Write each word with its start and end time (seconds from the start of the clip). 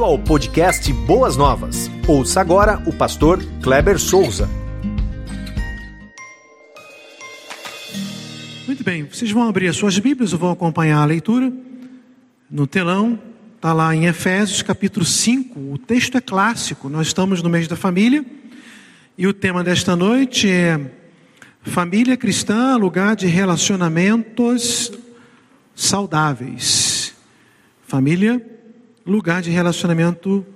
Bem-vindo 0.00 0.04
ao 0.04 0.18
podcast 0.18 0.90
Boas 0.94 1.36
Novas. 1.36 1.90
Ouça 2.08 2.40
agora 2.40 2.82
o 2.86 2.92
pastor 2.92 3.38
Kleber 3.62 3.98
Souza. 3.98 4.48
Muito 8.66 8.82
bem, 8.82 9.04
vocês 9.04 9.30
vão 9.30 9.46
abrir 9.46 9.68
as 9.68 9.76
suas 9.76 9.98
Bíblias, 9.98 10.32
ou 10.32 10.38
vão 10.38 10.50
acompanhar 10.52 11.02
a 11.02 11.04
leitura 11.04 11.52
no 12.50 12.66
telão. 12.66 13.18
Está 13.56 13.74
lá 13.74 13.94
em 13.94 14.06
Efésios 14.06 14.62
capítulo 14.62 15.04
5. 15.04 15.60
O 15.60 15.76
texto 15.76 16.16
é 16.16 16.20
clássico. 16.22 16.88
Nós 16.88 17.08
estamos 17.08 17.42
no 17.42 17.50
mês 17.50 17.68
da 17.68 17.76
família 17.76 18.24
e 19.18 19.26
o 19.26 19.34
tema 19.34 19.62
desta 19.62 19.94
noite 19.94 20.48
é 20.48 20.80
Família 21.62 22.16
cristã, 22.16 22.74
lugar 22.78 23.14
de 23.14 23.26
relacionamentos 23.26 24.90
saudáveis. 25.74 27.14
Família, 27.86 28.59
lugar 29.04 29.42
de 29.42 29.50
relacionamento, 29.50 30.46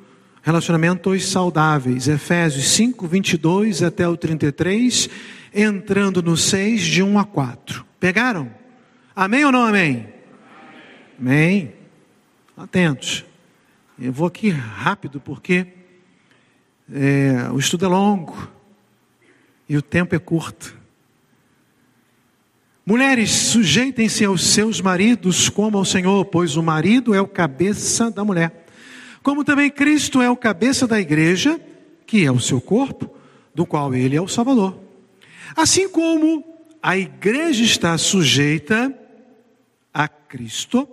relacionamentos 0.43 1.27
saudáveis. 1.27 2.09
Efésios 2.09 2.69
5, 2.69 3.07
22 3.07 3.83
até 3.83 4.09
o 4.09 4.17
33, 4.17 5.09
entrando 5.55 6.23
no 6.23 6.37
6, 6.37 6.83
de 6.83 7.03
1 7.03 7.19
a 7.19 7.25
4. 7.25 7.85
Pegaram? 7.99 8.51
Amém 9.15 9.45
ou 9.45 9.53
não 9.53 9.65
amém? 9.65 10.09
Amém. 11.19 11.73
Atentos. 12.57 13.25
Eu 13.99 14.13
vou 14.13 14.27
aqui 14.27 14.51
rápido 14.51 15.21
porque 15.21 15.67
é, 16.93 17.49
o 17.53 17.59
estudo 17.59 17.85
é 17.85 17.89
longo 17.89 18.51
e 19.69 19.77
o 19.77 19.83
tempo 19.83 20.15
é 20.15 20.19
curto. 20.19 20.77
Mulheres, 22.87 23.31
sujeitem-se 23.31 24.27
aos 24.27 24.45
seus 24.45 24.79
maridos 24.79 25.49
como 25.49 25.79
ao 25.79 25.87
Senhor, 25.87 26.27
pois 26.27 26.55
o 26.55 26.63
marido 26.63 27.15
é 27.15 27.21
o 27.21 27.27
cabeça 27.27 28.11
da 28.11 28.23
mulher. 28.23 28.67
Como 29.23 29.43
também 29.43 29.71
Cristo 29.71 30.21
é 30.21 30.29
o 30.29 30.37
cabeça 30.37 30.87
da 30.87 31.01
igreja, 31.01 31.59
que 32.07 32.27
é 32.27 32.31
o 32.31 32.39
seu 32.39 32.61
corpo, 32.61 33.11
do 33.55 33.65
qual 33.65 33.95
ele 33.95 34.15
é 34.15 34.21
o 34.21 34.29
Salvador. 34.29 34.79
Assim 35.57 35.89
como 35.89 36.45
a 36.83 36.99
igreja 36.99 37.65
está 37.65 37.97
sujeita 37.97 38.93
a 39.93 40.07
Cristo, 40.07 40.87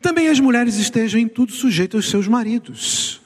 também 0.00 0.28
as 0.28 0.38
mulheres 0.38 0.76
estejam 0.76 1.20
em 1.20 1.26
tudo 1.26 1.50
sujeitas 1.50 1.96
aos 1.98 2.08
seus 2.08 2.28
maridos. 2.28 3.20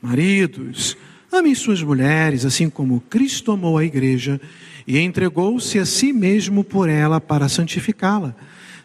Maridos, 0.00 0.96
amem 1.30 1.54
suas 1.54 1.82
mulheres, 1.82 2.46
assim 2.46 2.70
como 2.70 3.02
Cristo 3.10 3.52
amou 3.52 3.76
a 3.76 3.84
igreja 3.84 4.40
e 4.88 4.98
entregou-se 4.98 5.78
a 5.78 5.84
si 5.84 6.14
mesmo 6.14 6.64
por 6.64 6.88
ela 6.88 7.20
para 7.20 7.46
santificá-la, 7.46 8.34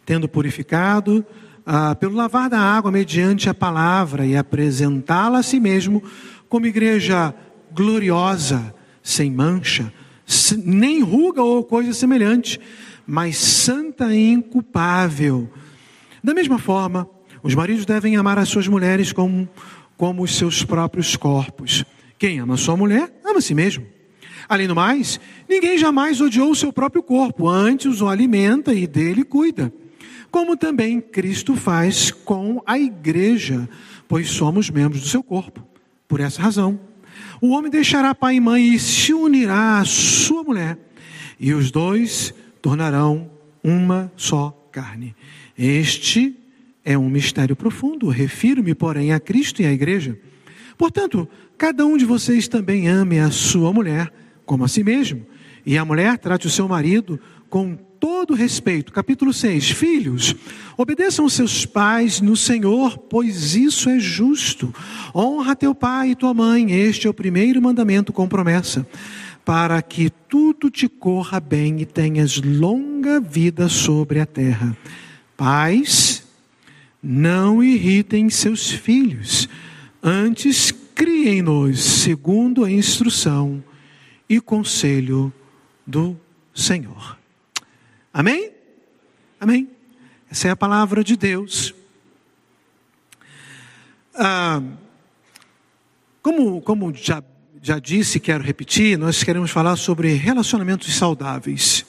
tendo 0.05 0.27
purificado 0.27 1.25
ah, 1.65 1.95
pelo 1.95 2.13
lavar 2.13 2.49
da 2.49 2.59
água 2.59 2.91
mediante 2.91 3.49
a 3.49 3.53
palavra 3.53 4.25
e 4.25 4.35
apresentá-la 4.35 5.39
a 5.39 5.43
si 5.43 5.61
mesmo 5.61 6.03
como 6.49 6.67
igreja 6.67 7.33
gloriosa, 7.73 8.75
sem 9.01 9.31
mancha, 9.31 9.93
nem 10.61 11.01
ruga 11.01 11.41
ou 11.41 11.63
coisa 11.63 11.93
semelhante, 11.93 12.59
mas 13.07 13.37
santa 13.37 14.13
e 14.13 14.29
inculpável. 14.29 15.49
Da 16.21 16.33
mesma 16.33 16.59
forma, 16.59 17.09
os 17.41 17.55
maridos 17.55 17.85
devem 17.85 18.17
amar 18.17 18.37
as 18.37 18.49
suas 18.49 18.67
mulheres 18.67 19.13
como, 19.13 19.47
como 19.95 20.21
os 20.21 20.35
seus 20.35 20.65
próprios 20.65 21.15
corpos. 21.15 21.85
Quem 22.19 22.39
ama 22.39 22.57
sua 22.57 22.75
mulher, 22.75 23.09
ama 23.23 23.39
a 23.39 23.41
si 23.41 23.55
mesmo. 23.55 24.02
Além 24.47 24.67
do 24.67 24.75
mais, 24.75 25.19
ninguém 25.47 25.77
jamais 25.77 26.21
odiou 26.21 26.51
o 26.51 26.55
seu 26.55 26.71
próprio 26.71 27.03
corpo, 27.03 27.47
antes 27.47 28.01
o 28.01 28.07
alimenta 28.07 28.73
e 28.73 28.85
dele 28.85 29.23
cuida. 29.23 29.73
Como 30.29 30.57
também 30.57 30.99
Cristo 30.99 31.55
faz 31.55 32.11
com 32.11 32.61
a 32.65 32.77
igreja, 32.77 33.69
pois 34.07 34.29
somos 34.29 34.69
membros 34.69 35.01
do 35.01 35.07
seu 35.07 35.21
corpo. 35.21 35.65
Por 36.07 36.19
essa 36.19 36.41
razão, 36.41 36.79
o 37.39 37.49
homem 37.49 37.69
deixará 37.69 38.15
pai 38.15 38.35
e 38.35 38.39
mãe 38.39 38.73
e 38.73 38.79
se 38.79 39.13
unirá 39.13 39.79
à 39.79 39.85
sua 39.85 40.43
mulher, 40.43 40.77
e 41.39 41.53
os 41.53 41.71
dois 41.71 42.33
tornarão 42.61 43.29
uma 43.63 44.11
só 44.15 44.51
carne. 44.71 45.15
Este 45.57 46.35
é 46.83 46.97
um 46.97 47.09
mistério 47.09 47.55
profundo, 47.55 48.07
refiro-me, 48.07 48.73
porém, 48.73 49.13
a 49.13 49.19
Cristo 49.19 49.61
e 49.61 49.65
à 49.65 49.71
igreja. 49.71 50.17
Portanto, 50.77 51.27
cada 51.57 51.85
um 51.85 51.95
de 51.95 52.05
vocês 52.05 52.47
também 52.47 52.87
ame 52.87 53.19
a 53.19 53.29
sua 53.29 53.71
mulher 53.71 54.11
como 54.45 54.63
a 54.63 54.67
si 54.67 54.83
mesmo. 54.83 55.25
E 55.65 55.77
a 55.77 55.85
mulher 55.85 56.17
trate 56.17 56.47
o 56.47 56.49
seu 56.49 56.67
marido 56.67 57.19
com 57.49 57.77
todo 58.03 58.33
respeito. 58.33 58.91
Capítulo 58.91 59.31
6. 59.31 59.71
Filhos, 59.71 60.35
obedeçam 60.75 61.29
seus 61.29 61.65
pais 61.65 62.19
no 62.19 62.35
Senhor, 62.35 62.97
pois 62.97 63.55
isso 63.55 63.89
é 63.89 63.97
justo. 63.97 64.75
Honra 65.15 65.55
teu 65.55 65.73
pai 65.73 66.09
e 66.09 66.15
tua 66.15 66.33
mãe, 66.33 66.73
este 66.73 67.07
é 67.07 67.09
o 67.09 67.13
primeiro 67.13 67.61
mandamento 67.61 68.11
com 68.11 68.27
promessa, 68.27 68.85
para 69.45 69.81
que 69.81 70.09
tudo 70.27 70.69
te 70.69 70.89
corra 70.89 71.39
bem 71.39 71.79
e 71.79 71.85
tenhas 71.85 72.41
longa 72.41 73.21
vida 73.21 73.69
sobre 73.69 74.19
a 74.19 74.25
terra. 74.25 74.75
Pais, 75.37 76.25
não 77.01 77.63
irritem 77.63 78.29
seus 78.29 78.69
filhos, 78.69 79.47
antes 80.01 80.71
criem-nos 80.93 81.81
segundo 81.81 82.65
a 82.65 82.71
instrução 82.71 83.63
e 84.33 84.41
conselho 84.41 85.31
do 85.85 86.19
Senhor. 86.55 87.19
Amém? 88.11 88.51
Amém? 89.39 89.69
Essa 90.29 90.47
é 90.47 90.51
a 90.51 90.55
palavra 90.55 91.03
de 91.03 91.15
Deus. 91.15 91.73
Ah, 94.15 94.59
como, 96.19 96.61
como 96.61 96.91
já, 96.95 97.23
já 97.61 97.77
disse, 97.77 98.19
quero 98.19 98.43
repetir, 98.43 98.97
nós 98.97 99.23
queremos 99.23 99.51
falar 99.51 99.75
sobre 99.75 100.13
relacionamentos 100.13 100.95
saudáveis. 100.95 101.85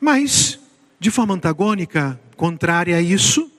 Mas, 0.00 0.60
de 1.00 1.10
forma 1.10 1.34
antagônica, 1.34 2.20
contrária 2.36 2.96
a 2.96 3.02
isso, 3.02 3.50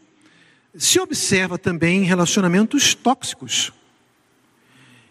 se 0.73 1.01
observa 1.01 1.57
também 1.57 2.03
relacionamentos 2.03 2.95
tóxicos. 2.95 3.73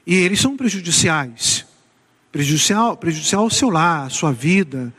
E 0.06 0.14
eles 0.14 0.40
são 0.40 0.56
prejudiciais 0.56 1.66
prejudicial, 2.32 2.96
prejudicial 2.96 3.42
ao 3.42 3.50
seu 3.50 3.68
lar, 3.68 4.06
à 4.06 4.10
sua 4.10 4.32
vida, 4.32 4.92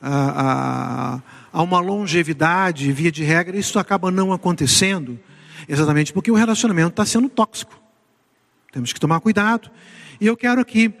a, 0.00 0.42
a, 0.42 1.22
a 1.50 1.62
uma 1.62 1.80
longevidade, 1.80 2.92
via 2.92 3.10
de 3.10 3.24
regra, 3.24 3.56
isso 3.56 3.78
acaba 3.78 4.10
não 4.10 4.32
acontecendo, 4.32 5.18
exatamente 5.66 6.12
porque 6.12 6.30
o 6.30 6.34
relacionamento 6.34 6.90
está 6.90 7.06
sendo 7.06 7.28
tóxico. 7.30 7.80
Temos 8.70 8.92
que 8.92 9.00
tomar 9.00 9.20
cuidado. 9.20 9.70
E 10.20 10.26
eu 10.26 10.36
quero 10.36 10.60
aqui, 10.60 10.92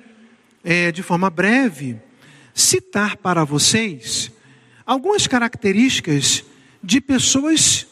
é, 0.64 0.90
de 0.90 1.02
forma 1.02 1.28
breve, 1.28 2.00
citar 2.54 3.16
para 3.18 3.44
vocês 3.44 4.32
algumas 4.86 5.26
características 5.26 6.44
de 6.82 7.00
pessoas 7.00 7.86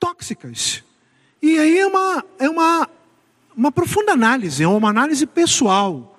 tóxicas. 0.00 0.82
E 1.42 1.58
aí 1.58 1.78
é 1.78 1.86
uma, 1.86 2.24
é 2.38 2.48
uma, 2.48 2.88
uma 3.54 3.72
profunda 3.72 4.12
análise, 4.12 4.62
é 4.62 4.68
uma 4.68 4.88
análise 4.88 5.26
pessoal 5.26 6.13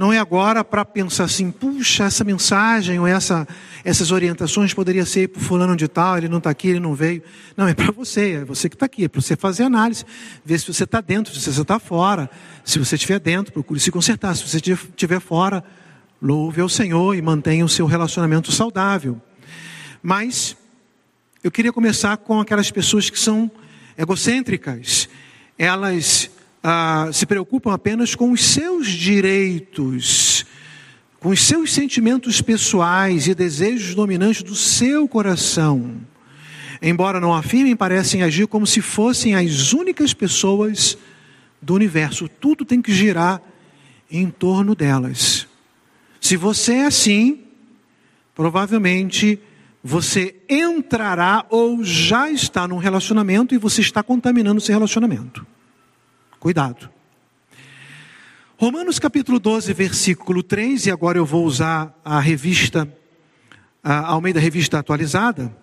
não 0.00 0.10
é 0.10 0.18
agora 0.18 0.64
para 0.64 0.82
pensar 0.82 1.24
assim, 1.24 1.50
puxa, 1.50 2.04
essa 2.04 2.24
mensagem 2.24 2.98
ou 2.98 3.06
essa, 3.06 3.46
essas 3.84 4.10
orientações 4.10 4.72
poderia 4.72 5.04
ser 5.04 5.28
para 5.28 5.42
fulano 5.42 5.76
de 5.76 5.86
tal, 5.86 6.16
ele 6.16 6.26
não 6.26 6.38
está 6.38 6.48
aqui, 6.48 6.68
ele 6.68 6.80
não 6.80 6.94
veio. 6.94 7.22
Não, 7.54 7.68
é 7.68 7.74
para 7.74 7.92
você, 7.92 8.36
é 8.36 8.44
você 8.46 8.70
que 8.70 8.76
está 8.76 8.86
aqui, 8.86 9.04
é 9.04 9.08
para 9.08 9.20
você 9.20 9.36
fazer 9.36 9.64
análise, 9.64 10.06
ver 10.42 10.58
se 10.58 10.72
você 10.72 10.84
está 10.84 11.02
dentro, 11.02 11.34
se 11.34 11.52
você 11.52 11.60
está 11.60 11.78
fora. 11.78 12.30
Se 12.64 12.78
você 12.78 12.94
estiver 12.94 13.20
dentro, 13.20 13.52
procure 13.52 13.78
se 13.78 13.90
consertar. 13.90 14.34
Se 14.34 14.48
você 14.48 14.56
estiver 14.56 15.20
fora, 15.20 15.62
louve 16.22 16.62
ao 16.62 16.68
Senhor 16.70 17.14
e 17.14 17.20
mantenha 17.20 17.62
o 17.62 17.68
seu 17.68 17.84
relacionamento 17.84 18.50
saudável. 18.50 19.20
Mas 20.02 20.56
eu 21.44 21.50
queria 21.50 21.74
começar 21.74 22.16
com 22.16 22.40
aquelas 22.40 22.70
pessoas 22.70 23.10
que 23.10 23.18
são 23.18 23.50
egocêntricas. 23.98 25.10
Elas 25.58 26.30
ah, 26.62 27.08
se 27.12 27.26
preocupam 27.26 27.72
apenas 27.72 28.14
com 28.14 28.32
os 28.32 28.44
seus 28.44 28.88
direitos, 28.88 30.44
com 31.18 31.30
os 31.30 31.42
seus 31.42 31.72
sentimentos 31.72 32.40
pessoais 32.40 33.26
e 33.26 33.34
desejos 33.34 33.94
dominantes 33.94 34.42
do 34.42 34.54
seu 34.54 35.08
coração. 35.08 36.00
Embora 36.82 37.20
não 37.20 37.34
afirmem, 37.34 37.76
parecem 37.76 38.22
agir 38.22 38.46
como 38.46 38.66
se 38.66 38.80
fossem 38.80 39.34
as 39.34 39.72
únicas 39.72 40.14
pessoas 40.14 40.96
do 41.60 41.74
universo. 41.74 42.28
Tudo 42.28 42.64
tem 42.64 42.80
que 42.80 42.92
girar 42.92 43.42
em 44.10 44.30
torno 44.30 44.74
delas. 44.74 45.46
Se 46.20 46.36
você 46.36 46.74
é 46.74 46.86
assim, 46.86 47.40
provavelmente 48.34 49.38
você 49.82 50.34
entrará 50.48 51.46
ou 51.48 51.82
já 51.82 52.30
está 52.30 52.68
num 52.68 52.76
relacionamento 52.76 53.54
e 53.54 53.58
você 53.58 53.80
está 53.80 54.02
contaminando 54.02 54.58
esse 54.58 54.70
relacionamento. 54.72 55.46
Cuidado. 56.40 56.88
Romanos 58.56 58.98
capítulo 58.98 59.38
12, 59.38 59.74
versículo 59.74 60.42
3, 60.42 60.86
e 60.86 60.90
agora 60.90 61.18
eu 61.18 61.26
vou 61.26 61.44
usar 61.44 61.94
a 62.02 62.18
revista, 62.18 62.90
a 63.84 64.06
Almeida 64.06 64.40
Revista 64.40 64.78
Atualizada. 64.78 65.54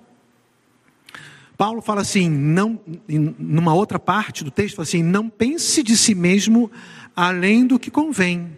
Paulo 1.58 1.82
fala 1.82 2.02
assim, 2.02 2.30
não, 2.30 2.80
numa 3.08 3.74
outra 3.74 3.98
parte 3.98 4.44
do 4.44 4.52
texto, 4.52 4.80
assim: 4.80 5.02
não 5.02 5.32
pense 5.32 5.82
de 5.82 5.98
si 5.98 6.14
mesmo 6.14 6.70
além 7.16 7.66
do 7.66 7.80
que 7.80 7.90
convém. 7.90 8.56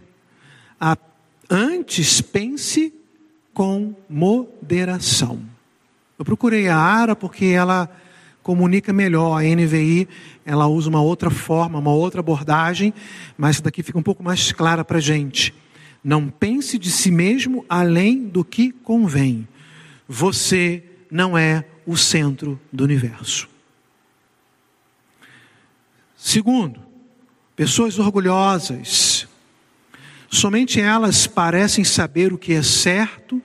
Antes 1.50 2.20
pense 2.20 2.94
com 3.54 3.96
moderação. 4.10 5.42
Eu 6.18 6.26
procurei 6.26 6.68
a 6.68 6.78
ARA 6.78 7.16
porque 7.16 7.46
ela 7.46 7.90
comunica 8.50 8.92
melhor. 8.92 9.38
A 9.38 9.44
NVI, 9.44 10.08
ela 10.44 10.66
usa 10.66 10.90
uma 10.90 11.00
outra 11.00 11.30
forma, 11.30 11.78
uma 11.78 11.94
outra 11.94 12.20
abordagem, 12.20 12.92
mas 13.38 13.58
essa 13.58 13.62
daqui 13.62 13.84
fica 13.84 14.00
um 14.00 14.02
pouco 14.02 14.24
mais 14.24 14.52
clara 14.52 14.84
para 14.84 14.98
a 14.98 15.02
gente. 15.02 15.54
Não 16.04 16.28
pense 16.28 16.80
de 16.80 16.90
si 16.90 17.12
mesmo 17.12 17.64
além 17.70 18.28
do 18.28 18.44
que 18.44 18.72
convém. 18.72 19.48
Você 20.08 20.84
não 21.12 21.38
é 21.38 21.64
o 21.86 21.96
centro 21.96 22.60
do 22.74 22.84
universo. 22.84 23.48
Segundo, 26.18 26.82
pessoas 27.56 28.00
orgulhosas. 28.00 29.28
Somente 30.28 30.82
elas 30.82 31.28
parecem 31.28 31.84
saber 31.84 32.34
o 32.34 32.38
que 32.38 32.54
é 32.54 32.64
certo 32.64 33.40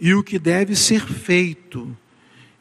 e 0.00 0.12
o 0.12 0.24
que 0.24 0.40
deve 0.40 0.74
ser 0.74 1.06
feito, 1.06 1.96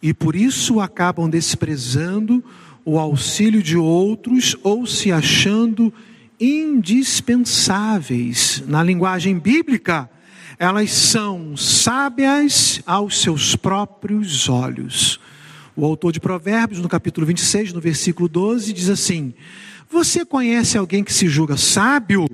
e 0.01 0.13
por 0.13 0.34
isso 0.36 0.80
acabam 0.80 1.30
desprezando 1.30 2.44
o 2.86 2.98
auxílio 2.98 3.62
de 3.62 3.75
outros 3.78 4.56
ou 4.63 4.88
se 4.88 5.12
achando 5.12 5.94
indispensáveis. 6.40 8.63
Na 8.66 8.81
linguagem 8.81 9.38
bíblica, 9.38 10.10
elas 10.57 10.92
são 10.92 11.57
sábias 11.57 12.81
aos 12.86 13.22
seus 13.22 13.54
próprios 13.56 14.48
olhos. 14.48 15.19
O 15.75 15.84
autor 15.86 16.12
de 16.12 16.19
Provérbios, 16.19 16.81
no 16.81 16.90
capítulo 16.90 17.28
26, 17.28 17.74
no 17.74 17.81
versículo 17.81 18.28
12, 18.28 18.74
diz 18.74 18.90
assim: 18.90 19.31
Você 19.90 20.25
conhece 20.25 20.78
alguém 20.78 21.04
que 21.04 21.13
se 21.13 21.28
julga 21.28 21.57
sábio? 21.57 22.28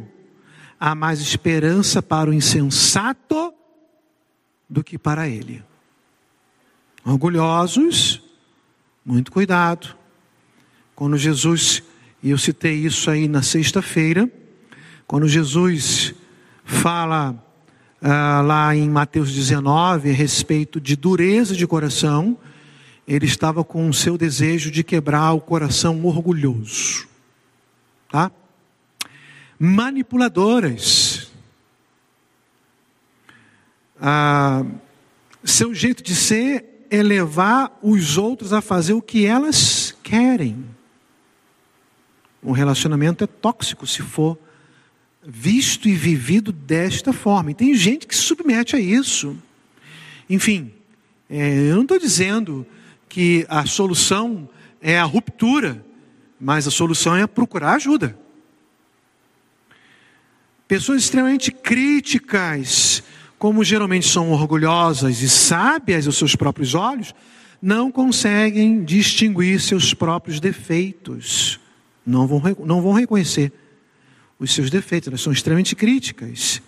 Há 0.80 0.96
mais 0.96 1.20
esperança 1.20 2.02
para 2.02 2.30
o 2.30 2.34
insensato 2.34 3.54
do 4.70 4.84
que 4.84 4.98
para 4.98 5.28
ele. 5.28 5.64
Orgulhosos, 7.06 8.19
muito 9.06 9.31
cuidado. 9.31 9.96
Quando 10.96 11.16
Jesus, 11.19 11.84
e 12.24 12.31
eu 12.31 12.38
citei 12.38 12.74
isso 12.74 13.12
aí 13.12 13.28
na 13.28 13.44
sexta-feira, 13.44 14.28
quando 15.06 15.28
Jesus 15.28 16.16
fala 16.63 17.36
ah, 18.02 18.42
lá 18.42 18.75
em 18.75 18.90
Mateus 18.90 19.31
19 19.31 20.10
a 20.10 20.13
respeito 20.13 20.81
de 20.81 20.96
dureza 20.96 21.56
de 21.56 21.68
coração, 21.68 22.36
ele 23.07 23.28
estava 23.28 23.63
com 23.63 23.88
o 23.88 23.94
seu 23.94 24.18
desejo 24.18 24.72
de 24.72 24.84
quebrar 24.84 25.31
o 25.34 25.40
coração 25.40 26.04
orgulhoso. 26.04 27.07
Tá? 28.10 28.31
Manipuladoras. 29.60 31.31
Ah, 34.02 34.66
seu 35.44 35.72
jeito 35.72 36.02
de 36.02 36.16
ser 36.16 36.75
é 36.90 37.02
levar 37.02 37.78
os 37.82 38.18
outros 38.18 38.54
a 38.54 38.62
fazer 38.62 38.94
o 38.94 39.02
que 39.02 39.26
elas 39.26 39.96
querem. 40.04 40.66
Um 42.44 42.52
relacionamento 42.52 43.24
é 43.24 43.28
tóxico 43.28 43.88
se 43.88 44.02
for 44.02 44.38
visto 45.26 45.90
e 45.90 45.94
vivido 45.96 46.52
desta 46.52 47.12
forma. 47.12 47.52
E 47.52 47.56
tem 47.56 47.74
gente 47.74 48.06
que 48.06 48.16
se 48.16 48.22
submete 48.22 48.76
a 48.76 48.80
isso. 48.80 49.36
Enfim, 50.30 50.72
é, 51.30 51.70
eu 51.70 51.76
não 51.76 51.82
estou 51.84 52.00
dizendo 52.00 52.66
que 53.10 53.46
a 53.50 53.66
solução 53.66 54.48
é 54.81 55.00
a 55.00 55.04
ruptura, 55.04 55.84
mas 56.40 56.68
a 56.68 56.72
solução 56.72 57.16
é 57.16 57.26
procurar 57.26 57.74
ajuda. 57.74 58.18
Pessoas 60.68 61.04
extremamente 61.04 61.52
críticas, 61.52 63.04
como 63.38 63.64
geralmente 63.64 64.08
são 64.08 64.32
orgulhosas 64.32 65.22
e 65.22 65.30
sábias 65.30 66.08
aos 66.08 66.18
seus 66.18 66.36
próprios 66.36 66.74
olhos, 66.74 67.14
não 67.62 67.92
conseguem 67.92 68.84
distinguir 68.84 69.60
seus 69.60 69.94
próprios 69.94 70.40
defeitos, 70.40 71.60
não 72.06 72.28
vão, 72.28 72.42
não 72.66 72.82
vão 72.82 72.94
reconhecer 72.94 73.52
os 74.40 74.54
seus 74.54 74.70
defeitos, 74.70 75.08
elas 75.08 75.22
são 75.22 75.34
extremamente 75.34 75.76
críticas. 75.76 76.62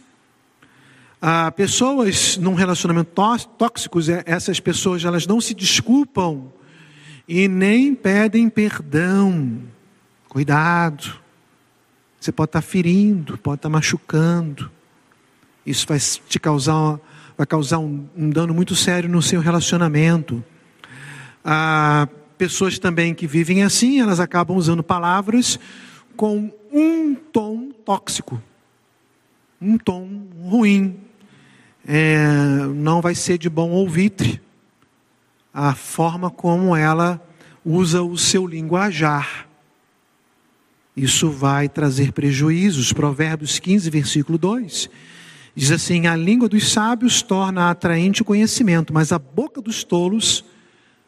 Ah, 1.22 1.52
pessoas 1.52 2.38
num 2.38 2.54
relacionamento 2.54 3.12
tóxico, 3.58 4.00
é, 4.02 4.24
essas 4.25 4.60
pessoas 4.60 5.04
elas 5.04 5.25
não 5.25 5.42
se 5.42 5.54
desculpam 5.54 6.52
e 7.28 7.48
nem 7.48 7.94
pedem 7.96 8.50
perdão. 8.50 9.62
Cuidado. 10.30 11.20
Você 12.20 12.31
pode 12.31 12.50
estar 12.50 12.62
ferindo, 12.62 13.38
pode 13.38 13.60
estar 13.60 13.70
machucando. 13.70 14.72
Isso 15.68 15.86
vai 15.86 16.00
te 16.00 16.40
causar, 16.40 16.98
vai 17.38 17.46
causar 17.46 17.80
um, 17.80 18.08
um 18.16 18.30
dano 18.30 18.54
muito 18.54 18.74
sério 18.74 19.10
no 19.10 19.22
seu 19.22 19.42
relacionamento. 19.42 20.42
Ah, 21.44 22.08
pessoas 22.38 22.80
também 22.80 23.14
que 23.14 23.28
vivem 23.28 23.64
assim, 23.64 24.00
elas 24.00 24.22
acabam 24.22 24.56
usando 24.56 24.81
palavras 24.81 25.60
com 26.16 26.50
um 26.72 27.14
tom 27.16 27.69
tóxico, 27.84 28.42
um 29.62 29.78
tom 29.78 30.08
ruim. 30.42 31.02
É, 31.86 32.28
não 32.74 33.02
vai 33.02 33.13
ser 33.13 33.38
de 33.38 33.50
bom 33.50 33.72
ouvir 33.72 34.42
a 35.54 35.75
forma 35.75 36.30
como 36.30 36.78
ela 36.78 37.22
usa 37.66 38.02
o 38.02 38.18
seu 38.18 38.48
linguajar. 38.48 39.50
Isso 40.96 41.30
vai 41.30 41.68
trazer 41.68 42.13
prejuízos. 42.13 42.94
Provérbios 42.94 43.60
15, 43.60 43.90
versículo 43.90 44.38
2. 44.38 44.90
Diz 45.57 45.71
assim: 45.71 46.06
A 46.06 46.15
língua 46.15 46.48
dos 46.48 46.71
sábios 46.71 47.24
torna 47.24 47.71
atraente 47.71 48.21
o 48.21 48.25
conhecimento, 48.25 48.94
mas 48.94 49.12
a 49.12 49.18
boca 49.18 49.59
dos 49.59 49.83
tolos 49.83 50.45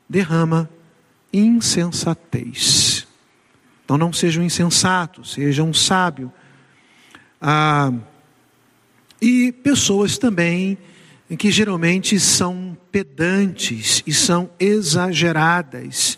derrama 0.10 0.68
insensatez. 1.32 3.06
Então 3.86 3.96
não 3.96 4.12
seja 4.12 4.42
um 4.42 4.44
insensato, 4.44 5.24
seja 5.24 5.62
um 5.62 5.72
sábio. 5.72 6.34
Ah, 7.40 7.94
e 9.22 9.52
pessoas 9.52 10.18
também 10.18 10.80
que 11.38 11.52
geralmente 11.52 12.20
são 12.20 12.76
pedantes 12.92 14.02
e 14.08 14.12
são 14.12 14.50
exageradas. 14.60 16.18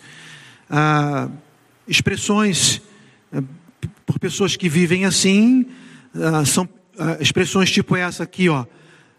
Ah, 0.69 1.27
expressões 1.85 2.81
ah, 3.33 3.43
por 4.05 4.17
pessoas 4.19 4.55
que 4.55 4.69
vivem 4.69 5.03
assim 5.03 5.65
ah, 6.15 6.45
são 6.45 6.65
ah, 7.03 7.17
expressões 7.19 7.71
tipo 7.71 7.95
essa 7.95 8.21
aqui, 8.21 8.47
ó. 8.47 8.63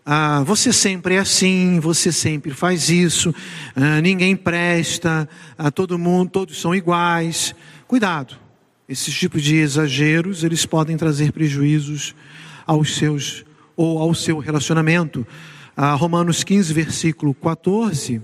Ah, 0.07 0.45
você 0.45 0.73
sempre 0.73 1.17
é 1.17 1.19
assim, 1.19 1.81
você 1.81 2.13
sempre 2.13 2.53
faz 2.53 2.89
isso, 2.89 3.35
ah, 3.75 4.01
ninguém 4.01 4.37
presta, 4.37 5.29
ah, 5.59 5.69
todo 5.69 5.99
mundo, 5.99 6.31
todos 6.31 6.61
são 6.61 6.73
iguais. 6.73 7.57
Cuidado, 7.89 8.37
esses 8.89 9.13
tipos 9.13 9.43
de 9.43 9.57
exageros, 9.57 10.45
eles 10.45 10.65
podem 10.65 10.97
trazer 10.97 11.33
prejuízos 11.33 12.15
aos 12.65 12.95
seus 12.95 13.45
ou 13.77 13.99
ao 13.99 14.15
seu 14.15 14.39
relacionamento. 14.39 15.27
Ah, 15.77 15.95
Romanos 15.95 16.45
15, 16.45 16.73
versículo 16.73 17.35
14, 17.35 18.23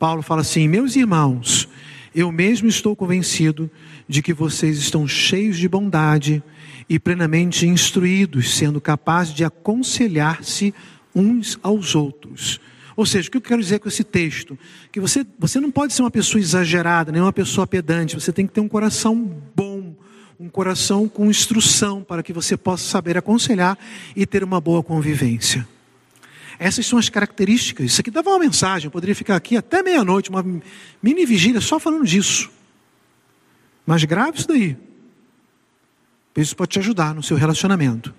Paulo 0.00 0.20
fala 0.20 0.40
assim: 0.40 0.66
Meus 0.66 0.96
irmãos, 0.96 1.68
eu 2.12 2.32
mesmo 2.32 2.68
estou 2.68 2.96
convencido 2.96 3.70
de 4.08 4.20
que 4.20 4.34
vocês 4.34 4.78
estão 4.78 5.06
cheios 5.06 5.58
de 5.58 5.68
bondade 5.68 6.42
e 6.88 6.98
plenamente 6.98 7.66
instruídos, 7.66 8.56
sendo 8.56 8.80
capazes 8.80 9.34
de 9.34 9.44
aconselhar-se 9.44 10.74
uns 11.14 11.58
aos 11.62 11.94
outros. 11.94 12.60
Ou 12.96 13.04
seja, 13.04 13.28
o 13.28 13.30
que 13.30 13.36
eu 13.38 13.42
quero 13.42 13.60
dizer 13.60 13.80
com 13.80 13.88
esse 13.88 14.04
texto? 14.04 14.58
Que 14.92 15.00
você, 15.00 15.26
você 15.38 15.58
não 15.58 15.70
pode 15.70 15.92
ser 15.92 16.02
uma 16.02 16.10
pessoa 16.10 16.40
exagerada, 16.40 17.10
nem 17.10 17.20
uma 17.20 17.32
pessoa 17.32 17.66
pedante, 17.66 18.14
você 18.14 18.32
tem 18.32 18.46
que 18.46 18.52
ter 18.52 18.60
um 18.60 18.68
coração 18.68 19.42
bom, 19.54 19.94
um 20.38 20.48
coração 20.48 21.08
com 21.08 21.30
instrução, 21.30 22.02
para 22.02 22.22
que 22.22 22.32
você 22.32 22.56
possa 22.56 22.84
saber 22.84 23.16
aconselhar 23.16 23.78
e 24.14 24.24
ter 24.26 24.44
uma 24.44 24.60
boa 24.60 24.82
convivência. 24.82 25.66
Essas 26.56 26.86
são 26.86 26.98
as 26.98 27.08
características. 27.08 27.86
Isso 27.86 28.00
aqui 28.00 28.10
dava 28.12 28.30
uma 28.30 28.38
mensagem, 28.38 28.86
eu 28.86 28.90
poderia 28.90 29.14
ficar 29.14 29.34
aqui 29.34 29.56
até 29.56 29.82
meia-noite, 29.82 30.30
uma 30.30 30.44
mini 31.02 31.26
vigília 31.26 31.60
só 31.60 31.80
falando 31.80 32.04
disso. 32.04 32.50
Mas 33.84 34.04
grave 34.04 34.38
isso 34.38 34.48
daí. 34.48 34.76
Isso 36.36 36.56
pode 36.56 36.70
te 36.70 36.78
ajudar 36.78 37.14
no 37.14 37.22
seu 37.22 37.36
relacionamento. 37.36 38.14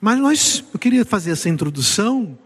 Mas 0.00 0.18
nós, 0.18 0.64
eu 0.72 0.78
queria 0.78 1.04
fazer 1.04 1.32
essa 1.32 1.48
introdução 1.48 2.38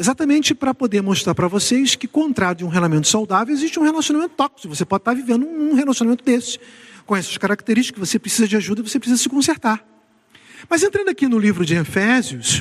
Exatamente 0.00 0.54
para 0.54 0.72
poder 0.72 1.02
mostrar 1.02 1.34
para 1.34 1.46
vocês 1.46 1.94
que, 1.94 2.08
contrário 2.08 2.58
de 2.58 2.64
um 2.64 2.68
relacionamento 2.68 3.06
saudável, 3.06 3.52
existe 3.52 3.78
um 3.78 3.82
relacionamento 3.82 4.34
tóxico. 4.34 4.74
Você 4.74 4.84
pode 4.84 5.02
estar 5.02 5.12
vivendo 5.12 5.44
um 5.44 5.74
relacionamento 5.74 6.24
desse, 6.24 6.58
com 7.04 7.14
essas 7.14 7.36
características, 7.36 8.08
você 8.08 8.18
precisa 8.18 8.48
de 8.48 8.56
ajuda, 8.56 8.82
você 8.82 8.98
precisa 8.98 9.20
se 9.20 9.28
consertar. 9.28 9.84
Mas 10.70 10.82
entrando 10.82 11.10
aqui 11.10 11.28
no 11.28 11.38
livro 11.38 11.66
de 11.66 11.74
Efésios, 11.74 12.60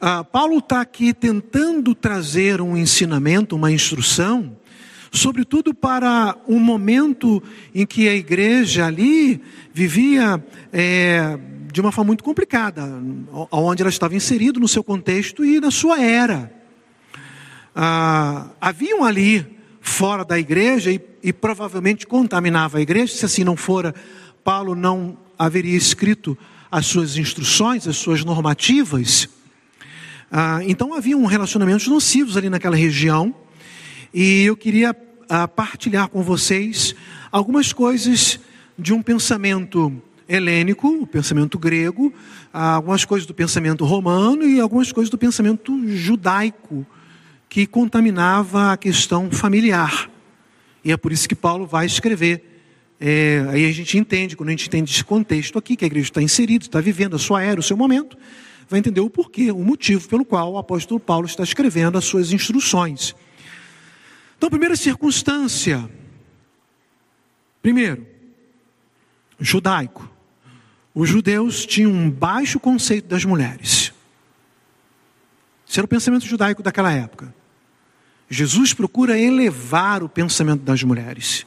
uh, 0.00 0.24
Paulo 0.32 0.58
está 0.58 0.80
aqui 0.80 1.14
tentando 1.14 1.94
trazer 1.94 2.60
um 2.60 2.76
ensinamento, 2.76 3.54
uma 3.54 3.70
instrução 3.70 4.56
sobretudo 5.10 5.74
para 5.74 6.36
um 6.46 6.58
momento 6.58 7.42
em 7.74 7.86
que 7.86 8.08
a 8.08 8.14
igreja 8.14 8.86
ali 8.86 9.40
vivia 9.72 10.44
é, 10.72 11.38
de 11.72 11.80
uma 11.80 11.92
forma 11.92 12.08
muito 12.08 12.24
complicada, 12.24 12.82
onde 13.50 13.82
ela 13.82 13.90
estava 13.90 14.14
inserida 14.14 14.58
no 14.58 14.68
seu 14.68 14.82
contexto 14.82 15.44
e 15.44 15.60
na 15.60 15.70
sua 15.70 16.02
era. 16.02 16.52
Ah, 17.74 18.48
haviam 18.60 19.04
ali, 19.04 19.46
fora 19.80 20.24
da 20.24 20.38
igreja, 20.38 20.90
e, 20.90 21.00
e 21.22 21.32
provavelmente 21.32 22.06
contaminava 22.06 22.78
a 22.78 22.80
igreja, 22.80 23.14
se 23.14 23.24
assim 23.24 23.44
não 23.44 23.56
fora, 23.56 23.94
Paulo 24.42 24.74
não 24.74 25.16
haveria 25.38 25.76
escrito 25.76 26.36
as 26.70 26.86
suas 26.86 27.16
instruções, 27.16 27.86
as 27.86 27.96
suas 27.96 28.24
normativas. 28.24 29.28
Ah, 30.30 30.60
então 30.64 30.92
haviam 30.94 31.24
relacionamentos 31.24 31.86
nocivos 31.86 32.36
ali 32.36 32.50
naquela 32.50 32.76
região, 32.76 33.34
e 34.12 34.44
eu 34.44 34.56
queria 34.56 34.96
ah, 35.28 35.46
partilhar 35.46 36.08
com 36.08 36.22
vocês 36.22 36.94
algumas 37.30 37.72
coisas 37.72 38.40
de 38.78 38.92
um 38.92 39.02
pensamento 39.02 40.02
helênico, 40.28 40.88
o 40.88 41.06
pensamento 41.06 41.58
grego, 41.58 42.12
algumas 42.52 43.04
coisas 43.04 43.26
do 43.26 43.34
pensamento 43.34 43.84
romano 43.84 44.44
e 44.44 44.60
algumas 44.60 44.92
coisas 44.92 45.10
do 45.10 45.18
pensamento 45.18 45.86
judaico, 45.88 46.86
que 47.48 47.66
contaminava 47.66 48.72
a 48.72 48.76
questão 48.76 49.30
familiar. 49.30 50.10
E 50.84 50.92
é 50.92 50.96
por 50.96 51.12
isso 51.12 51.28
que 51.28 51.34
Paulo 51.34 51.66
vai 51.66 51.86
escrever. 51.86 52.44
É, 53.00 53.46
aí 53.50 53.64
a 53.64 53.72
gente 53.72 53.96
entende, 53.96 54.36
quando 54.36 54.48
a 54.48 54.52
gente 54.52 54.66
entende 54.66 54.92
esse 54.92 55.04
contexto 55.04 55.58
aqui, 55.58 55.76
que 55.76 55.84
a 55.84 55.86
igreja 55.86 56.08
está 56.08 56.20
inserida, 56.20 56.64
está 56.64 56.80
vivendo 56.80 57.16
a 57.16 57.18
sua 57.18 57.42
era, 57.42 57.58
o 57.58 57.62
seu 57.62 57.76
momento, 57.76 58.18
vai 58.68 58.80
entender 58.80 59.00
o 59.00 59.08
porquê, 59.08 59.50
o 59.50 59.64
motivo 59.64 60.06
pelo 60.08 60.24
qual 60.24 60.52
o 60.52 60.58
apóstolo 60.58 61.00
Paulo 61.00 61.26
está 61.26 61.42
escrevendo 61.42 61.96
as 61.96 62.04
suas 62.04 62.32
instruções. 62.32 63.14
Então, 64.38 64.48
primeira 64.48 64.76
circunstância. 64.76 65.90
Primeiro, 67.60 68.06
judaico. 69.40 70.08
Os 70.94 71.08
judeus 71.08 71.66
tinham 71.66 71.90
um 71.90 72.08
baixo 72.08 72.58
conceito 72.60 73.08
das 73.08 73.24
mulheres. 73.24 73.92
Esse 75.68 75.80
era 75.80 75.84
o 75.84 75.88
pensamento 75.88 76.24
judaico 76.24 76.62
daquela 76.62 76.92
época. 76.92 77.34
Jesus 78.30 78.72
procura 78.72 79.18
elevar 79.18 80.02
o 80.04 80.08
pensamento 80.08 80.62
das 80.62 80.82
mulheres, 80.82 81.44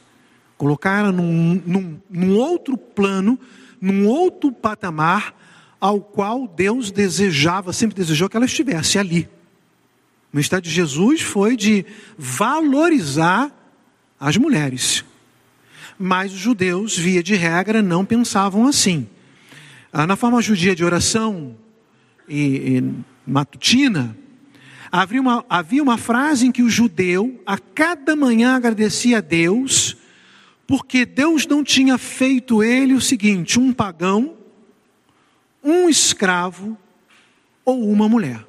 colocar 0.57 1.11
num, 1.11 1.61
num, 1.65 2.01
num 2.09 2.35
outro 2.35 2.77
plano, 2.77 3.39
num 3.79 4.05
outro 4.05 4.51
patamar, 4.51 5.33
ao 5.79 6.01
qual 6.01 6.47
Deus 6.47 6.91
desejava, 6.91 7.71
sempre 7.71 7.95
desejou 7.95 8.29
que 8.29 8.35
ela 8.35 8.45
estivesse 8.45 8.99
ali. 8.99 9.29
O 10.33 10.37
ministério 10.37 10.63
de 10.63 10.69
Jesus 10.69 11.21
foi 11.21 11.57
de 11.57 11.85
valorizar 12.17 13.51
as 14.17 14.37
mulheres. 14.37 15.03
Mas 15.99 16.31
os 16.31 16.39
judeus, 16.39 16.97
via 16.97 17.21
de 17.21 17.35
regra, 17.35 17.81
não 17.81 18.05
pensavam 18.05 18.65
assim. 18.65 19.07
Ah, 19.91 20.07
na 20.07 20.15
forma 20.15 20.41
judia 20.41 20.73
de 20.73 20.85
oração 20.85 21.53
e, 22.29 22.77
e 22.77 22.93
matutina, 23.27 24.15
havia 24.89 25.19
uma, 25.19 25.45
havia 25.49 25.83
uma 25.83 25.97
frase 25.97 26.47
em 26.47 26.51
que 26.51 26.63
o 26.63 26.69
judeu, 26.69 27.41
a 27.45 27.57
cada 27.57 28.15
manhã, 28.15 28.55
agradecia 28.55 29.17
a 29.17 29.21
Deus, 29.21 29.97
porque 30.65 31.05
Deus 31.05 31.45
não 31.45 31.61
tinha 31.61 31.97
feito 31.97 32.63
ele 32.63 32.93
o 32.93 33.01
seguinte: 33.01 33.59
um 33.59 33.73
pagão, 33.73 34.37
um 35.61 35.89
escravo 35.89 36.77
ou 37.65 37.91
uma 37.91 38.07
mulher. 38.07 38.45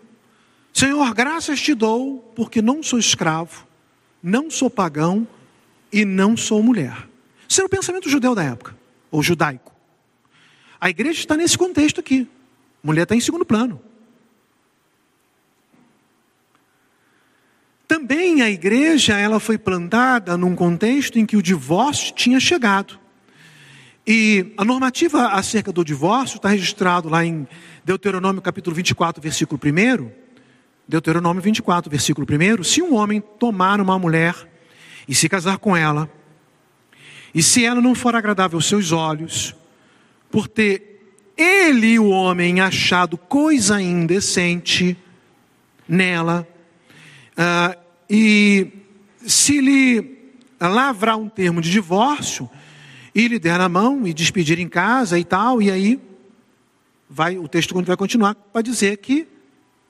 Senhor, 0.72 1.12
graças 1.14 1.60
te 1.60 1.74
dou, 1.74 2.32
porque 2.34 2.62
não 2.62 2.82
sou 2.82 2.98
escravo, 2.98 3.66
não 4.22 4.50
sou 4.50 4.70
pagão 4.70 5.26
e 5.92 6.04
não 6.04 6.36
sou 6.36 6.62
mulher. 6.62 7.08
Esse 7.48 7.60
era 7.60 7.66
o 7.66 7.70
pensamento 7.70 8.08
judeu 8.08 8.34
da 8.34 8.42
época, 8.42 8.76
ou 9.10 9.22
judaico. 9.22 9.72
A 10.80 10.88
igreja 10.88 11.20
está 11.20 11.36
nesse 11.36 11.56
contexto 11.56 12.00
aqui. 12.00 12.26
Mulher 12.82 13.02
está 13.02 13.14
em 13.14 13.20
segundo 13.20 13.44
plano. 13.44 13.80
Também 17.86 18.40
a 18.40 18.50
igreja 18.50 19.18
ela 19.18 19.38
foi 19.38 19.58
plantada 19.58 20.36
num 20.36 20.56
contexto 20.56 21.18
em 21.18 21.26
que 21.26 21.36
o 21.36 21.42
divórcio 21.42 22.14
tinha 22.14 22.40
chegado. 22.40 22.98
E 24.06 24.54
a 24.56 24.64
normativa 24.64 25.28
acerca 25.28 25.70
do 25.70 25.84
divórcio 25.84 26.36
está 26.36 26.48
registrado 26.48 27.08
lá 27.08 27.24
em 27.24 27.46
Deuteronômio 27.84 28.40
capítulo 28.40 28.74
24, 28.74 29.22
versículo 29.22 29.60
1. 29.62 30.21
Deuteronômio 30.86 31.42
24, 31.42 31.90
versículo 31.90 32.26
1: 32.26 32.62
Se 32.64 32.82
um 32.82 32.94
homem 32.94 33.20
tomar 33.20 33.80
uma 33.80 33.98
mulher 33.98 34.34
e 35.08 35.14
se 35.14 35.28
casar 35.28 35.58
com 35.58 35.76
ela, 35.76 36.10
e 37.34 37.42
se 37.42 37.64
ela 37.64 37.80
não 37.80 37.94
for 37.94 38.14
agradável 38.14 38.58
aos 38.58 38.66
seus 38.66 38.92
olhos, 38.92 39.54
por 40.30 40.48
ter 40.48 40.92
ele, 41.36 41.98
o 41.98 42.08
homem, 42.08 42.60
achado 42.60 43.16
coisa 43.16 43.80
indecente 43.80 44.96
nela, 45.88 46.46
uh, 47.32 47.78
e 48.08 48.68
se 49.26 49.60
lhe 49.60 50.18
lavrar 50.60 51.16
um 51.16 51.28
termo 51.28 51.60
de 51.60 51.70
divórcio, 51.70 52.48
e 53.14 53.28
lhe 53.28 53.38
der 53.38 53.58
na 53.58 53.68
mão 53.68 54.06
e 54.06 54.12
despedir 54.12 54.58
em 54.58 54.68
casa 54.68 55.18
e 55.18 55.24
tal, 55.24 55.60
e 55.60 55.70
aí 55.70 56.00
vai 57.08 57.36
o 57.36 57.46
texto 57.46 57.74
vai 57.82 57.96
continuar 57.96 58.34
para 58.34 58.62
dizer 58.62 58.96
que 58.98 59.26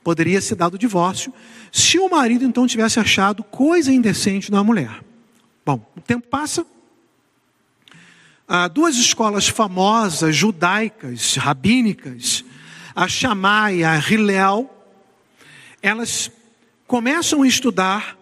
poderia 0.02 0.40
ser 0.40 0.54
dado 0.54 0.75
o 0.75 0.78
divórcio, 0.78 1.32
se 1.71 1.99
o 1.99 2.09
marido 2.09 2.44
então 2.44 2.66
tivesse 2.66 2.99
achado 2.99 3.42
coisa 3.42 3.92
indecente 3.92 4.50
na 4.50 4.62
mulher. 4.62 5.02
Bom, 5.64 5.85
o 5.97 6.00
tempo 6.00 6.26
passa. 6.28 6.66
Ah, 8.47 8.68
duas 8.68 8.97
escolas 8.97 9.49
famosas, 9.49 10.35
judaicas, 10.35 11.37
rabínicas, 11.37 12.44
a 12.94 13.09
Shammai 13.09 13.76
e 13.76 13.85
a 13.85 13.99
Hillel, 13.99 14.68
elas 15.80 16.30
começam 16.87 17.42
a 17.42 17.47
estudar 17.47 18.18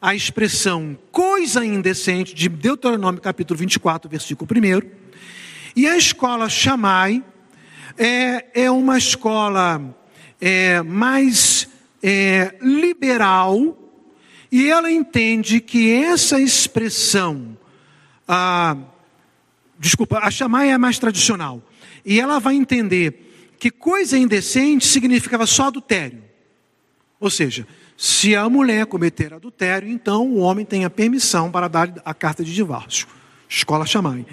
a 0.00 0.14
expressão 0.14 0.98
coisa 1.12 1.64
indecente 1.64 2.34
de 2.34 2.48
Deuteronômio 2.48 3.20
capítulo 3.20 3.58
24, 3.58 4.08
versículo 4.08 4.48
1. 4.50 4.90
E 5.76 5.86
a 5.86 5.96
escola 5.96 6.48
Shammai 6.48 7.22
é, 7.96 8.64
é 8.64 8.70
uma 8.70 8.96
escola 8.96 9.94
é, 10.40 10.82
mais 10.82 11.68
é, 12.02 12.54
liberal 12.60 13.76
e 14.50 14.70
ela 14.70 14.90
entende 14.90 15.60
que 15.60 15.92
essa 15.92 16.40
expressão, 16.40 17.56
a, 18.26 18.76
desculpa, 19.78 20.18
a 20.18 20.30
Shammai 20.30 20.70
é 20.70 20.78
mais 20.78 20.98
tradicional, 20.98 21.62
e 22.04 22.18
ela 22.18 22.38
vai 22.38 22.54
entender 22.54 23.54
que 23.58 23.70
coisa 23.70 24.16
indecente 24.16 24.86
significava 24.86 25.46
só 25.46 25.66
adultério. 25.66 26.22
Ou 27.20 27.28
seja, 27.28 27.66
se 27.96 28.34
a 28.34 28.48
mulher 28.48 28.86
cometer 28.86 29.34
adultério, 29.34 29.88
então 29.88 30.26
o 30.26 30.38
homem 30.38 30.64
tem 30.64 30.84
a 30.84 30.90
permissão 30.90 31.50
para 31.50 31.68
dar 31.68 31.92
a 32.04 32.14
carta 32.14 32.42
de 32.42 32.54
divórcio. 32.54 33.06
Escola 33.48 33.84
Shammai. 33.84 34.24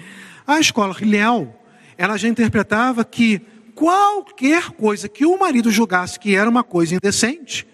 A 0.46 0.60
escola 0.60 0.96
Hillel, 0.98 1.54
ela 1.98 2.16
já 2.16 2.28
interpretava 2.28 3.04
que 3.04 3.42
qualquer 3.76 4.70
coisa 4.70 5.06
que 5.06 5.26
o 5.26 5.38
marido 5.38 5.70
julgasse 5.70 6.18
que 6.18 6.34
era 6.34 6.48
uma 6.48 6.64
coisa 6.64 6.94
indecente, 6.94 7.66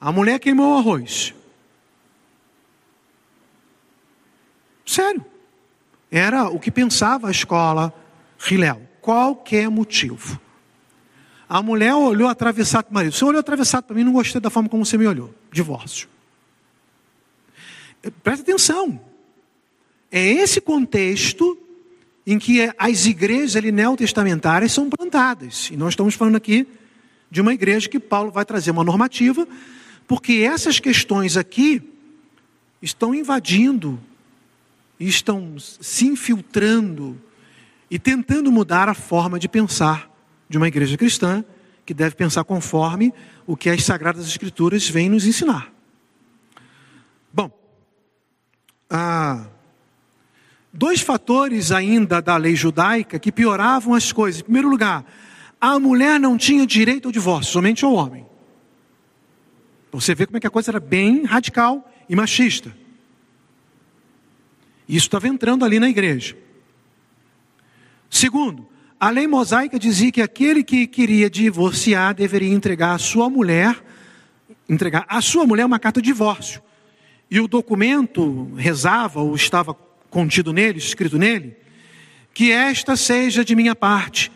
a 0.00 0.10
mulher 0.10 0.40
queimou 0.40 0.74
o 0.74 0.78
arroz. 0.78 1.34
Sério. 4.84 5.24
Era 6.10 6.48
o 6.48 6.58
que 6.58 6.70
pensava 6.70 7.28
a 7.28 7.30
escola 7.30 7.94
Hillel. 8.50 8.82
Qualquer 9.00 9.68
motivo. 9.68 10.40
A 11.48 11.62
mulher 11.62 11.94
olhou 11.94 12.28
atravessado 12.28 12.84
para 12.86 12.90
o 12.90 12.94
marido. 12.94 13.12
Você 13.12 13.24
olhou 13.24 13.40
atravessado 13.40 13.84
para 13.84 13.94
mim, 13.94 14.04
não 14.04 14.12
gostei 14.12 14.40
da 14.40 14.50
forma 14.50 14.68
como 14.68 14.84
você 14.84 14.96
me 14.96 15.06
olhou. 15.06 15.34
Divórcio. 15.52 16.08
Presta 18.22 18.42
atenção. 18.42 19.00
É 20.10 20.22
esse 20.22 20.60
contexto 20.60 21.61
em 22.26 22.38
que 22.38 22.72
as 22.78 23.06
igrejas 23.06 23.56
ali 23.56 23.72
neotestamentárias 23.72 24.72
são 24.72 24.88
plantadas. 24.88 25.70
E 25.72 25.76
nós 25.76 25.90
estamos 25.90 26.14
falando 26.14 26.36
aqui 26.36 26.66
de 27.30 27.40
uma 27.40 27.52
igreja 27.52 27.88
que 27.88 27.98
Paulo 27.98 28.30
vai 28.30 28.44
trazer 28.44 28.70
uma 28.70 28.84
normativa, 28.84 29.46
porque 30.06 30.34
essas 30.34 30.78
questões 30.78 31.36
aqui 31.36 31.82
estão 32.80 33.14
invadindo, 33.14 33.98
estão 34.98 35.56
se 35.58 36.06
infiltrando 36.06 37.20
e 37.90 37.98
tentando 37.98 38.52
mudar 38.52 38.88
a 38.88 38.94
forma 38.94 39.38
de 39.38 39.48
pensar 39.48 40.10
de 40.48 40.58
uma 40.58 40.68
igreja 40.68 40.96
cristã 40.96 41.44
que 41.84 41.94
deve 41.94 42.14
pensar 42.14 42.44
conforme 42.44 43.12
o 43.46 43.56
que 43.56 43.68
as 43.68 43.82
Sagradas 43.84 44.26
Escrituras 44.26 44.88
vêm 44.88 45.08
nos 45.08 45.26
ensinar. 45.26 45.72
Bom, 47.32 47.50
ah, 48.88 49.46
dois 50.72 51.00
fatores 51.00 51.70
ainda 51.70 52.22
da 52.22 52.36
lei 52.36 52.56
judaica 52.56 53.18
que 53.18 53.30
pioravam 53.30 53.94
as 53.94 54.10
coisas. 54.10 54.40
Em 54.40 54.44
primeiro 54.44 54.68
lugar, 54.68 55.04
a 55.60 55.78
mulher 55.78 56.18
não 56.18 56.36
tinha 56.38 56.66
direito 56.66 57.06
ao 57.06 57.12
divórcio, 57.12 57.52
somente 57.52 57.84
ao 57.84 57.92
homem. 57.92 58.26
Você 59.92 60.14
vê 60.14 60.26
como 60.26 60.38
é 60.38 60.40
que 60.40 60.46
a 60.46 60.50
coisa 60.50 60.70
era 60.70 60.80
bem 60.80 61.24
radical 61.24 61.88
e 62.08 62.16
machista. 62.16 62.74
Isso 64.88 65.06
estava 65.06 65.28
entrando 65.28 65.64
ali 65.64 65.78
na 65.78 65.88
igreja. 65.88 66.36
Segundo, 68.08 68.66
a 68.98 69.10
lei 69.10 69.26
mosaica 69.26 69.78
dizia 69.78 70.10
que 70.10 70.22
aquele 70.22 70.62
que 70.62 70.86
queria 70.86 71.28
divorciar 71.28 72.14
deveria 72.14 72.52
entregar 72.52 72.94
a 72.94 72.98
sua 72.98 73.28
mulher, 73.28 73.82
entregar 74.68 75.04
a 75.08 75.20
sua 75.20 75.46
mulher 75.46 75.66
uma 75.66 75.78
carta 75.78 76.00
de 76.00 76.06
divórcio. 76.06 76.62
E 77.30 77.40
o 77.40 77.48
documento 77.48 78.52
rezava, 78.54 79.20
ou 79.20 79.34
estava 79.34 79.74
contido 80.12 80.52
nele, 80.52 80.78
escrito 80.78 81.18
nele, 81.18 81.56
que 82.34 82.52
esta 82.52 82.96
seja 82.96 83.42
de 83.44 83.56
minha 83.56 83.74
parte 83.74 84.30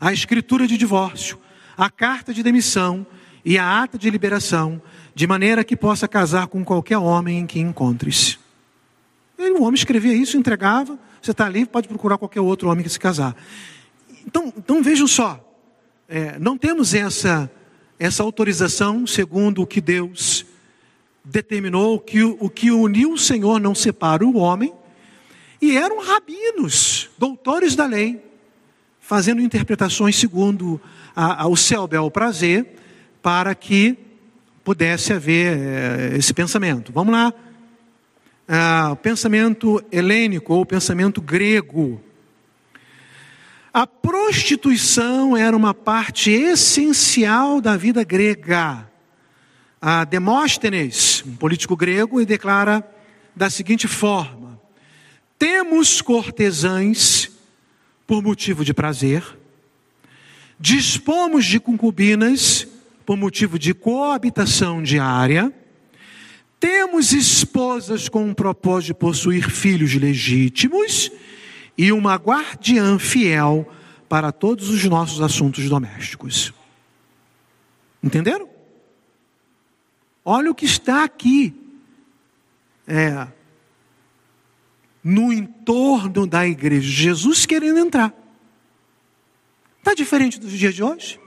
a 0.00 0.12
escritura 0.12 0.66
de 0.66 0.76
divórcio, 0.76 1.38
a 1.76 1.88
carta 1.88 2.34
de 2.34 2.42
demissão 2.42 3.06
e 3.44 3.56
a 3.56 3.82
ata 3.82 3.96
de 3.96 4.10
liberação, 4.10 4.82
de 5.14 5.26
maneira 5.26 5.62
que 5.62 5.76
possa 5.76 6.08
casar 6.08 6.48
com 6.48 6.64
qualquer 6.64 6.98
homem 6.98 7.38
em 7.38 7.46
que 7.46 7.60
encontre-se. 7.60 8.38
O 9.38 9.62
homem 9.62 9.74
escrevia 9.74 10.14
isso, 10.14 10.36
entregava, 10.36 10.98
você 11.22 11.30
está 11.30 11.48
livre, 11.48 11.70
pode 11.70 11.86
procurar 11.86 12.18
qualquer 12.18 12.40
outro 12.40 12.68
homem 12.68 12.82
que 12.82 12.90
se 12.90 12.98
casar. 12.98 13.36
Então, 14.26 14.52
então 14.56 14.82
vejam 14.82 15.06
só, 15.06 15.38
é, 16.08 16.38
não 16.38 16.58
temos 16.58 16.92
essa, 16.92 17.50
essa 17.98 18.22
autorização 18.22 19.06
segundo 19.06 19.62
o 19.62 19.66
que 19.66 19.80
Deus 19.80 20.44
determinou, 21.24 22.00
que 22.00 22.22
o 22.22 22.48
que 22.48 22.70
uniu 22.70 23.12
o 23.12 23.18
Senhor 23.18 23.60
não 23.60 23.74
separa 23.74 24.26
o 24.26 24.36
homem, 24.36 24.72
e 25.60 25.76
eram 25.76 26.02
rabinos, 26.02 27.10
doutores 27.18 27.76
da 27.76 27.86
lei, 27.86 28.22
fazendo 29.00 29.40
interpretações 29.40 30.16
segundo 30.16 30.80
a, 31.14 31.42
a, 31.42 31.46
o 31.48 31.56
seu 31.56 31.86
bel 31.86 32.10
prazer, 32.10 32.66
para 33.22 33.54
que 33.54 33.96
pudesse 34.64 35.12
haver 35.12 35.58
é, 35.58 36.16
esse 36.16 36.32
pensamento. 36.32 36.92
Vamos 36.92 37.12
lá. 37.12 37.32
Ah, 38.48 38.96
pensamento 39.00 39.82
helênico 39.92 40.54
ou 40.54 40.66
pensamento 40.66 41.20
grego 41.20 42.02
a 43.72 43.86
prostituição 43.86 45.36
era 45.36 45.56
uma 45.56 45.72
parte 45.72 46.30
essencial 46.30 47.60
da 47.60 47.76
vida 47.76 48.02
grega. 48.02 48.90
A 49.80 50.04
Demóstenes, 50.04 51.22
um 51.24 51.36
político 51.36 51.76
grego, 51.76 52.24
declara 52.26 52.84
da 53.34 53.48
seguinte 53.48 53.86
forma: 53.86 54.39
Temos 55.40 56.02
cortesãs 56.02 57.30
por 58.06 58.22
motivo 58.22 58.62
de 58.62 58.74
prazer, 58.74 59.24
dispomos 60.58 61.46
de 61.46 61.58
concubinas 61.58 62.68
por 63.06 63.16
motivo 63.16 63.58
de 63.58 63.72
coabitação 63.72 64.82
diária, 64.82 65.50
temos 66.60 67.12
esposas 67.12 68.06
com 68.06 68.30
o 68.30 68.34
propósito 68.34 68.88
de 68.88 68.94
possuir 69.00 69.48
filhos 69.48 69.94
legítimos 69.94 71.10
e 71.76 71.90
uma 71.90 72.16
guardiã 72.16 72.98
fiel 72.98 73.66
para 74.10 74.30
todos 74.30 74.68
os 74.68 74.84
nossos 74.84 75.22
assuntos 75.22 75.66
domésticos. 75.70 76.52
Entenderam? 78.02 78.46
Olha 80.22 80.50
o 80.50 80.54
que 80.54 80.66
está 80.66 81.02
aqui. 81.02 81.54
É, 82.86 83.26
no 85.02 85.32
entorno 85.32 86.26
da 86.26 86.46
igreja, 86.46 86.88
Jesus 86.88 87.46
querendo 87.46 87.78
entrar. 87.78 88.14
Está 89.78 89.94
diferente 89.94 90.38
dos 90.38 90.52
dias 90.52 90.74
de 90.74 90.82
hoje? 90.82 91.18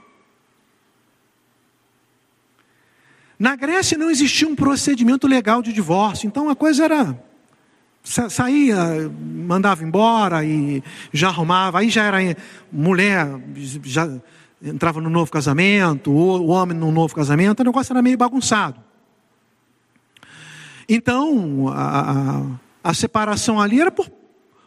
Na 3.38 3.56
Grécia 3.56 3.98
não 3.98 4.10
existia 4.10 4.46
um 4.46 4.54
procedimento 4.54 5.26
legal 5.26 5.60
de 5.60 5.72
divórcio, 5.72 6.26
então 6.26 6.48
a 6.48 6.54
coisa 6.54 6.84
era 6.84 7.18
saía, 8.04 9.10
mandava 9.18 9.82
embora 9.82 10.44
e 10.44 10.82
já 11.12 11.28
arrumava, 11.28 11.78
aí 11.78 11.88
já 11.88 12.04
era 12.04 12.36
mulher, 12.70 13.26
já 13.82 14.08
entrava 14.62 15.00
no 15.00 15.08
novo 15.08 15.30
casamento, 15.30 16.10
o 16.10 16.48
homem 16.48 16.76
no 16.76 16.92
novo 16.92 17.14
casamento, 17.14 17.60
o 17.60 17.64
negócio 17.64 17.92
era 17.92 18.02
meio 18.02 18.18
bagunçado. 18.18 18.78
Então, 20.86 21.68
a, 21.68 22.00
a, 22.00 22.42
a 22.84 22.92
separação 22.92 23.58
ali 23.58 23.80
era 23.80 23.90
por, 23.90 24.10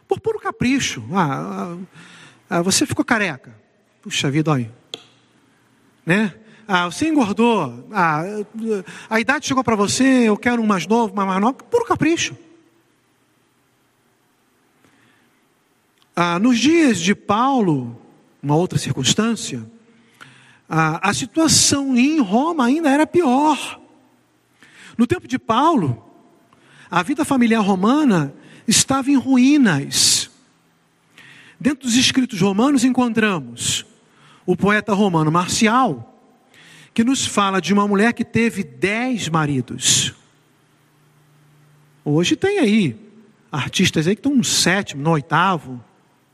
por 0.08 0.18
puro 0.18 0.40
capricho. 0.40 1.04
Ah, 1.12 1.76
ah, 2.50 2.62
você 2.62 2.84
ficou 2.84 3.04
careca. 3.04 3.54
Puxa 4.02 4.28
vida, 4.28 4.50
olha. 4.50 4.74
Né? 6.04 6.34
Ah, 6.66 6.86
você 6.86 7.08
engordou. 7.08 7.86
Ah, 7.92 8.22
a 9.08 9.20
idade 9.20 9.46
chegou 9.46 9.62
para 9.62 9.76
você, 9.76 10.28
eu 10.28 10.36
quero 10.36 10.60
um 10.60 10.66
mais 10.66 10.84
novo, 10.84 11.12
um 11.12 11.24
mais 11.24 11.40
novo. 11.40 11.54
Puro 11.54 11.84
capricho. 11.84 12.36
Ah, 16.16 16.40
nos 16.40 16.58
dias 16.58 16.98
de 16.98 17.14
Paulo, 17.14 17.96
uma 18.42 18.56
outra 18.56 18.80
circunstância, 18.80 19.64
a, 20.68 21.10
a 21.10 21.14
situação 21.14 21.96
em 21.96 22.20
Roma 22.20 22.66
ainda 22.66 22.90
era 22.90 23.06
pior. 23.06 23.80
No 24.96 25.06
tempo 25.06 25.28
de 25.28 25.38
Paulo, 25.38 26.07
a 26.90 27.02
vida 27.02 27.24
familiar 27.24 27.60
romana 27.60 28.34
estava 28.66 29.10
em 29.10 29.16
ruínas. 29.16 30.30
Dentro 31.60 31.86
dos 31.86 31.96
escritos 31.96 32.40
romanos 32.40 32.84
encontramos 32.84 33.84
o 34.46 34.56
poeta 34.56 34.94
romano 34.94 35.30
Marcial, 35.30 36.22
que 36.94 37.04
nos 37.04 37.26
fala 37.26 37.60
de 37.60 37.72
uma 37.72 37.86
mulher 37.86 38.12
que 38.12 38.24
teve 38.24 38.62
dez 38.62 39.28
maridos. 39.28 40.14
Hoje 42.04 42.36
tem 42.36 42.58
aí 42.58 42.96
artistas 43.52 44.06
aí 44.06 44.14
que 44.14 44.20
estão 44.20 44.34
no 44.34 44.44
sétimo, 44.44 45.02
no 45.02 45.10
oitavo, 45.10 45.84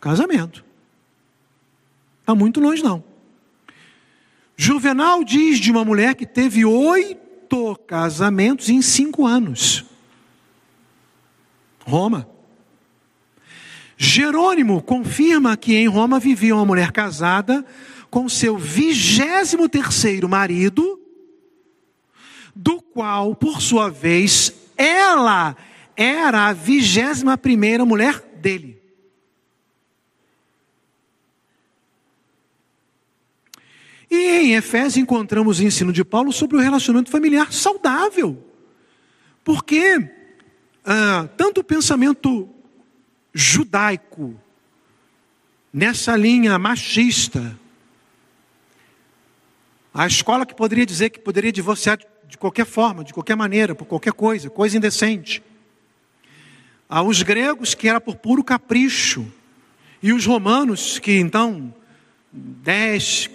Casamento. 0.00 0.64
Está 2.20 2.34
muito 2.34 2.60
longe, 2.60 2.82
não. 2.82 3.02
Juvenal 4.56 5.24
diz 5.24 5.58
de 5.58 5.70
uma 5.70 5.84
mulher 5.84 6.14
que 6.14 6.26
teve 6.26 6.64
oito 6.64 7.76
casamentos 7.86 8.68
em 8.68 8.80
cinco 8.80 9.26
anos. 9.26 9.84
Roma. 11.84 12.28
Jerônimo 13.96 14.82
confirma 14.82 15.56
que 15.56 15.74
em 15.74 15.86
Roma 15.86 16.18
vivia 16.18 16.54
uma 16.54 16.64
mulher 16.64 16.90
casada 16.90 17.64
com 18.10 18.28
seu 18.28 18.56
vigésimo 18.56 19.68
terceiro 19.68 20.28
marido, 20.28 21.00
do 22.54 22.80
qual, 22.80 23.34
por 23.34 23.60
sua 23.60 23.88
vez, 23.88 24.52
ela 24.76 25.56
era 25.96 26.48
a 26.48 26.52
vigésima 26.52 27.36
primeira 27.36 27.84
mulher 27.84 28.20
dele. 28.36 28.80
E 34.10 34.16
em 34.16 34.54
Efésios 34.54 34.96
encontramos 34.96 35.58
o 35.58 35.64
ensino 35.64 35.92
de 35.92 36.04
Paulo 36.04 36.32
sobre 36.32 36.56
o 36.56 36.60
relacionamento 36.60 37.10
familiar 37.10 37.52
saudável. 37.52 38.44
Porque 39.42 40.08
ah, 40.84 41.28
tanto 41.36 41.60
o 41.60 41.64
pensamento 41.64 42.48
judaico, 43.32 44.38
nessa 45.72 46.16
linha 46.16 46.58
machista, 46.58 47.58
a 49.92 50.06
escola 50.06 50.44
que 50.44 50.54
poderia 50.54 50.84
dizer 50.84 51.10
que 51.10 51.18
poderia 51.18 51.52
divorciar 51.52 51.98
de 52.28 52.36
qualquer 52.36 52.66
forma, 52.66 53.04
de 53.04 53.14
qualquer 53.14 53.36
maneira, 53.36 53.74
por 53.74 53.86
qualquer 53.86 54.12
coisa, 54.12 54.50
coisa 54.50 54.76
indecente. 54.76 55.42
Os 56.88 57.22
gregos 57.22 57.74
que 57.74 57.88
era 57.88 58.00
por 58.00 58.16
puro 58.16 58.44
capricho. 58.44 59.26
E 60.02 60.12
os 60.12 60.26
romanos 60.26 60.98
que 60.98 61.18
então, 61.18 61.74
10, 62.30 63.30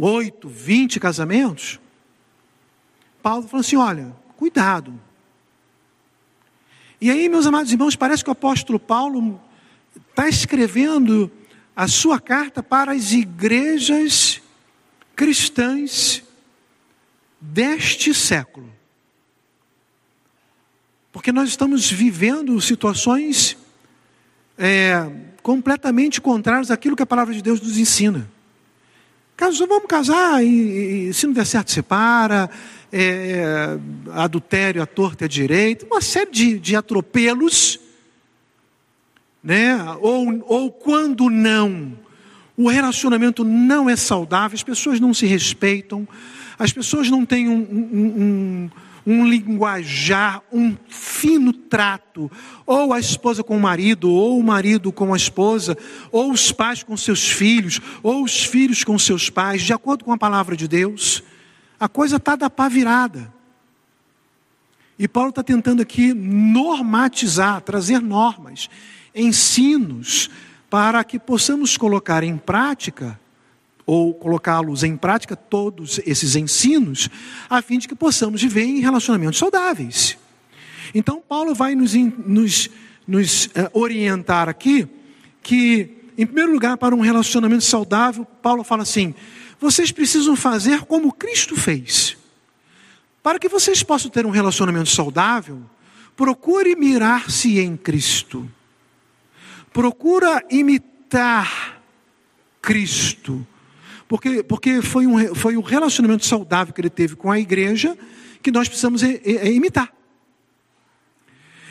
oito, 0.00 0.48
vinte 0.48 1.00
casamentos, 1.00 1.80
Paulo 3.22 3.48
falou 3.48 3.60
assim: 3.60 3.76
olha, 3.76 4.14
cuidado. 4.36 5.00
E 7.04 7.10
aí, 7.10 7.28
meus 7.28 7.44
amados 7.44 7.70
irmãos, 7.70 7.94
parece 7.94 8.24
que 8.24 8.30
o 8.30 8.32
apóstolo 8.32 8.80
Paulo 8.80 9.38
está 10.08 10.26
escrevendo 10.26 11.30
a 11.76 11.86
sua 11.86 12.18
carta 12.18 12.62
para 12.62 12.92
as 12.92 13.12
igrejas 13.12 14.40
cristãs 15.14 16.22
deste 17.38 18.14
século. 18.14 18.72
Porque 21.12 21.30
nós 21.30 21.50
estamos 21.50 21.92
vivendo 21.92 22.58
situações 22.58 23.54
é, 24.56 25.06
completamente 25.42 26.22
contrárias 26.22 26.70
àquilo 26.70 26.96
que 26.96 27.02
a 27.02 27.06
palavra 27.06 27.34
de 27.34 27.42
Deus 27.42 27.60
nos 27.60 27.76
ensina. 27.76 28.30
Casou, 29.36 29.66
vamos 29.66 29.86
casar 29.86 30.42
e, 30.42 31.08
e, 31.08 31.12
se 31.12 31.26
não 31.26 31.34
der 31.34 31.44
certo, 31.44 31.70
separa. 31.70 32.48
É, 32.92 33.76
adultério 34.12 34.80
à 34.80 34.86
torta 34.86 35.24
e 35.24 35.26
à 35.26 35.28
direita, 35.28 35.84
uma 35.86 36.00
série 36.00 36.30
de, 36.30 36.58
de 36.60 36.76
atropelos. 36.76 37.80
Né? 39.42 39.76
Ou, 40.00 40.44
ou 40.46 40.70
quando 40.70 41.28
não, 41.28 41.98
o 42.56 42.68
relacionamento 42.68 43.44
não 43.44 43.90
é 43.90 43.96
saudável, 43.96 44.54
as 44.54 44.62
pessoas 44.62 45.00
não 45.00 45.12
se 45.12 45.26
respeitam, 45.26 46.06
as 46.58 46.72
pessoas 46.72 47.10
não 47.10 47.26
têm 47.26 47.48
um, 47.48 47.58
um, 47.58 48.22
um, 48.22 48.70
um 49.06 49.28
linguajar, 49.28 50.40
um 50.52 50.76
fino 50.88 51.52
trato, 51.52 52.30
ou 52.64 52.92
a 52.92 53.00
esposa 53.00 53.42
com 53.42 53.56
o 53.56 53.60
marido, 53.60 54.08
ou 54.10 54.38
o 54.38 54.42
marido 54.42 54.92
com 54.92 55.12
a 55.12 55.16
esposa, 55.16 55.76
ou 56.12 56.30
os 56.30 56.52
pais 56.52 56.82
com 56.82 56.96
seus 56.96 57.28
filhos, 57.28 57.80
ou 58.02 58.22
os 58.22 58.44
filhos 58.44 58.84
com 58.84 58.98
seus 58.98 59.28
pais, 59.28 59.62
de 59.62 59.72
acordo 59.72 60.04
com 60.04 60.12
a 60.12 60.18
palavra 60.18 60.56
de 60.56 60.68
Deus, 60.68 61.22
a 61.78 61.88
coisa 61.88 62.16
está 62.16 62.36
da 62.36 62.48
pá 62.48 62.68
virada. 62.68 63.32
E 64.98 65.08
Paulo 65.08 65.30
está 65.30 65.42
tentando 65.42 65.82
aqui 65.82 66.14
normatizar, 66.14 67.60
trazer 67.62 68.00
normas, 68.00 68.70
ensinos, 69.14 70.30
para 70.70 71.02
que 71.04 71.18
possamos 71.18 71.76
colocar 71.76 72.22
em 72.22 72.36
prática 72.36 73.18
ou 73.86 74.14
colocá-los 74.14 74.82
em 74.82 74.96
prática 74.96 75.36
todos 75.36 76.00
esses 76.06 76.36
ensinos, 76.36 77.08
a 77.50 77.60
fim 77.60 77.78
de 77.78 77.86
que 77.86 77.94
possamos 77.94 78.40
viver 78.40 78.64
em 78.64 78.80
relacionamentos 78.80 79.38
saudáveis. 79.38 80.16
Então, 80.94 81.22
Paulo 81.28 81.54
vai 81.54 81.74
nos, 81.74 81.94
nos, 81.94 82.70
nos 83.06 83.46
uh, 83.46 83.50
orientar 83.72 84.48
aqui 84.48 84.88
que, 85.42 85.90
em 86.16 86.24
primeiro 86.24 86.52
lugar, 86.52 86.76
para 86.78 86.94
um 86.94 87.00
relacionamento 87.00 87.64
saudável, 87.64 88.24
Paulo 88.42 88.64
fala 88.64 88.82
assim: 88.82 89.14
vocês 89.64 89.90
precisam 89.90 90.36
fazer 90.36 90.82
como 90.82 91.12
Cristo 91.12 91.56
fez. 91.56 92.16
Para 93.22 93.38
que 93.38 93.48
vocês 93.48 93.82
possam 93.82 94.10
ter 94.10 94.26
um 94.26 94.30
relacionamento 94.30 94.90
saudável, 94.90 95.62
procure 96.16 96.76
mirar-se 96.76 97.58
em 97.58 97.76
Cristo. 97.76 98.50
Procura 99.72 100.44
imitar 100.50 101.80
Cristo 102.60 103.46
porque, 104.14 104.42
porque 104.42 104.82
foi, 104.82 105.06
um, 105.06 105.34
foi 105.34 105.56
um 105.56 105.60
relacionamento 105.62 106.24
saudável 106.24 106.72
que 106.72 106.80
ele 106.80 106.90
teve 106.90 107.16
com 107.16 107.30
a 107.30 107.38
igreja 107.40 107.96
que 108.42 108.50
nós 108.50 108.68
precisamos 108.68 109.02
é, 109.02 109.20
é 109.24 109.52
imitar. 109.52 109.92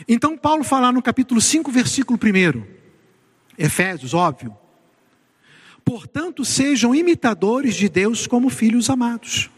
Então, 0.08 0.38
Paulo 0.38 0.63
fala 0.63 0.91
no 0.91 1.01
capítulo 1.01 1.39
5, 1.39 1.71
versículo 1.71 2.19
1, 2.21 2.63
Efésios, 3.58 4.13
óbvio. 4.13 4.58
Portanto, 5.84 6.46
sejam 6.46 6.96
imitadores 6.96 7.76
de 7.76 7.89
Deus 7.89 8.26
como 8.28 8.50
filhos 8.50 8.89
amados. 8.89 9.50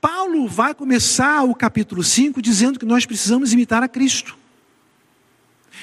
Paulo 0.00 0.46
vai 0.46 0.74
começar 0.74 1.42
o 1.44 1.54
capítulo 1.54 2.02
5 2.04 2.42
dizendo 2.42 2.78
que 2.78 2.84
nós 2.84 3.06
precisamos 3.06 3.52
imitar 3.52 3.82
a 3.82 3.88
Cristo. 3.88 4.36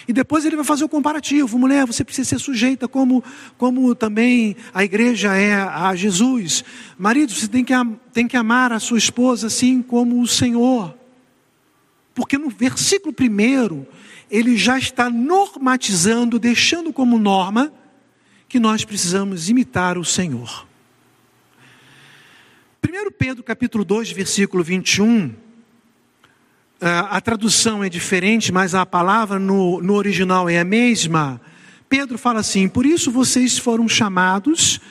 E 0.07 0.13
depois 0.13 0.45
ele 0.45 0.55
vai 0.55 0.65
fazer 0.65 0.83
o 0.83 0.89
comparativo. 0.89 1.57
Mulher, 1.57 1.85
você 1.85 2.03
precisa 2.03 2.29
ser 2.29 2.39
sujeita 2.39 2.87
como, 2.87 3.23
como 3.57 3.93
também 3.95 4.55
a 4.73 4.83
igreja 4.83 5.35
é 5.35 5.55
a 5.55 5.95
Jesus. 5.95 6.63
Marido, 6.97 7.33
você 7.33 7.47
tem 7.47 7.63
que, 7.63 7.73
tem 8.13 8.27
que 8.27 8.37
amar 8.37 8.71
a 8.71 8.79
sua 8.79 8.97
esposa 8.97 9.47
assim 9.47 9.81
como 9.81 10.21
o 10.21 10.27
Senhor. 10.27 10.95
Porque 12.13 12.37
no 12.37 12.49
versículo 12.49 13.13
primeiro, 13.13 13.87
ele 14.29 14.57
já 14.57 14.77
está 14.77 15.09
normatizando, 15.09 16.39
deixando 16.39 16.91
como 16.91 17.17
norma, 17.17 17.71
que 18.51 18.59
nós 18.59 18.83
precisamos 18.83 19.49
imitar 19.49 19.97
o 19.97 20.03
Senhor. 20.03 20.67
1 22.85 23.11
Pedro 23.17 23.41
capítulo 23.41 23.85
2, 23.85 24.11
versículo 24.11 24.61
21, 24.61 25.33
ah, 26.81 27.15
a 27.15 27.21
tradução 27.21 27.81
é 27.81 27.87
diferente, 27.87 28.51
mas 28.51 28.75
a 28.75 28.85
palavra 28.85 29.39
no, 29.39 29.81
no 29.81 29.93
original 29.93 30.49
é 30.49 30.59
a 30.59 30.65
mesma. 30.65 31.39
Pedro 31.87 32.17
fala 32.17 32.41
assim: 32.41 32.67
Por 32.67 32.85
isso 32.85 33.09
vocês 33.09 33.57
foram 33.57 33.87
chamados, 33.87 34.81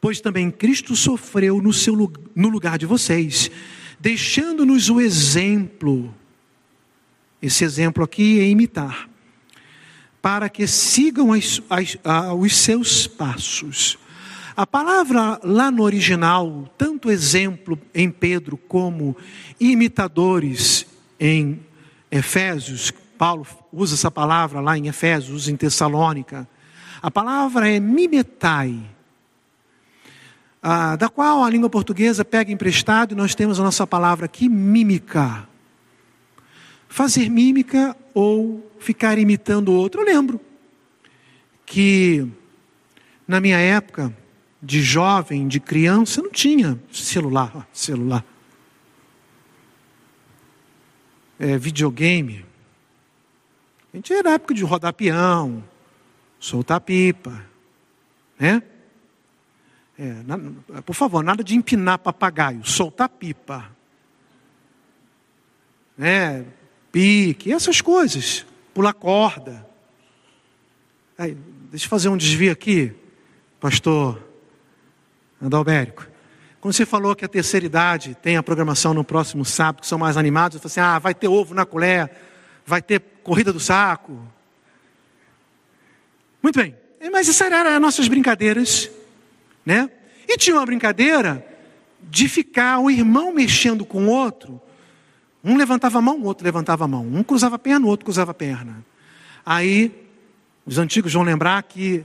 pois 0.00 0.20
também 0.20 0.50
Cristo 0.50 0.96
sofreu 0.96 1.62
no, 1.62 1.72
seu, 1.72 2.12
no 2.34 2.48
lugar 2.48 2.78
de 2.78 2.84
vocês, 2.84 3.48
deixando-nos 4.00 4.90
o 4.90 5.00
exemplo. 5.00 6.12
Esse 7.40 7.62
exemplo 7.62 8.02
aqui 8.02 8.40
é 8.40 8.48
imitar, 8.48 9.08
para 10.24 10.48
que 10.48 10.66
sigam 10.66 11.34
as, 11.34 11.60
as, 11.68 11.98
os 12.38 12.56
seus 12.56 13.06
passos. 13.06 13.98
A 14.56 14.66
palavra 14.66 15.38
lá 15.44 15.70
no 15.70 15.82
original, 15.82 16.66
tanto 16.78 17.10
exemplo 17.10 17.78
em 17.94 18.10
Pedro 18.10 18.56
como 18.56 19.14
imitadores 19.60 20.86
em 21.20 21.60
Efésios, 22.10 22.90
Paulo 23.18 23.46
usa 23.70 23.96
essa 23.96 24.10
palavra 24.10 24.62
lá 24.62 24.78
em 24.78 24.88
Efésios, 24.88 25.46
em 25.46 25.56
Tessalônica. 25.56 26.48
A 27.02 27.10
palavra 27.10 27.70
é 27.70 27.78
mimetai, 27.78 28.80
ah, 30.62 30.96
da 30.96 31.10
qual 31.10 31.44
a 31.44 31.50
língua 31.50 31.68
portuguesa 31.68 32.24
pega 32.24 32.50
emprestado 32.50 33.12
e 33.12 33.14
nós 33.14 33.34
temos 33.34 33.60
a 33.60 33.62
nossa 33.62 33.86
palavra 33.86 34.24
aqui, 34.24 34.48
mímica. 34.48 35.46
Fazer 36.94 37.28
mímica 37.28 37.96
ou 38.14 38.72
ficar 38.78 39.18
imitando 39.18 39.70
o 39.70 39.74
outro. 39.74 40.00
Eu 40.00 40.06
lembro 40.06 40.40
que 41.66 42.24
na 43.26 43.40
minha 43.40 43.58
época 43.58 44.16
de 44.62 44.80
jovem, 44.80 45.48
de 45.48 45.58
criança, 45.58 46.22
não 46.22 46.30
tinha 46.30 46.80
celular, 46.92 47.68
celular 47.72 48.24
é, 51.36 51.58
videogame. 51.58 52.46
A 53.92 53.96
gente 53.96 54.12
era 54.12 54.34
época 54.34 54.54
de 54.54 54.62
rodar 54.62 54.92
peão, 54.92 55.64
soltar 56.38 56.80
pipa, 56.80 57.44
né? 58.38 58.62
É, 59.98 60.12
na, 60.22 60.80
por 60.82 60.94
favor, 60.94 61.24
nada 61.24 61.42
de 61.42 61.56
empinar 61.56 61.98
papagaio, 61.98 62.64
soltar 62.64 63.08
pipa, 63.08 63.68
né? 65.98 66.46
Pique, 66.94 67.52
essas 67.52 67.80
coisas, 67.80 68.46
pular 68.72 68.92
corda. 68.92 69.68
Aí, 71.18 71.36
deixa 71.68 71.86
eu 71.86 71.90
fazer 71.90 72.08
um 72.08 72.16
desvio 72.16 72.52
aqui, 72.52 72.92
pastor 73.58 74.24
Adalbérico. 75.42 76.06
Quando 76.60 76.72
você 76.72 76.86
falou 76.86 77.16
que 77.16 77.24
a 77.24 77.28
terceira 77.28 77.66
idade 77.66 78.16
tem 78.22 78.36
a 78.36 78.44
programação 78.44 78.94
no 78.94 79.02
próximo 79.02 79.44
sábado, 79.44 79.80
que 79.80 79.88
são 79.88 79.98
mais 79.98 80.16
animados, 80.16 80.54
eu 80.54 80.60
falei 80.60 80.70
assim: 80.70 80.94
ah, 80.94 81.00
vai 81.00 81.12
ter 81.12 81.26
ovo 81.26 81.52
na 81.52 81.66
colher, 81.66 82.08
vai 82.64 82.80
ter 82.80 83.00
corrida 83.24 83.52
do 83.52 83.58
saco. 83.58 84.16
Muito 86.40 86.56
bem, 86.56 86.76
mas 87.10 87.28
essas 87.28 87.50
eram 87.50 87.70
as 87.70 87.80
nossas 87.80 88.06
brincadeiras, 88.06 88.88
né? 89.66 89.90
E 90.28 90.36
tinha 90.36 90.54
uma 90.54 90.64
brincadeira 90.64 91.44
de 92.00 92.28
ficar 92.28 92.78
o 92.78 92.88
irmão 92.88 93.34
mexendo 93.34 93.84
com 93.84 94.04
o 94.04 94.10
outro. 94.10 94.62
Um 95.44 95.56
levantava 95.56 95.98
a 95.98 96.02
mão, 96.02 96.18
o 96.20 96.24
outro 96.24 96.44
levantava 96.44 96.84
a 96.84 96.88
mão. 96.88 97.06
Um 97.06 97.22
cruzava 97.22 97.56
a 97.56 97.58
perna, 97.58 97.86
o 97.86 97.88
outro 97.90 98.06
cruzava 98.06 98.30
a 98.30 98.34
perna. 98.34 98.84
Aí, 99.44 99.92
os 100.64 100.78
antigos 100.78 101.12
vão 101.12 101.22
lembrar 101.22 101.62
que 101.64 102.04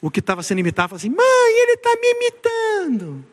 o 0.00 0.10
que 0.10 0.18
estava 0.18 0.42
sendo 0.42 0.58
imitado, 0.58 0.88
falava 0.88 0.96
assim: 0.96 1.14
mãe, 1.14 1.62
ele 1.62 1.72
está 1.74 1.90
me 1.94 2.10
imitando. 2.10 3.24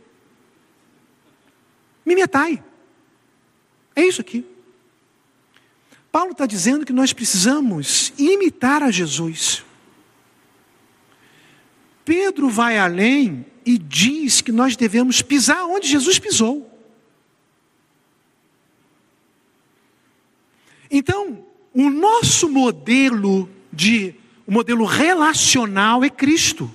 Mimetai. 2.06 2.64
É 3.96 4.04
isso 4.04 4.22
aqui. 4.22 4.46
Paulo 6.12 6.32
está 6.32 6.46
dizendo 6.46 6.86
que 6.86 6.94
nós 6.94 7.12
precisamos 7.12 8.14
imitar 8.18 8.84
a 8.84 8.92
Jesus. 8.92 9.64
Pedro 12.06 12.50
vai 12.50 12.78
além 12.78 13.46
e 13.66 13.78
diz 13.78 14.42
que 14.42 14.52
nós 14.52 14.76
devemos 14.76 15.22
pisar 15.22 15.66
onde 15.66 15.88
Jesus 15.88 16.18
pisou. 16.18 16.69
Então, 20.90 21.46
o 21.74 21.90
nosso 21.90 22.50
modelo 22.50 23.50
de 23.72 24.16
o 24.46 24.52
modelo 24.52 24.84
relacional 24.84 26.04
é 26.04 26.10
Cristo. 26.10 26.72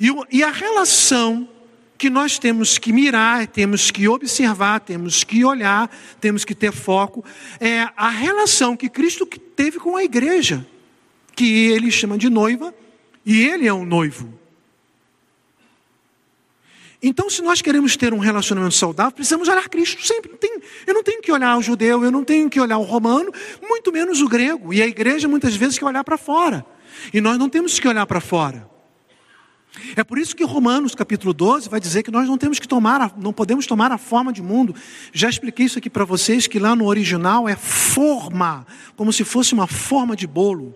E, 0.00 0.08
e 0.32 0.42
a 0.42 0.50
relação 0.50 1.48
que 1.96 2.10
nós 2.10 2.36
temos 2.36 2.78
que 2.78 2.92
mirar, 2.92 3.46
temos 3.46 3.92
que 3.92 4.08
observar, 4.08 4.80
temos 4.80 5.22
que 5.22 5.44
olhar, 5.44 5.88
temos 6.20 6.44
que 6.44 6.54
ter 6.54 6.72
foco, 6.72 7.24
é 7.60 7.88
a 7.96 8.08
relação 8.08 8.76
que 8.76 8.88
Cristo 8.88 9.24
teve 9.24 9.78
com 9.78 9.96
a 9.96 10.02
igreja, 10.02 10.66
que 11.36 11.68
ele 11.70 11.90
chama 11.90 12.18
de 12.18 12.28
noiva, 12.28 12.74
e 13.24 13.40
ele 13.40 13.68
é 13.68 13.72
um 13.72 13.84
noivo. 13.84 14.38
Então, 17.06 17.28
se 17.28 17.42
nós 17.42 17.60
queremos 17.60 17.98
ter 17.98 18.14
um 18.14 18.18
relacionamento 18.18 18.74
saudável, 18.74 19.12
precisamos 19.12 19.46
olhar 19.46 19.68
Cristo 19.68 20.02
sempre. 20.06 20.30
Não 20.30 20.38
tem, 20.38 20.58
eu 20.86 20.94
não 20.94 21.02
tenho 21.02 21.20
que 21.20 21.30
olhar 21.30 21.54
o 21.58 21.60
judeu, 21.60 22.02
eu 22.02 22.10
não 22.10 22.24
tenho 22.24 22.48
que 22.48 22.58
olhar 22.58 22.78
o 22.78 22.82
romano, 22.82 23.30
muito 23.60 23.92
menos 23.92 24.22
o 24.22 24.28
grego. 24.28 24.72
E 24.72 24.80
a 24.80 24.86
igreja 24.86 25.28
muitas 25.28 25.54
vezes 25.54 25.78
quer 25.78 25.84
olhar 25.84 26.02
para 26.02 26.16
fora. 26.16 26.64
E 27.12 27.20
nós 27.20 27.36
não 27.36 27.50
temos 27.50 27.78
que 27.78 27.86
olhar 27.86 28.06
para 28.06 28.22
fora. 28.22 28.66
É 29.94 30.02
por 30.02 30.16
isso 30.16 30.34
que 30.34 30.44
Romanos 30.44 30.94
capítulo 30.94 31.34
12 31.34 31.68
vai 31.68 31.78
dizer 31.78 32.02
que 32.02 32.10
nós 32.10 32.26
não 32.26 32.38
temos 32.38 32.58
que 32.58 32.66
tomar, 32.66 33.12
não 33.18 33.34
podemos 33.34 33.66
tomar 33.66 33.92
a 33.92 33.98
forma 33.98 34.32
de 34.32 34.40
mundo. 34.40 34.74
Já 35.12 35.28
expliquei 35.28 35.66
isso 35.66 35.78
aqui 35.78 35.90
para 35.90 36.06
vocês 36.06 36.46
que 36.46 36.58
lá 36.58 36.74
no 36.74 36.86
original 36.86 37.46
é 37.46 37.56
forma, 37.56 38.66
como 38.96 39.12
se 39.12 39.24
fosse 39.24 39.52
uma 39.52 39.66
forma 39.66 40.16
de 40.16 40.26
bolo. 40.26 40.74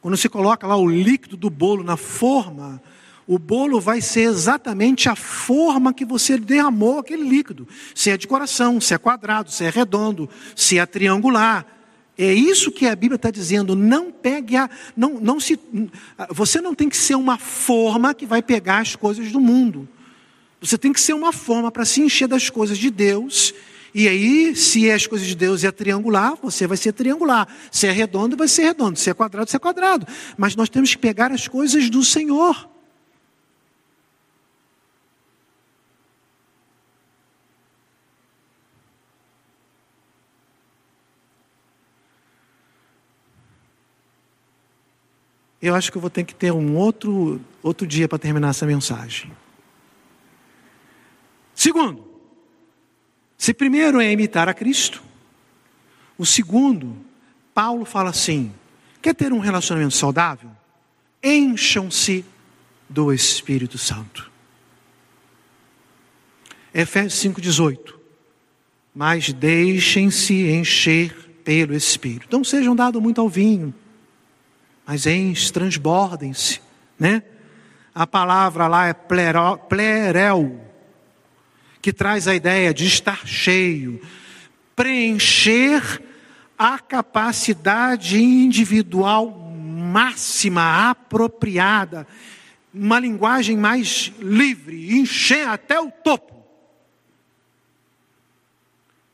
Quando 0.00 0.16
você 0.16 0.30
coloca 0.30 0.66
lá 0.66 0.76
o 0.76 0.88
líquido 0.88 1.36
do 1.36 1.50
bolo 1.50 1.84
na 1.84 1.96
forma, 1.96 2.80
o 3.30 3.38
bolo 3.38 3.80
vai 3.80 4.00
ser 4.00 4.22
exatamente 4.22 5.08
a 5.08 5.14
forma 5.14 5.94
que 5.94 6.04
você 6.04 6.36
derramou 6.36 6.98
aquele 6.98 7.22
líquido. 7.22 7.68
Se 7.94 8.10
é 8.10 8.16
de 8.16 8.26
coração, 8.26 8.80
se 8.80 8.92
é 8.92 8.98
quadrado, 8.98 9.52
se 9.52 9.62
é 9.62 9.70
redondo, 9.70 10.28
se 10.56 10.80
é 10.80 10.84
triangular. 10.84 11.64
É 12.18 12.34
isso 12.34 12.72
que 12.72 12.88
a 12.88 12.96
Bíblia 12.96 13.14
está 13.14 13.30
dizendo. 13.30 13.76
Não 13.76 14.10
pegue 14.10 14.56
a. 14.56 14.68
Não, 14.96 15.20
não 15.20 15.38
se, 15.38 15.56
você 16.30 16.60
não 16.60 16.74
tem 16.74 16.88
que 16.88 16.96
ser 16.96 17.14
uma 17.14 17.38
forma 17.38 18.12
que 18.14 18.26
vai 18.26 18.42
pegar 18.42 18.80
as 18.80 18.96
coisas 18.96 19.30
do 19.30 19.38
mundo. 19.38 19.88
Você 20.60 20.76
tem 20.76 20.92
que 20.92 21.00
ser 21.00 21.12
uma 21.12 21.32
forma 21.32 21.70
para 21.70 21.84
se 21.84 22.00
encher 22.00 22.26
das 22.26 22.50
coisas 22.50 22.78
de 22.78 22.90
Deus. 22.90 23.54
E 23.94 24.08
aí, 24.08 24.56
se 24.56 24.90
as 24.90 25.06
coisas 25.06 25.28
de 25.28 25.36
Deus 25.36 25.62
é 25.62 25.70
triangular, 25.70 26.34
você 26.42 26.66
vai 26.66 26.76
ser 26.76 26.92
triangular. 26.94 27.46
Se 27.70 27.86
é 27.86 27.92
redondo, 27.92 28.36
vai 28.36 28.48
ser 28.48 28.64
redondo. 28.64 28.98
Se 28.98 29.08
é 29.08 29.14
quadrado, 29.14 29.46
vai 29.46 29.52
ser 29.52 29.60
quadrado. 29.60 30.04
Mas 30.36 30.56
nós 30.56 30.68
temos 30.68 30.90
que 30.90 30.98
pegar 30.98 31.30
as 31.30 31.46
coisas 31.46 31.88
do 31.88 32.04
Senhor. 32.04 32.68
Eu 45.60 45.74
acho 45.74 45.90
que 45.90 45.98
eu 45.98 46.00
vou 46.00 46.10
ter 46.10 46.24
que 46.24 46.34
ter 46.34 46.52
um 46.52 46.76
outro, 46.76 47.40
outro 47.62 47.86
dia 47.86 48.08
para 48.08 48.18
terminar 48.18 48.50
essa 48.50 48.64
mensagem. 48.64 49.30
Segundo, 51.54 52.08
se 53.36 53.52
primeiro 53.52 54.00
é 54.00 54.10
imitar 54.10 54.48
a 54.48 54.54
Cristo, 54.54 55.02
o 56.16 56.24
segundo, 56.24 56.96
Paulo 57.54 57.84
fala 57.84 58.10
assim: 58.10 58.52
quer 59.02 59.14
ter 59.14 59.32
um 59.32 59.38
relacionamento 59.38 59.94
saudável? 59.94 60.50
Encham-se 61.22 62.24
do 62.88 63.12
Espírito 63.12 63.76
Santo. 63.76 64.30
Efésios 66.72 67.34
5,18. 67.34 67.94
Mas 68.94 69.32
deixem-se 69.32 70.50
encher 70.50 71.14
pelo 71.44 71.74
Espírito. 71.74 72.28
Não 72.30 72.42
sejam 72.42 72.74
dados 72.74 73.00
muito 73.00 73.20
ao 73.20 73.28
vinho, 73.28 73.74
mas 74.86 75.06
ens, 75.06 75.50
transbordem-se, 75.50 76.60
né? 76.98 77.22
A 77.94 78.06
palavra 78.06 78.66
lá 78.66 78.86
é 78.86 78.92
plerel, 78.94 80.60
que 81.82 81.92
traz 81.92 82.28
a 82.28 82.34
ideia 82.34 82.72
de 82.72 82.86
estar 82.86 83.26
cheio, 83.26 84.00
preencher 84.76 86.02
a 86.58 86.78
capacidade 86.78 88.22
individual 88.22 89.30
máxima, 89.30 90.90
apropriada, 90.90 92.06
uma 92.72 93.00
linguagem 93.00 93.56
mais 93.56 94.12
livre, 94.20 94.98
encher 94.98 95.48
até 95.48 95.80
o 95.80 95.90
topo. 95.90 96.44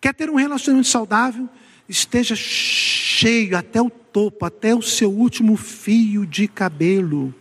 Quer 0.00 0.12
ter 0.12 0.29
um 0.29 0.35
relacionamento 0.35 0.88
saudável? 0.88 1.48
Esteja 1.88 2.35
cheio 2.35 3.57
até 3.57 3.81
o 3.81 3.88
topo, 3.88 4.44
até 4.44 4.75
o 4.75 4.83
seu 4.83 5.11
último 5.11 5.57
fio 5.57 6.27
de 6.27 6.49
cabelo. 6.49 7.35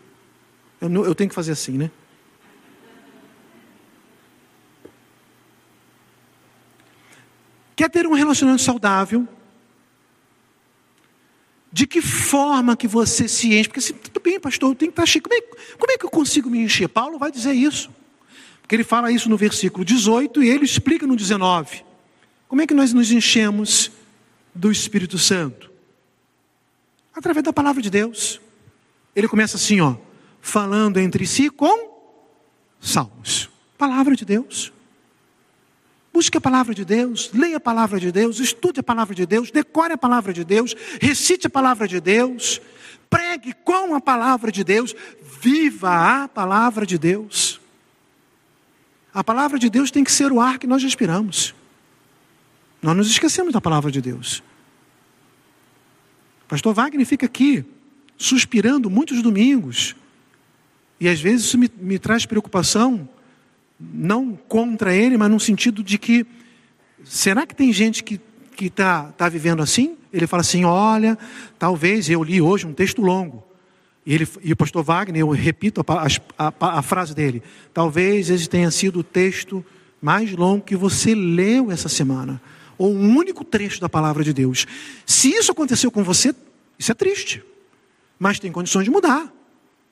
Eu, 0.79 0.89
não, 0.89 1.03
eu 1.03 1.15
tenho 1.15 1.29
que 1.29 1.36
fazer 1.36 1.53
assim, 1.53 1.77
né? 1.77 1.89
Quer 7.75 7.89
ter 7.89 8.08
um 8.08 8.13
relacionamento 8.13 8.63
saudável? 8.63 9.27
De 11.71 11.86
que 11.86 12.01
forma 12.01 12.77
que 12.77 12.88
você 12.88 13.27
se 13.27 13.53
enche? 13.53 13.67
Porque 13.67 13.79
assim, 13.79 13.93
tudo 13.93 14.21
bem, 14.21 14.39
pastor, 14.39 14.71
eu 14.71 14.75
tenho 14.75 14.91
que 14.91 14.93
estar 14.93 15.05
cheio. 15.05 15.21
Como 15.21 15.36
é, 15.36 15.41
como 15.41 15.91
é 15.91 15.97
que 15.97 16.05
eu 16.05 16.10
consigo 16.10 16.49
me 16.49 16.60
encher? 16.60 16.88
Paulo 16.88 17.19
vai 17.19 17.31
dizer 17.31 17.51
isso. 17.51 17.89
Porque 18.62 18.75
ele 18.75 18.84
fala 18.84 19.12
isso 19.12 19.29
no 19.29 19.36
versículo 19.36 19.84
18 19.84 20.41
e 20.41 20.49
ele 20.49 20.63
explica 20.63 21.05
no 21.05 21.15
19. 21.15 21.84
Como 22.47 22.62
é 22.62 22.67
que 22.67 22.73
nós 22.73 22.93
nos 22.93 23.12
enchemos 23.12 23.91
do 24.56 24.72
Espírito 24.72 25.18
Santo? 25.20 25.70
Através 27.13 27.44
da 27.44 27.54
palavra 27.54 27.82
de 27.82 27.89
Deus. 27.89 28.41
Ele 29.15 29.28
começa 29.28 29.58
assim, 29.58 29.82
ó, 29.82 29.96
falando 30.41 30.98
entre 30.98 31.28
si 31.28 31.50
com 31.50 31.94
salmos. 32.80 33.50
Palavra 33.78 34.15
de 34.15 34.26
Deus. 34.26 34.72
Busque 36.13 36.38
a 36.38 36.41
palavra 36.41 36.74
de 36.74 36.86
Deus, 36.86 37.30
leia 37.34 37.58
a 37.58 37.60
palavra 37.60 38.00
de 38.00 38.10
Deus, 38.10 38.39
estude 38.39 38.80
a 38.80 38.84
palavra 38.84 39.13
de 39.13 39.26
Deus, 39.26 39.52
decore 39.52 39.94
a 39.94 39.98
palavra 39.98 40.32
de 40.32 40.46
Deus, 40.46 40.74
recite 41.02 41.48
a 41.48 41.50
palavra 41.50 41.89
de 41.89 42.00
Deus, 42.00 42.62
pregue 43.10 43.54
com 43.54 43.94
a 43.94 44.00
palavra 44.00 44.50
de 44.50 44.63
Deus, 44.63 44.96
viva 45.41 46.24
a 46.24 46.28
palavra 46.30 46.86
de 46.86 46.98
Deus. 46.98 47.60
A 49.13 49.24
palavra 49.24 49.60
de 49.60 49.70
Deus 49.70 49.91
tem 49.91 50.06
que 50.06 50.12
ser 50.12 50.32
o 50.32 50.39
ar 50.39 50.58
que 50.58 50.68
nós 50.68 50.82
respiramos. 50.84 51.54
Nós 52.86 52.95
nos 52.95 53.10
esquecemos 53.10 53.52
da 53.52 53.60
palavra 53.60 53.89
de 53.89 54.00
Deus. 54.00 54.43
Pastor 56.48 56.71
Wagner 56.71 57.04
fica 57.04 57.26
aqui, 57.26 57.65
suspirando 58.15 58.91
muitos 58.91 59.24
domingos. 59.24 59.95
E 61.00 61.10
às 61.10 61.19
vezes 61.19 61.48
isso 61.48 61.58
me, 61.58 61.67
me 61.80 61.98
traz 61.98 62.28
preocupação, 62.28 63.10
não 63.80 64.36
contra 64.36 64.93
ele, 64.93 65.17
mas 65.17 65.32
no 65.32 65.39
sentido 65.39 65.82
de 65.82 65.98
que, 65.98 66.28
será 67.04 67.48
que 67.48 67.56
tem 67.56 67.74
gente 67.74 68.04
que 68.04 68.21
está 68.62 69.06
tá 69.13 69.28
vivendo 69.30 69.63
assim? 69.63 69.98
Ele 70.13 70.28
fala 70.28 70.41
assim: 70.41 70.63
olha, 70.63 71.17
talvez, 71.58 72.08
eu 72.08 72.24
li 72.24 72.39
hoje 72.39 72.67
um 72.67 72.74
texto 72.74 73.02
longo. 73.02 73.43
E, 74.06 74.13
ele, 74.13 74.28
e 74.43 74.54
o 74.54 74.56
pastor 74.56 74.84
Wagner, 74.84 75.21
eu 75.21 75.30
repito 75.32 75.84
a, 75.88 76.08
a, 76.38 76.78
a 76.78 76.82
frase 76.84 77.15
dele: 77.15 77.41
talvez 77.74 78.30
esse 78.30 78.48
tenha 78.48 78.69
sido 78.69 79.00
o 79.00 79.04
texto 79.04 79.65
mais 80.00 80.32
longo 80.34 80.63
que 80.63 80.76
você 80.76 81.15
leu 81.15 81.71
essa 81.71 81.89
semana 81.89 82.39
ou 82.77 82.93
um 82.93 83.17
único 83.17 83.43
trecho 83.43 83.79
da 83.79 83.89
palavra 83.89 84.23
de 84.23 84.33
Deus. 84.33 84.65
Se 85.05 85.29
isso 85.29 85.51
aconteceu 85.51 85.91
com 85.91 86.03
você, 86.03 86.33
isso 86.77 86.91
é 86.91 86.95
triste. 86.95 87.43
Mas 88.19 88.39
tem 88.39 88.51
condições 88.51 88.85
de 88.85 88.91
mudar. 88.91 89.31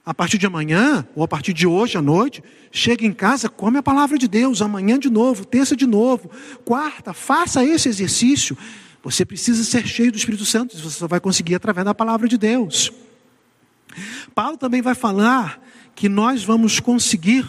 A 0.05 0.13
partir 0.13 0.37
de 0.37 0.45
amanhã, 0.45 1.07
ou 1.15 1.23
a 1.23 1.27
partir 1.27 1.53
de 1.53 1.65
hoje 1.65 1.97
à 1.97 2.01
noite, 2.01 2.43
chega 2.71 3.05
em 3.05 3.13
casa, 3.13 3.47
come 3.47 3.77
a 3.77 3.83
palavra 3.83 4.17
de 4.17 4.27
Deus. 4.27 4.61
Amanhã 4.61 4.99
de 4.99 5.09
novo, 5.09 5.45
terça 5.45 5.75
de 5.75 5.87
novo, 5.87 6.29
quarta, 6.65 7.13
faça 7.13 7.63
esse 7.63 7.87
exercício. 7.87 8.57
Você 9.01 9.25
precisa 9.25 9.63
ser 9.63 9.87
cheio 9.87 10.11
do 10.11 10.17
Espírito 10.17 10.45
Santo, 10.45 10.77
você 10.77 10.97
só 10.97 11.07
vai 11.07 11.19
conseguir 11.19 11.55
através 11.55 11.85
da 11.85 11.93
palavra 11.93 12.27
de 12.27 12.37
Deus. 12.37 12.91
Paulo 14.33 14.57
também 14.57 14.81
vai 14.81 14.95
falar 14.95 15.61
que 15.95 16.09
nós 16.09 16.43
vamos 16.43 16.79
conseguir 16.79 17.45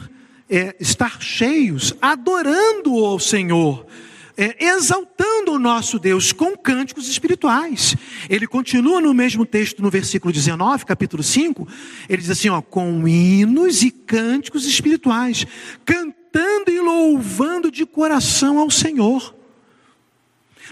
é, 0.49 0.77
estar 0.79 1.21
cheios 1.21 1.95
adorando 2.01 3.05
ao 3.05 3.19
Senhor 3.19 3.87
é, 4.37 4.65
exaltando 4.65 5.53
o 5.53 5.59
nosso 5.59 5.99
Deus 5.99 6.33
com 6.33 6.57
cânticos 6.57 7.09
espirituais. 7.09 7.97
Ele 8.29 8.47
continua 8.47 9.01
no 9.01 9.15
mesmo 9.15 9.47
texto, 9.47 9.83
no 9.83 9.91
versículo 9.91 10.33
19, 10.33 10.85
capítulo 10.85 11.23
5, 11.23 11.67
ele 12.09 12.21
diz 12.21 12.31
assim: 12.31 12.49
ó, 12.49 12.61
com 12.61 13.07
hinos 13.07 13.83
e 13.83 13.91
cânticos 13.91 14.67
espirituais, 14.67 15.47
cantando 15.85 16.71
e 16.71 16.81
louvando 16.81 17.71
de 17.71 17.87
coração 17.87 18.59
ao 18.59 18.71
Senhor. 18.71 19.35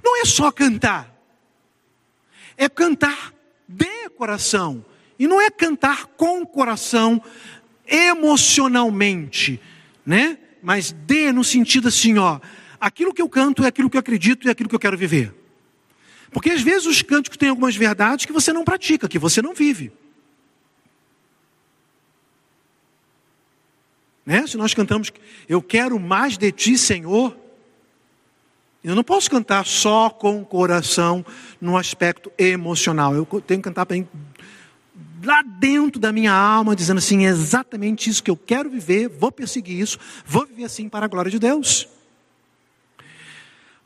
Não 0.03 0.20
é 0.20 0.25
só 0.25 0.51
cantar, 0.51 1.14
é 2.57 2.68
cantar 2.68 3.33
de 3.68 4.09
coração, 4.16 4.85
e 5.18 5.27
não 5.29 5.40
é 5.40 5.51
cantar 5.51 6.07
com 6.16 6.44
coração 6.44 7.22
emocionalmente, 7.87 9.61
né? 10.05 10.38
Mas 10.62 10.92
de 10.92 11.31
no 11.33 11.44
sentido 11.44 11.88
assim, 11.88 12.18
ó, 12.18 12.40
aquilo 12.83 13.14
que 13.14 13.23
eu 13.23 13.29
canto 13.29 13.62
é 13.62 13.68
aquilo 13.68 13.88
que 13.88 13.97
eu 13.97 14.01
acredito 14.01 14.45
e 14.45 14.49
é 14.49 14.51
aquilo 14.51 14.68
que 14.68 14.75
eu 14.75 14.81
quero 14.81 14.99
viver. 14.99 15.33
Porque 16.33 16.51
às 16.51 16.62
vezes 16.62 16.87
os 16.87 17.01
cânticos 17.01 17.38
têm 17.38 17.49
algumas 17.49 17.77
verdades 17.77 18.27
que 18.27 18.33
você 18.33 18.53
não 18.53 18.64
pratica, 18.64 19.09
que 19.09 19.21
você 19.21 19.40
não 19.40 19.55
vive. 19.55 19.92
Né? 24.27 24.45
Se 24.49 24.57
nós 24.57 24.75
cantamos, 24.75 25.12
eu 25.49 25.62
quero 25.62 25.99
mais 26.01 26.37
de 26.37 26.51
ti, 26.51 26.77
Senhor, 26.77 27.37
eu 28.83 28.97
não 28.97 29.05
posso 29.05 29.31
cantar 29.31 29.64
só 29.64 30.11
com 30.11 30.40
o 30.40 30.45
coração 30.45 31.25
no 31.61 31.77
aspecto 31.77 32.33
emocional. 32.37 33.14
Eu 33.14 33.25
tenho 33.40 33.61
que 33.61 33.68
cantar 33.68 33.85
bem 33.85 34.09
lá 35.23 35.40
dentro 35.42 36.01
da 36.01 36.11
minha 36.12 36.33
alma, 36.33 36.75
dizendo 36.75 36.99
assim: 36.99 37.27
é 37.27 37.29
exatamente 37.29 38.11
isso 38.11 38.25
que 38.25 38.31
eu 38.31 38.37
quero 38.37 38.68
viver, 38.68 39.09
vou 39.09 39.31
perseguir 39.31 39.79
isso, 39.79 39.99
vou 40.27 40.47
viver 40.47 40.64
assim 40.64 40.88
para 40.88 41.05
a 41.05 41.09
glória 41.09 41.31
de 41.31 41.38
Deus. 41.38 41.88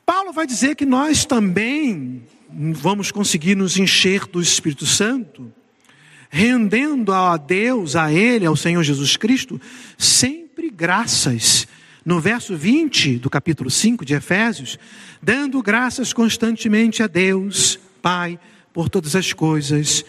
Paulo 0.07 0.33
vai 0.33 0.47
dizer 0.47 0.77
que 0.77 0.87
nós 0.87 1.25
também 1.25 2.23
vamos 2.49 3.11
conseguir 3.11 3.57
nos 3.57 3.77
encher 3.77 4.25
do 4.27 4.41
Espírito 4.41 4.87
Santo, 4.87 5.53
rendendo 6.31 7.13
a 7.13 7.37
Deus, 7.37 7.97
a 7.97 8.13
Ele, 8.13 8.47
ao 8.47 8.55
Senhor 8.55 8.85
Jesus 8.85 9.17
Cristo, 9.17 9.61
sempre 9.99 10.71
graças. 10.71 11.67
No 12.05 12.21
verso 12.21 12.57
20 12.57 13.19
do 13.19 13.29
capítulo 13.29 13.69
5 13.69 14.05
de 14.05 14.15
Efésios, 14.15 14.79
dando 15.21 15.61
graças 15.61 16.13
constantemente 16.13 17.03
a 17.03 17.09
Deus, 17.09 17.77
Pai, 18.01 18.39
por 18.73 18.89
todas 18.89 19.17
as 19.17 19.33
coisas, 19.33 20.05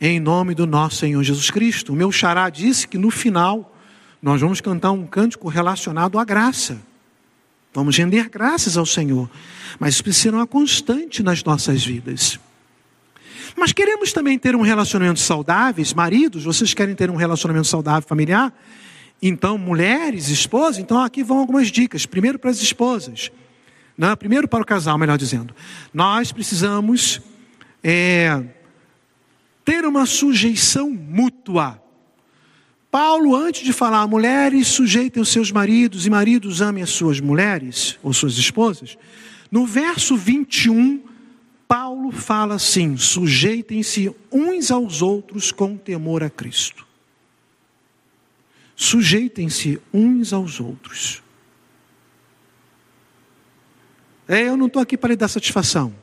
em 0.00 0.18
nome 0.18 0.54
do 0.54 0.66
nosso 0.66 0.96
Senhor 0.96 1.22
Jesus 1.22 1.50
Cristo. 1.50 1.92
O 1.92 1.96
meu 1.96 2.10
xará 2.10 2.48
disse 2.48 2.88
que 2.88 2.96
no 2.96 3.10
final 3.10 3.76
nós 4.22 4.40
vamos 4.40 4.62
cantar 4.62 4.92
um 4.92 5.06
cântico 5.06 5.46
relacionado 5.50 6.18
à 6.18 6.24
graça. 6.24 6.80
Vamos 7.74 7.96
render 7.96 8.28
graças 8.28 8.76
ao 8.76 8.84
Senhor. 8.84 9.30
Mas 9.78 9.94
isso 9.94 10.02
precisa 10.02 10.24
ser 10.24 10.34
uma 10.34 10.46
constante 10.46 11.22
nas 11.22 11.42
nossas 11.42 11.84
vidas. 11.84 12.38
Mas 13.56 13.72
queremos 13.72 14.12
também 14.12 14.38
ter 14.38 14.54
um 14.56 14.62
relacionamento 14.62 15.20
saudável, 15.20 15.84
maridos, 15.94 16.44
vocês 16.44 16.74
querem 16.74 16.94
ter 16.94 17.10
um 17.10 17.16
relacionamento 17.16 17.66
saudável 17.66 18.06
familiar? 18.08 18.52
Então, 19.20 19.56
mulheres, 19.56 20.28
esposas, 20.28 20.78
então 20.78 20.98
aqui 20.98 21.22
vão 21.22 21.38
algumas 21.38 21.68
dicas. 21.68 22.06
Primeiro 22.06 22.38
para 22.38 22.50
as 22.50 22.60
esposas. 22.60 23.30
Não, 23.96 24.08
né? 24.08 24.16
primeiro 24.16 24.48
para 24.48 24.62
o 24.62 24.66
casal, 24.66 24.98
melhor 24.98 25.18
dizendo. 25.18 25.54
Nós 25.92 26.32
precisamos 26.32 27.20
é, 27.84 28.42
ter 29.64 29.84
uma 29.84 30.06
sujeição 30.06 30.90
mútua. 30.90 31.81
Paulo, 32.92 33.34
antes 33.34 33.64
de 33.64 33.72
falar, 33.72 34.06
mulheres 34.06 34.68
sujeitem 34.68 35.22
os 35.22 35.30
seus 35.30 35.50
maridos 35.50 36.04
e 36.04 36.10
maridos 36.10 36.60
amem 36.60 36.82
as 36.82 36.90
suas 36.90 37.20
mulheres 37.20 37.98
ou 38.02 38.12
suas 38.12 38.34
esposas, 38.34 38.98
no 39.50 39.66
verso 39.66 40.14
21, 40.14 41.02
Paulo 41.66 42.12
fala 42.12 42.56
assim: 42.56 42.98
sujeitem-se 42.98 44.14
uns 44.30 44.70
aos 44.70 45.00
outros 45.00 45.50
com 45.50 45.74
temor 45.74 46.22
a 46.22 46.28
Cristo. 46.28 46.86
Sujeitem-se 48.76 49.80
uns 49.90 50.34
aos 50.34 50.60
outros. 50.60 51.22
É, 54.28 54.48
eu 54.48 54.56
não 54.56 54.66
estou 54.66 54.82
aqui 54.82 54.98
para 54.98 55.08
lhe 55.08 55.16
dar 55.16 55.28
satisfação. 55.28 55.94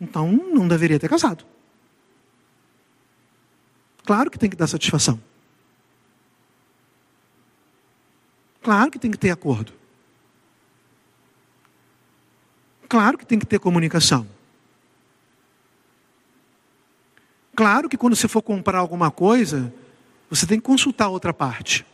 Então, 0.00 0.32
não 0.32 0.66
deveria 0.66 0.98
ter 0.98 1.10
casado. 1.10 1.44
Claro 4.02 4.30
que 4.30 4.38
tem 4.38 4.48
que 4.48 4.56
dar 4.56 4.66
satisfação. 4.66 5.20
Claro 8.62 8.90
que 8.90 8.98
tem 8.98 9.10
que 9.10 9.18
ter 9.18 9.30
acordo. 9.30 9.72
Claro 12.88 13.18
que 13.18 13.26
tem 13.26 13.38
que 13.38 13.46
ter 13.46 13.58
comunicação. 13.58 14.26
Claro 17.56 17.88
que 17.88 17.96
quando 17.96 18.14
você 18.14 18.28
for 18.28 18.42
comprar 18.42 18.78
alguma 18.78 19.10
coisa, 19.10 19.72
você 20.30 20.46
tem 20.46 20.58
que 20.58 20.64
consultar 20.64 21.06
a 21.06 21.10
outra 21.10 21.34
parte. 21.34 21.84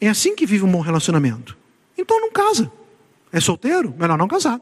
É 0.00 0.08
assim 0.08 0.34
que 0.34 0.46
vive 0.46 0.64
um 0.64 0.70
bom 0.70 0.80
relacionamento. 0.80 1.58
Então 1.96 2.20
não 2.20 2.30
casa. 2.30 2.72
É 3.32 3.40
solteiro? 3.40 3.94
Melhor 3.98 4.16
não 4.16 4.28
casar. 4.28 4.60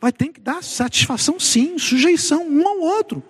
Vai 0.00 0.12
ter 0.12 0.28
que 0.28 0.40
dar 0.40 0.62
satisfação 0.62 1.38
sim, 1.38 1.78
sujeição 1.78 2.46
um 2.46 2.66
ao 2.66 2.78
outro. 2.78 3.22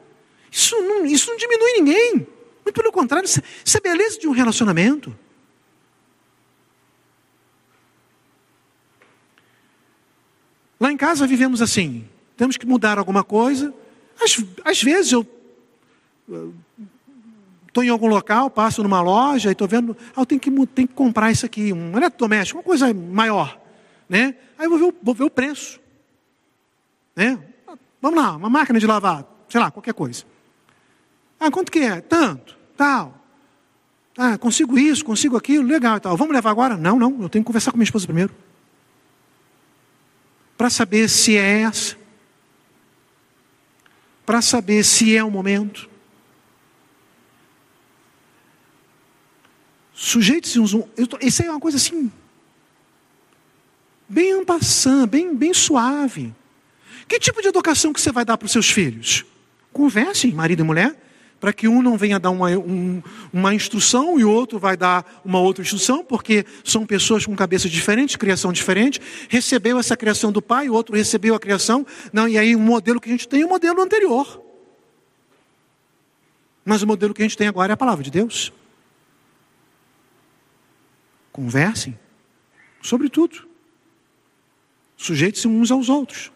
Isso 0.51 0.75
não, 0.77 1.05
isso 1.05 1.31
não 1.31 1.37
diminui 1.37 1.73
ninguém. 1.75 2.36
Muito 2.67 2.81
pelo 2.81 2.91
contrário, 2.91 3.25
isso 3.25 3.41
é 3.77 3.81
beleza 3.81 4.19
de 4.19 4.27
um 4.27 4.33
relacionamento. 4.33 5.17
Lá 10.81 10.91
em 10.91 10.97
casa 10.97 11.29
vivemos 11.29 11.63
assim. 11.63 12.09
Temos 12.37 12.57
que 12.57 12.67
mudar 12.67 12.99
alguma 12.99 13.23
coisa. 13.23 13.73
Às, 14.21 14.45
às 14.65 14.83
vezes 14.83 15.13
eu 15.13 15.25
estou 17.69 17.85
em 17.85 17.89
algum 17.89 18.09
local, 18.09 18.51
passo 18.51 18.83
numa 18.83 19.01
loja 19.01 19.51
e 19.51 19.53
estou 19.53 19.69
vendo, 19.69 19.97
ah, 20.17 20.23
eu 20.23 20.27
tenho 20.27 20.41
que, 20.41 20.51
tenho 20.67 20.89
que 20.89 20.95
comprar 20.95 21.31
isso 21.31 21.47
aqui, 21.47 21.73
um 21.73 21.97
eletrodoméstico, 21.97 22.59
uma 22.59 22.65
coisa 22.65 22.93
maior. 22.93 23.61
Né? 24.09 24.35
Aí 24.59 24.67
eu 24.67 24.71
vou 24.71 24.79
ver, 24.81 24.85
o, 24.87 24.95
vou 25.01 25.15
ver 25.15 25.25
o 25.25 25.31
preço. 25.31 25.79
Né? 27.15 27.39
Vamos 28.03 28.21
lá, 28.21 28.35
uma 28.35 28.51
máquina 28.51 28.81
de 28.81 28.89
lavar, 28.89 29.25
sei 29.49 29.61
lá, 29.61 29.71
qualquer 29.71 29.95
coisa. 29.95 30.25
Ah, 31.39 31.51
quanto 31.51 31.71
que 31.71 31.81
é? 31.81 32.01
Tanto, 32.01 32.57
tal. 32.77 33.17
Ah, 34.17 34.39
consigo 34.39 34.79
isso, 34.79 35.05
consigo 35.05 35.37
aquilo, 35.37 35.67
legal 35.67 35.99
e 35.99 36.01
tal. 36.01 36.17
Vamos 36.17 36.35
levar 36.35 36.51
agora? 36.51 36.77
Não, 36.77 36.99
não, 36.99 37.23
eu 37.23 37.29
tenho 37.29 37.45
que 37.45 37.47
conversar 37.47 37.71
com 37.71 37.77
minha 37.77 37.85
esposa 37.85 38.07
primeiro 38.07 38.35
para 40.57 40.71
saber 40.71 41.09
se 41.09 41.37
é 41.37 41.63
essa, 41.63 41.97
para 44.25 44.41
saber 44.41 44.83
se 44.85 45.15
é 45.15 45.23
o 45.23 45.31
momento. 45.31 45.89
Sujeite-se 49.93 50.59
uns. 50.59 50.75
Isso 51.21 51.43
aí 51.43 51.49
é 51.49 51.51
uma 51.51 51.61
coisa 51.61 51.77
assim, 51.77 52.11
bem 54.09 54.33
ampassã, 54.33 55.07
bem, 55.07 55.35
bem 55.35 55.53
suave. 55.53 56.35
Que 57.07 57.21
tipo 57.21 57.41
de 57.41 57.49
educação 57.49 57.93
que 57.93 58.01
você 58.01 58.11
vai 58.11 58.25
dar 58.25 58.37
para 58.37 58.47
os 58.47 58.53
seus 58.53 58.71
filhos? 58.71 59.25
Conversem, 59.73 60.33
marido 60.33 60.61
e 60.61 60.65
mulher 60.65 61.06
para 61.41 61.53
que 61.53 61.69
um 61.69 61.83
não 61.83 61.97
venha 61.97 62.19
dar 62.19 62.31
uma, 62.31 62.51
um, 62.51 63.03
uma 63.33 63.55
instrução 63.55 64.19
e 64.19 64.25
o 64.25 64.31
outro 64.31 64.59
vai 64.59 64.77
dar 64.77 65.21
uma 65.25 65.39
outra 65.39 65.63
instrução, 65.63 66.05
porque 66.05 66.47
são 66.65 66.87
pessoas 66.87 67.27
com 67.27 67.37
cabeça 67.37 67.69
diferente, 67.69 68.17
criação 68.19 68.53
diferente. 68.53 69.01
Recebeu 69.29 69.79
essa 69.79 69.97
criação 69.97 70.33
do 70.33 70.41
pai, 70.41 70.69
o 70.69 70.75
outro 70.75 70.97
recebeu 70.97 71.35
a 71.35 71.41
criação. 71.41 71.87
Não, 72.13 72.27
e 72.27 72.39
aí 72.39 72.57
o 72.57 72.61
modelo 72.61 73.01
que 73.01 73.09
a 73.09 73.13
gente 73.13 73.29
tem 73.29 73.43
é 73.43 73.47
o 73.47 73.49
modelo 73.49 73.83
anterior. 73.83 74.43
Mas 76.65 76.83
o 76.83 76.87
modelo 76.87 77.15
que 77.15 77.23
a 77.23 77.25
gente 77.25 77.37
tem 77.37 77.47
agora 77.47 77.73
é 77.73 77.75
a 77.75 77.77
palavra 77.77 78.03
de 78.03 78.11
Deus. 78.11 78.53
Conversem 81.31 81.99
sobre 82.83 83.11
tudo. 83.11 83.47
Sujeite-se 84.97 85.47
uns 85.47 85.71
aos 85.71 85.89
outros. 85.89 86.33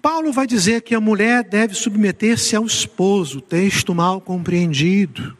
Paulo 0.00 0.32
vai 0.32 0.46
dizer 0.46 0.82
que 0.82 0.94
a 0.94 1.00
mulher 1.00 1.44
deve 1.44 1.74
submeter-se 1.74 2.56
ao 2.56 2.64
esposo, 2.64 3.40
texto 3.40 3.94
mal 3.94 4.20
compreendido. 4.20 5.36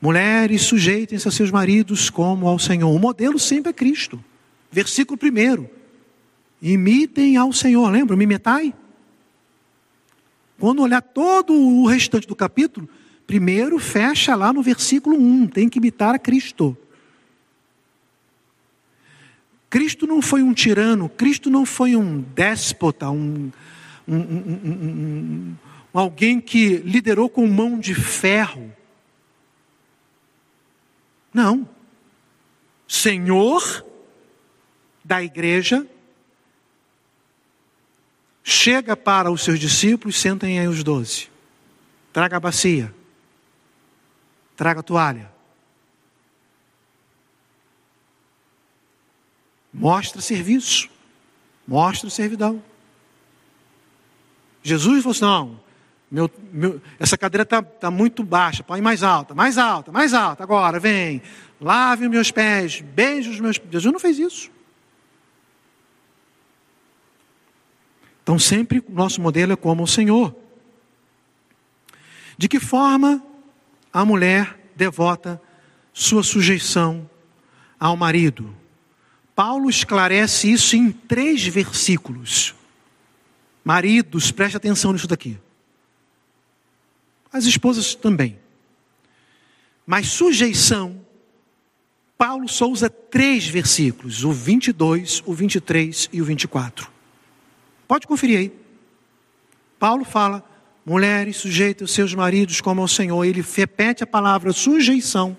Mulheres 0.00 0.62
sujeitem-se 0.62 1.28
a 1.28 1.30
seus 1.30 1.50
maridos 1.50 2.10
como 2.10 2.48
ao 2.48 2.58
Senhor. 2.58 2.90
O 2.90 2.98
modelo 2.98 3.38
sempre 3.38 3.70
é 3.70 3.72
Cristo. 3.72 4.22
Versículo 4.70 5.18
1. 5.22 5.66
Imitem 6.60 7.36
ao 7.36 7.52
Senhor. 7.52 7.88
Lembra? 7.90 8.16
Mimetai? 8.16 8.74
Quando 10.58 10.82
olhar 10.82 11.02
todo 11.02 11.52
o 11.52 11.86
restante 11.86 12.26
do 12.26 12.34
capítulo, 12.34 12.88
primeiro 13.26 13.78
fecha 13.78 14.34
lá 14.34 14.52
no 14.52 14.62
versículo 14.62 15.16
1. 15.16 15.48
Tem 15.48 15.68
que 15.68 15.78
imitar 15.78 16.14
a 16.14 16.18
Cristo. 16.18 16.76
Cristo 19.72 20.06
não 20.06 20.20
foi 20.20 20.42
um 20.42 20.52
tirano, 20.52 21.08
Cristo 21.08 21.48
não 21.48 21.64
foi 21.64 21.96
um 21.96 22.20
déspota, 22.20 23.08
um, 23.08 23.50
um, 24.06 24.16
um, 24.18 24.68
um 24.74 25.56
alguém 25.94 26.42
que 26.42 26.76
liderou 26.76 27.26
com 27.30 27.46
mão 27.46 27.78
de 27.80 27.94
ferro. 27.94 28.70
Não. 31.32 31.66
Senhor 32.86 33.82
da 35.02 35.22
igreja, 35.22 35.86
chega 38.44 38.94
para 38.94 39.30
os 39.30 39.42
seus 39.42 39.58
discípulos, 39.58 40.20
sentem 40.20 40.60
aí 40.60 40.68
os 40.68 40.84
doze. 40.84 41.30
Traga 42.12 42.36
a 42.36 42.40
bacia, 42.40 42.94
traga 44.54 44.80
a 44.80 44.82
toalha. 44.82 45.31
Mostra 49.72 50.20
serviço. 50.20 50.88
Mostra 51.66 52.10
servidão. 52.10 52.62
Jesus 54.62 55.02
falou 55.02 55.12
assim: 55.12 55.20
não, 55.22 55.60
meu, 56.10 56.30
meu, 56.52 56.82
essa 56.98 57.16
cadeira 57.16 57.42
está 57.42 57.62
tá 57.62 57.90
muito 57.90 58.22
baixa, 58.22 58.62
põe 58.62 58.80
mais 58.82 59.02
alta, 59.02 59.34
mais 59.34 59.56
alta, 59.56 59.90
mais 59.90 60.12
alta. 60.12 60.42
Agora, 60.42 60.78
vem, 60.78 61.22
lave 61.60 62.04
os 62.04 62.10
meus 62.10 62.30
pés, 62.30 62.80
beije 62.80 63.30
os 63.30 63.40
meus 63.40 63.56
pés. 63.56 63.72
Jesus 63.72 63.92
não 63.92 63.98
fez 63.98 64.18
isso. 64.18 64.50
Então, 68.22 68.38
sempre 68.38 68.78
o 68.80 68.92
nosso 68.92 69.20
modelo 69.20 69.52
é 69.52 69.56
como 69.56 69.82
o 69.82 69.88
Senhor. 69.88 70.34
De 72.36 72.48
que 72.48 72.60
forma 72.60 73.22
a 73.92 74.04
mulher 74.04 74.58
devota 74.76 75.40
sua 75.92 76.22
sujeição 76.22 77.08
ao 77.80 77.96
marido? 77.96 78.54
Paulo 79.34 79.70
esclarece 79.70 80.50
isso 80.50 80.76
em 80.76 80.92
três 80.92 81.46
versículos. 81.46 82.54
Maridos, 83.64 84.30
preste 84.30 84.56
atenção 84.56 84.92
nisso 84.92 85.06
daqui. 85.06 85.38
As 87.32 87.44
esposas 87.46 87.94
também. 87.94 88.38
Mas 89.86 90.08
sujeição, 90.08 91.00
Paulo 92.18 92.48
só 92.48 92.68
usa 92.68 92.90
três 92.90 93.46
versículos: 93.46 94.22
o 94.22 94.32
22, 94.32 95.22
o 95.24 95.32
23 95.32 96.10
e 96.12 96.20
o 96.20 96.24
24. 96.24 96.90
Pode 97.88 98.06
conferir 98.06 98.38
aí. 98.38 98.52
Paulo 99.78 100.04
fala: 100.04 100.44
mulheres, 100.84 101.38
sujeitem 101.38 101.84
os 101.84 101.92
seus 101.92 102.14
maridos 102.14 102.60
como 102.60 102.82
ao 102.82 102.88
Senhor. 102.88 103.24
Ele 103.24 103.42
repete 103.42 104.04
a 104.04 104.06
palavra 104.06 104.52
sujeição 104.52 105.36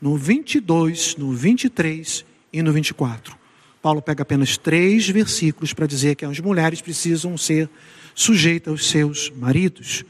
no 0.00 0.16
22, 0.16 1.16
no 1.16 1.32
23 1.32 2.24
e 2.54 2.62
no 2.62 2.72
24. 2.72 3.36
Paulo 3.82 4.00
pega 4.00 4.22
apenas 4.22 4.56
três 4.56 5.08
versículos 5.08 5.74
para 5.74 5.86
dizer 5.86 6.14
que 6.14 6.24
as 6.24 6.38
mulheres 6.40 6.80
precisam 6.80 7.36
ser 7.36 7.68
sujeitas 8.14 8.70
aos 8.70 8.88
seus 8.88 9.28
maridos. 9.28 10.04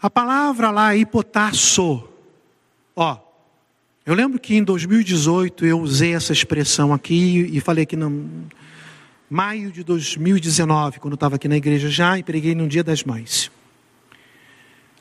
A 0.00 0.10
palavra 0.10 0.70
lá, 0.70 0.96
hipotasso, 0.96 2.02
ó, 2.96 3.18
eu 4.04 4.14
lembro 4.14 4.38
que 4.38 4.54
em 4.56 4.62
2018 4.64 5.66
eu 5.66 5.80
usei 5.80 6.14
essa 6.14 6.32
expressão 6.32 6.92
aqui 6.92 7.48
e 7.52 7.60
falei 7.60 7.84
que 7.84 7.96
no 7.96 8.48
maio 9.28 9.70
de 9.70 9.82
2019, 9.82 11.00
quando 11.00 11.12
eu 11.12 11.16
estava 11.16 11.36
aqui 11.36 11.48
na 11.48 11.56
igreja 11.56 11.90
já, 11.90 12.18
e 12.18 12.22
preguei 12.22 12.54
no 12.54 12.68
Dia 12.68 12.84
das 12.84 13.04
Mães. 13.04 13.50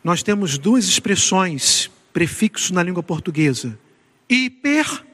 Nós 0.03 0.21
temos 0.21 0.57
duas 0.57 0.85
expressões, 0.85 1.89
prefixos 2.11 2.71
na 2.71 2.83
língua 2.83 3.03
portuguesa: 3.03 3.77
hiper, 4.29 5.04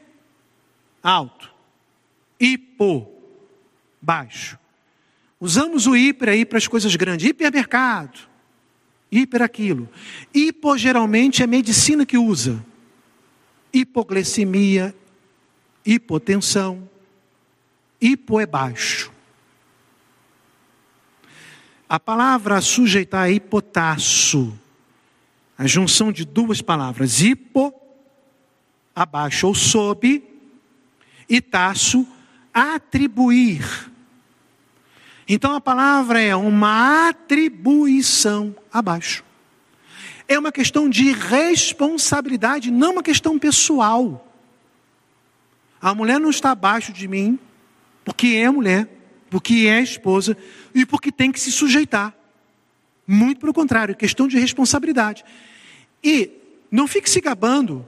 alto, 1.01 1.53
hipo, 2.39 3.07
baixo. 4.01 4.57
Usamos 5.39 5.87
o 5.87 5.95
hiper 5.95 6.29
aí 6.29 6.45
para 6.45 6.57
as 6.57 6.67
coisas 6.67 6.95
grandes, 6.95 7.27
hipermercado, 7.27 8.19
hiper 9.11 9.41
aquilo. 9.41 9.89
Hipo 10.33 10.77
geralmente 10.77 11.41
é 11.41 11.47
medicina 11.47 12.05
que 12.05 12.17
usa 12.17 12.63
hipoglicemia, 13.73 14.95
hipotensão. 15.85 16.89
Hipo 17.99 18.39
é 18.39 18.45
baixo. 18.45 19.11
A 21.87 21.99
palavra 21.99 22.61
sujeitar 22.61 23.29
é 23.29 23.33
hipotasso. 23.33 24.57
A 25.57 25.67
junção 25.67 26.11
de 26.11 26.25
duas 26.25 26.61
palavras, 26.61 27.21
hipo, 27.21 27.73
abaixo 28.95 29.47
ou 29.47 29.53
sob, 29.53 30.23
e 31.31 31.39
taço, 31.39 32.05
atribuir. 32.53 33.89
Então 35.27 35.55
a 35.55 35.61
palavra 35.61 36.21
é 36.21 36.35
uma 36.35 37.09
atribuição 37.09 38.55
abaixo 38.71 39.23
é 40.33 40.39
uma 40.39 40.51
questão 40.51 40.89
de 40.89 41.11
responsabilidade, 41.11 42.71
não 42.71 42.93
uma 42.93 43.03
questão 43.03 43.37
pessoal. 43.37 44.27
A 45.81 45.93
mulher 45.93 46.19
não 46.19 46.29
está 46.29 46.51
abaixo 46.51 46.93
de 46.93 47.07
mim, 47.07 47.37
porque 48.05 48.27
é 48.27 48.49
mulher, 48.49 48.87
porque 49.29 49.67
é 49.67 49.81
esposa 49.81 50.37
e 50.73 50.85
porque 50.85 51.11
tem 51.11 51.31
que 51.31 51.39
se 51.39 51.51
sujeitar. 51.51 52.15
Muito 53.05 53.39
pelo 53.39 53.53
contrário, 53.53 53.95
questão 53.95 54.27
de 54.27 54.39
responsabilidade. 54.39 55.25
E 56.03 56.31
não 56.71 56.87
fique 56.87 57.09
se 57.09 57.19
gabando 57.19 57.85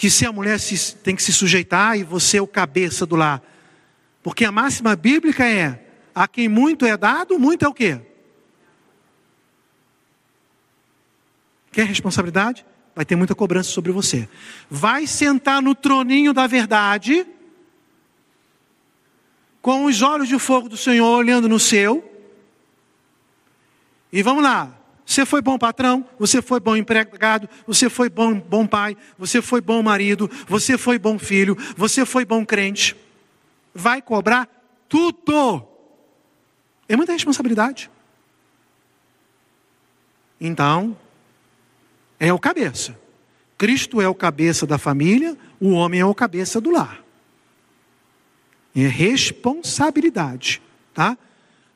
que 0.00 0.08
se 0.08 0.24
a 0.24 0.32
mulher 0.32 0.58
se, 0.58 0.96
tem 0.96 1.14
que 1.14 1.22
se 1.22 1.30
sujeitar 1.30 1.94
e 1.94 2.02
você 2.02 2.38
é 2.38 2.40
o 2.40 2.46
cabeça 2.46 3.04
do 3.04 3.16
lar. 3.16 3.42
Porque 4.22 4.46
a 4.46 4.50
máxima 4.50 4.96
bíblica 4.96 5.46
é: 5.46 5.78
a 6.14 6.26
quem 6.26 6.48
muito 6.48 6.86
é 6.86 6.96
dado, 6.96 7.38
muito 7.38 7.66
é 7.66 7.68
o 7.68 7.74
quê? 7.74 8.00
Quer 11.70 11.84
responsabilidade? 11.84 12.64
Vai 12.96 13.04
ter 13.04 13.14
muita 13.14 13.34
cobrança 13.34 13.68
sobre 13.68 13.92
você. 13.92 14.26
Vai 14.70 15.06
sentar 15.06 15.60
no 15.60 15.74
troninho 15.74 16.32
da 16.32 16.46
verdade, 16.46 17.26
com 19.60 19.84
os 19.84 20.00
olhos 20.00 20.30
de 20.30 20.38
fogo 20.38 20.66
do 20.66 20.78
Senhor 20.78 21.14
olhando 21.14 21.46
no 21.46 21.60
seu. 21.60 22.10
E 24.10 24.22
vamos 24.22 24.42
lá. 24.42 24.79
Você 25.10 25.26
foi 25.26 25.42
bom 25.42 25.58
patrão, 25.58 26.06
você 26.20 26.40
foi 26.40 26.60
bom 26.60 26.76
empregado, 26.76 27.48
você 27.66 27.90
foi 27.90 28.08
bom, 28.08 28.38
bom 28.38 28.64
pai, 28.64 28.96
você 29.18 29.42
foi 29.42 29.60
bom 29.60 29.82
marido, 29.82 30.30
você 30.46 30.78
foi 30.78 31.00
bom 31.00 31.18
filho, 31.18 31.58
você 31.76 32.06
foi 32.06 32.24
bom 32.24 32.46
crente. 32.46 32.94
Vai 33.74 34.00
cobrar 34.00 34.48
tudo. 34.88 35.66
É 36.88 36.94
muita 36.94 37.12
responsabilidade. 37.12 37.90
Então, 40.40 40.96
é 42.20 42.32
o 42.32 42.38
cabeça. 42.38 42.96
Cristo 43.58 44.00
é 44.00 44.06
o 44.06 44.14
cabeça 44.14 44.64
da 44.64 44.78
família, 44.78 45.36
o 45.58 45.70
homem 45.70 45.98
é 45.98 46.06
o 46.06 46.14
cabeça 46.14 46.60
do 46.60 46.70
lar. 46.70 47.02
É 48.76 48.86
responsabilidade, 48.86 50.62
tá? 50.94 51.18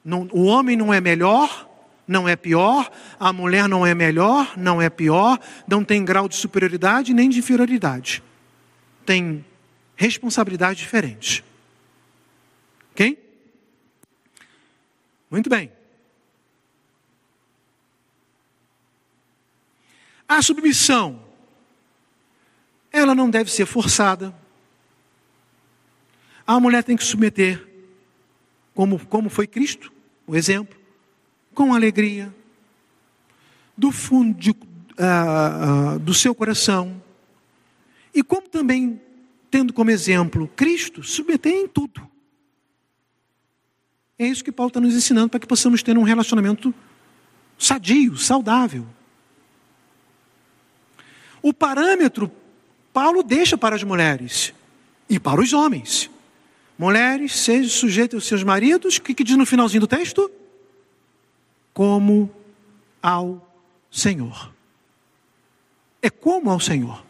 Não, 0.05 0.28
o 0.30 0.45
homem 0.45 0.76
não 0.76 0.95
é 0.95 1.01
melhor, 1.01 1.74
não 2.07 2.28
é 2.28 2.36
pior, 2.36 2.90
a 3.18 3.32
mulher 3.32 3.68
não 3.68 3.86
é 3.86 3.94
melhor, 3.94 4.57
não 4.57 4.80
é 4.80 4.90
pior, 4.90 5.38
não 5.66 5.84
tem 5.84 6.05
grau 6.05 6.28
de 6.28 6.36
superioridade 6.36 7.14
nem 7.14 7.28
de 7.28 7.38
inferioridade. 7.38 8.22
Tem 9.07 9.44
responsabilidade 9.96 10.80
diferente. 10.80 11.44
Ok? 12.92 13.18
Muito 15.30 15.48
bem. 15.50 15.72
A 20.28 20.40
submissão, 20.42 21.22
ela 22.92 23.14
não 23.14 23.28
deve 23.28 23.50
ser 23.50 23.66
forçada. 23.66 24.34
A 26.46 26.59
mulher 26.61 26.82
tem 26.84 26.96
que 26.96 27.05
submeter, 27.05 27.66
como, 28.74 29.05
como 29.07 29.28
foi 29.28 29.46
Cristo, 29.46 29.92
o 30.26 30.36
exemplo, 30.36 30.84
com 31.55 31.72
alegria, 31.72 32.34
do 33.76 33.90
fundo 33.90 34.38
de, 34.38 34.50
uh, 34.50 35.94
uh, 35.94 35.98
do 35.98 36.12
seu 36.12 36.34
coração. 36.34 37.02
E 38.14 38.22
como 38.22 38.48
também, 38.48 39.00
tendo 39.50 39.72
como 39.72 39.90
exemplo 39.90 40.50
Cristo, 40.55 41.02
submeter 41.02 41.52
em 41.52 41.66
tudo. 41.66 42.07
É 44.18 44.26
isso 44.26 44.44
que 44.44 44.52
Paulo 44.52 44.68
está 44.68 44.80
nos 44.80 44.94
ensinando 44.94 45.28
para 45.28 45.40
que 45.40 45.46
possamos 45.46 45.82
ter 45.82 45.98
um 45.98 46.02
relacionamento 46.02 46.72
sadio, 47.59 48.16
saudável. 48.16 48.86
O 51.42 51.52
parâmetro, 51.52 52.30
Paulo 52.92 53.22
deixa 53.22 53.59
para 53.59 53.76
as 53.76 53.82
mulheres 53.82 54.55
e 55.11 55.18
para 55.18 55.40
os 55.40 55.52
homens. 55.52 56.11
Mulheres, 56.78 57.36
sejam 57.36 57.70
sujeitos 57.70 58.16
aos 58.16 58.26
seus 58.26 58.42
maridos, 58.42 58.96
o 58.96 59.02
que, 59.02 59.14
que 59.14 59.24
diz 59.24 59.36
no 59.36 59.44
finalzinho 59.44 59.80
do 59.80 59.86
texto? 59.86 60.30
Como 61.75 62.31
ao 63.03 63.47
Senhor. 63.91 64.51
É 66.01 66.09
como 66.09 66.51
ao 66.51 66.59
Senhor. 66.59 67.05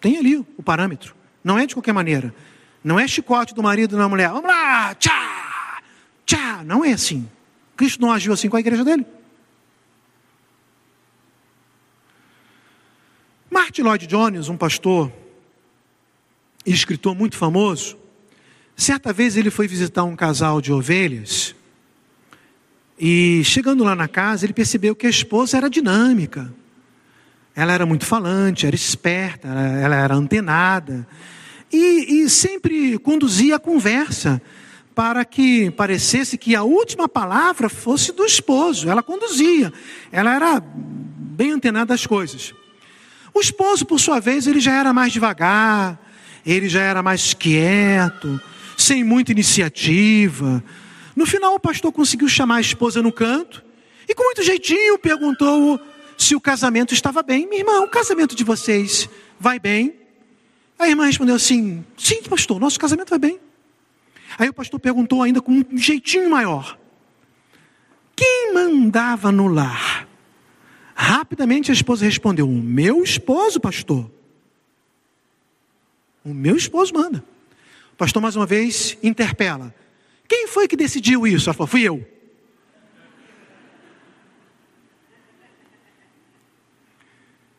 Tem 0.00 0.16
ali 0.16 0.36
o 0.36 0.62
parâmetro. 0.64 1.14
Não 1.44 1.58
é 1.58 1.66
de 1.66 1.74
qualquer 1.74 1.92
maneira. 1.92 2.34
Não 2.82 2.98
é 2.98 3.06
chicote 3.06 3.54
do 3.54 3.62
marido 3.62 3.96
na 3.96 4.08
mulher. 4.08 4.30
Vamos 4.30 4.50
lá, 4.50 4.94
tchá, 4.94 5.82
tchá. 6.26 6.64
Não 6.64 6.84
é 6.84 6.92
assim. 6.92 7.28
Cristo 7.76 8.00
não 8.00 8.10
agiu 8.10 8.32
assim 8.32 8.48
com 8.48 8.56
a 8.56 8.60
igreja 8.60 8.84
dele. 8.84 9.06
Martin 13.50 13.82
Lloyd 13.82 14.06
Jones, 14.06 14.48
um 14.48 14.56
pastor 14.56 15.12
e 16.64 16.72
escritor 16.72 17.14
muito 17.14 17.36
famoso, 17.36 17.98
certa 18.76 19.12
vez 19.12 19.36
ele 19.36 19.50
foi 19.50 19.66
visitar 19.66 20.04
um 20.04 20.14
casal 20.14 20.60
de 20.60 20.72
ovelhas 20.72 21.54
e 23.00 23.42
chegando 23.44 23.82
lá 23.82 23.96
na 23.96 24.06
casa 24.06 24.44
ele 24.44 24.52
percebeu 24.52 24.94
que 24.94 25.06
a 25.06 25.10
esposa 25.10 25.56
era 25.56 25.70
dinâmica. 25.70 26.52
Ela 27.56 27.72
era 27.72 27.86
muito 27.86 28.04
falante, 28.04 28.66
era 28.66 28.76
esperta, 28.76 29.48
ela 29.48 29.96
era 29.96 30.14
antenada 30.14 31.06
e, 31.72 32.22
e 32.22 32.30
sempre 32.30 32.98
conduzia 32.98 33.56
a 33.56 33.58
conversa 33.58 34.40
para 34.94 35.24
que 35.24 35.70
parecesse 35.70 36.36
que 36.36 36.54
a 36.54 36.62
última 36.62 37.08
palavra 37.08 37.70
fosse 37.70 38.12
do 38.12 38.24
esposo. 38.24 38.88
Ela 38.88 39.02
conduzia, 39.02 39.72
ela 40.12 40.34
era 40.34 40.60
bem 40.60 41.52
antenada 41.52 41.94
às 41.94 42.06
coisas. 42.06 42.52
O 43.32 43.40
esposo, 43.40 43.86
por 43.86 43.98
sua 43.98 44.20
vez, 44.20 44.46
ele 44.46 44.60
já 44.60 44.74
era 44.74 44.92
mais 44.92 45.12
devagar, 45.12 45.98
ele 46.44 46.68
já 46.68 46.82
era 46.82 47.02
mais 47.02 47.32
quieto, 47.32 48.40
sem 48.76 49.02
muita 49.04 49.32
iniciativa. 49.32 50.62
No 51.14 51.26
final, 51.26 51.54
o 51.54 51.60
pastor 51.60 51.92
conseguiu 51.92 52.28
chamar 52.28 52.56
a 52.56 52.60
esposa 52.60 53.02
no 53.02 53.12
canto 53.12 53.64
e, 54.08 54.14
com 54.14 54.22
muito 54.22 54.42
jeitinho, 54.42 54.98
perguntou 54.98 55.80
se 56.16 56.34
o 56.34 56.40
casamento 56.40 56.94
estava 56.94 57.22
bem. 57.22 57.46
Minha 57.46 57.60
irmã, 57.60 57.80
o 57.80 57.88
casamento 57.88 58.34
de 58.34 58.44
vocês 58.44 59.08
vai 59.38 59.58
bem? 59.58 59.94
A 60.78 60.88
irmã 60.88 61.06
respondeu 61.06 61.34
assim: 61.34 61.84
Sim, 61.96 62.22
pastor, 62.22 62.58
nosso 62.60 62.78
casamento 62.78 63.10
vai 63.10 63.18
bem. 63.18 63.40
Aí 64.38 64.48
o 64.48 64.52
pastor 64.52 64.78
perguntou 64.78 65.22
ainda 65.22 65.40
com 65.40 65.52
um 65.52 65.76
jeitinho 65.76 66.30
maior: 66.30 66.78
Quem 68.16 68.52
mandava 68.54 69.32
no 69.32 69.48
lar? 69.48 70.08
Rapidamente 70.94 71.70
a 71.70 71.74
esposa 71.74 72.04
respondeu: 72.04 72.48
O 72.48 72.52
meu 72.52 73.02
esposo, 73.02 73.60
pastor. 73.60 74.10
O 76.24 76.34
meu 76.34 76.56
esposo 76.56 76.92
manda. 76.92 77.24
O 77.94 77.96
pastor, 77.96 78.20
mais 78.22 78.36
uma 78.36 78.46
vez, 78.46 78.96
interpela: 79.02 79.74
Quem 80.30 80.46
foi 80.46 80.68
que 80.68 80.76
decidiu 80.76 81.26
isso? 81.26 81.48
Ela 81.50 81.54
falou: 81.54 81.66
Fui 81.66 81.82
eu. 81.82 82.08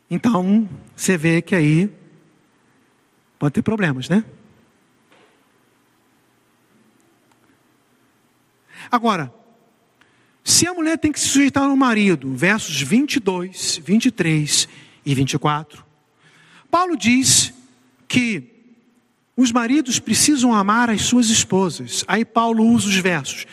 Então, 0.10 0.70
você 0.96 1.18
vê 1.18 1.42
que 1.42 1.54
aí 1.54 1.90
pode 3.38 3.56
ter 3.56 3.62
problemas, 3.62 4.08
né? 4.08 4.24
Se 10.42 10.66
a 10.66 10.74
mulher 10.74 10.98
tem 10.98 11.12
que 11.12 11.20
se 11.20 11.28
sujeitar 11.28 11.64
ao 11.64 11.76
marido, 11.76 12.34
versos 12.34 12.82
22, 12.82 13.82
23 13.84 14.70
e 15.06 15.14
24, 15.14 15.86
Paulo 16.70 16.96
diz 16.96 17.54
que 18.08 18.61
os 19.42 19.52
maridos 19.52 19.98
precisam 19.98 20.54
amar 20.54 20.90
as 20.90 21.02
suas 21.02 21.30
esposas. 21.30 22.04
Aí 22.08 22.24
Paulo 22.24 22.64
usa 22.64 22.88
os 22.88 22.96
versos 22.98 23.48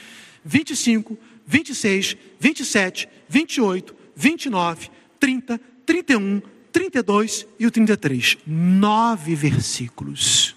25, 0.45 1.18
26, 1.47 2.16
27, 2.39 3.09
28, 3.28 3.97
29, 4.14 4.91
30, 5.18 5.61
31, 5.86 6.43
32 6.70 7.47
e 7.59 7.66
o 7.66 7.70
33. 7.70 8.39
Nove 8.47 9.34
versículos. 9.34 10.55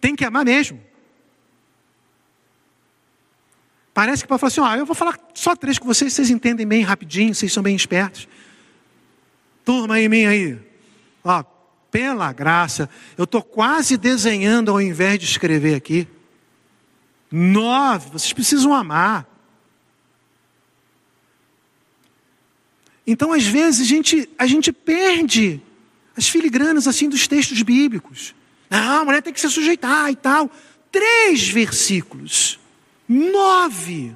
Tem 0.00 0.16
que 0.16 0.24
amar 0.24 0.44
mesmo. 0.44 0.80
Parece 3.94 4.22
que 4.22 4.28
para 4.28 4.36
falar 4.36 4.48
assim, 4.48 4.60
ó, 4.60 4.74
eu 4.74 4.84
vou 4.84 4.94
falar 4.94 5.18
só 5.32 5.56
três 5.56 5.78
com 5.78 5.86
vocês, 5.86 6.12
vocês 6.12 6.28
entendem 6.28 6.66
bem 6.66 6.82
rapidinho, 6.82 7.34
vocês 7.34 7.52
são 7.52 7.62
bem 7.62 7.74
espertos. 7.74 8.28
Turma 9.66 10.00
em 10.00 10.08
mim 10.08 10.24
aí. 10.26 10.58
Ó, 11.24 11.42
pela 11.90 12.32
graça, 12.32 12.88
eu 13.18 13.24
estou 13.24 13.42
quase 13.42 13.96
desenhando 13.96 14.70
ao 14.70 14.80
invés 14.80 15.18
de 15.18 15.24
escrever 15.24 15.74
aqui. 15.74 16.06
Nove, 17.32 18.10
vocês 18.10 18.32
precisam 18.32 18.72
amar. 18.72 19.26
Então, 23.04 23.32
às 23.32 23.44
vezes, 23.44 23.80
a 23.80 23.84
gente, 23.84 24.30
a 24.38 24.46
gente 24.46 24.72
perde 24.72 25.60
as 26.16 26.28
filigranas 26.28 26.86
assim 26.86 27.08
dos 27.08 27.26
textos 27.26 27.60
bíblicos. 27.62 28.36
Não, 28.70 29.00
a 29.00 29.04
mulher 29.04 29.20
tem 29.20 29.32
que 29.32 29.40
se 29.40 29.50
sujeitar 29.50 30.12
e 30.12 30.14
tal. 30.14 30.48
Três 30.92 31.48
versículos. 31.48 32.60
Nove. 33.08 34.14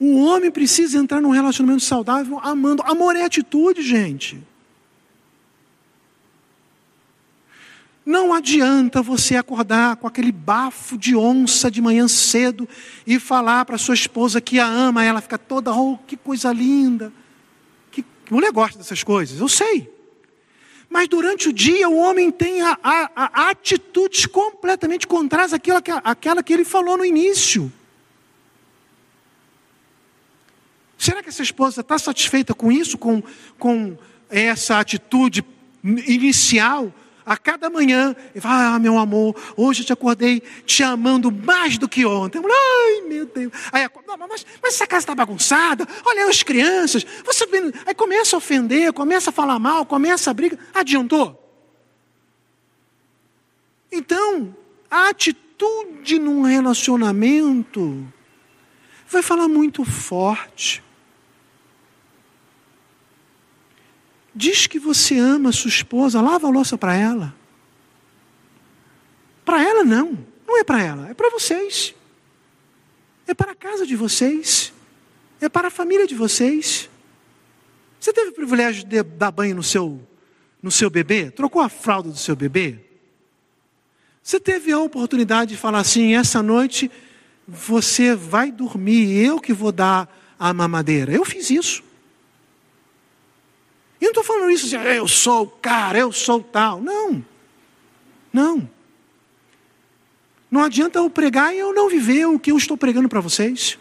O 0.00 0.16
homem 0.16 0.50
precisa 0.50 0.96
entrar 0.96 1.20
num 1.20 1.28
relacionamento 1.28 1.84
saudável 1.84 2.40
amando. 2.42 2.82
Amor 2.86 3.14
é 3.14 3.22
atitude, 3.22 3.82
gente. 3.82 4.42
Não 8.04 8.32
adianta 8.32 9.02
você 9.02 9.36
acordar 9.36 9.96
com 9.96 10.06
aquele 10.06 10.32
bafo 10.32 10.96
de 10.96 11.14
onça 11.14 11.70
de 11.70 11.82
manhã 11.82 12.08
cedo 12.08 12.66
e 13.06 13.20
falar 13.20 13.66
para 13.66 13.76
sua 13.76 13.94
esposa 13.94 14.40
que 14.40 14.58
a 14.58 14.66
ama, 14.66 15.04
ela 15.04 15.20
fica 15.20 15.36
toda, 15.36 15.70
oh, 15.70 15.98
que 16.06 16.16
coisa 16.16 16.50
linda. 16.50 17.12
Que 17.92 18.02
mulher 18.30 18.52
gosta 18.52 18.78
dessas 18.78 19.04
coisas, 19.04 19.38
eu 19.38 19.48
sei. 19.48 19.88
Mas 20.88 21.08
durante 21.08 21.50
o 21.50 21.52
dia 21.52 21.90
o 21.90 21.96
homem 21.98 22.30
tem 22.30 22.62
a, 22.62 22.78
a, 22.82 23.10
a 23.14 23.50
atitudes 23.50 24.24
completamente 24.24 25.06
contrárias 25.06 25.52
àquela 25.52 25.82
que, 25.82 25.90
àquela 25.90 26.42
que 26.42 26.54
ele 26.54 26.64
falou 26.64 26.96
no 26.96 27.04
início. 27.04 27.70
Será 31.10 31.24
que 31.24 31.28
essa 31.28 31.42
esposa 31.42 31.80
está 31.80 31.98
satisfeita 31.98 32.54
com 32.54 32.70
isso, 32.70 32.96
com, 32.96 33.20
com 33.58 33.98
essa 34.28 34.78
atitude 34.78 35.44
inicial? 35.82 36.94
A 37.26 37.36
cada 37.36 37.68
manhã, 37.68 38.14
ele 38.32 38.40
fala, 38.40 38.76
ah, 38.76 38.78
meu 38.78 38.96
amor, 38.96 39.34
hoje 39.56 39.82
eu 39.82 39.86
te 39.86 39.92
acordei 39.92 40.40
te 40.64 40.84
amando 40.84 41.32
mais 41.32 41.78
do 41.78 41.88
que 41.88 42.06
ontem. 42.06 42.40
Ai, 42.40 43.08
meu 43.08 43.26
Deus. 43.26 43.52
Aí, 43.72 43.88
mas, 44.06 44.46
mas 44.62 44.74
essa 44.74 44.86
casa 44.86 45.02
está 45.02 45.14
bagunçada, 45.16 45.84
olha 46.04 46.28
as 46.28 46.44
crianças. 46.44 47.04
Você, 47.24 47.44
aí 47.86 47.94
começa 47.94 48.36
a 48.36 48.38
ofender, 48.38 48.92
começa 48.92 49.30
a 49.30 49.32
falar 49.32 49.58
mal, 49.58 49.84
começa 49.84 50.30
a 50.30 50.34
briga. 50.34 50.56
Adiantou? 50.72 51.36
Então, 53.90 54.54
a 54.88 55.08
atitude 55.08 56.20
num 56.20 56.42
relacionamento 56.42 58.06
vai 59.08 59.22
falar 59.22 59.48
muito 59.48 59.84
forte. 59.84 60.84
Diz 64.34 64.66
que 64.66 64.78
você 64.78 65.18
ama 65.18 65.52
sua 65.52 65.68
esposa, 65.68 66.20
lava 66.20 66.46
a 66.46 66.50
louça 66.50 66.78
para 66.78 66.94
ela. 66.94 67.34
Para 69.44 69.62
ela 69.62 69.84
não, 69.84 70.18
não 70.46 70.58
é 70.58 70.64
para 70.64 70.82
ela, 70.82 71.08
é 71.08 71.14
para 71.14 71.30
vocês. 71.30 71.94
É 73.26 73.34
para 73.34 73.52
a 73.52 73.54
casa 73.54 73.86
de 73.86 73.96
vocês. 73.96 74.72
É 75.40 75.48
para 75.48 75.68
a 75.68 75.70
família 75.70 76.06
de 76.06 76.14
vocês. 76.14 76.88
Você 77.98 78.12
teve 78.12 78.30
o 78.30 78.32
privilégio 78.32 78.84
de 78.84 79.02
dar 79.02 79.30
banho 79.30 79.54
no 79.54 79.62
seu, 79.62 80.00
no 80.62 80.70
seu 80.70 80.88
bebê? 80.88 81.30
Trocou 81.30 81.60
a 81.60 81.68
fralda 81.68 82.10
do 82.10 82.16
seu 82.16 82.36
bebê? 82.36 82.78
Você 84.22 84.38
teve 84.38 84.70
a 84.70 84.78
oportunidade 84.78 85.52
de 85.52 85.56
falar 85.56 85.80
assim: 85.80 86.14
essa 86.14 86.42
noite 86.42 86.90
você 87.46 88.14
vai 88.14 88.52
dormir, 88.52 89.16
eu 89.16 89.40
que 89.40 89.52
vou 89.52 89.72
dar 89.72 90.08
a 90.38 90.54
mamadeira. 90.54 91.12
Eu 91.12 91.24
fiz 91.24 91.50
isso. 91.50 91.82
E 94.00 94.04
não 94.04 94.10
estou 94.10 94.24
falando 94.24 94.50
isso 94.50 94.66
assim, 94.66 94.86
eu 94.88 95.06
sou 95.06 95.42
o 95.42 95.46
cara, 95.46 95.98
eu 95.98 96.10
sou 96.10 96.42
tal. 96.42 96.80
Não. 96.80 97.24
Não. 98.32 98.70
Não 100.50 100.64
adianta 100.64 100.98
eu 100.98 101.10
pregar 101.10 101.54
e 101.54 101.58
eu 101.58 101.72
não 101.74 101.88
viver 101.88 102.26
o 102.26 102.38
que 102.38 102.50
eu 102.50 102.56
estou 102.56 102.76
pregando 102.76 103.08
para 103.08 103.20
vocês. 103.20 103.78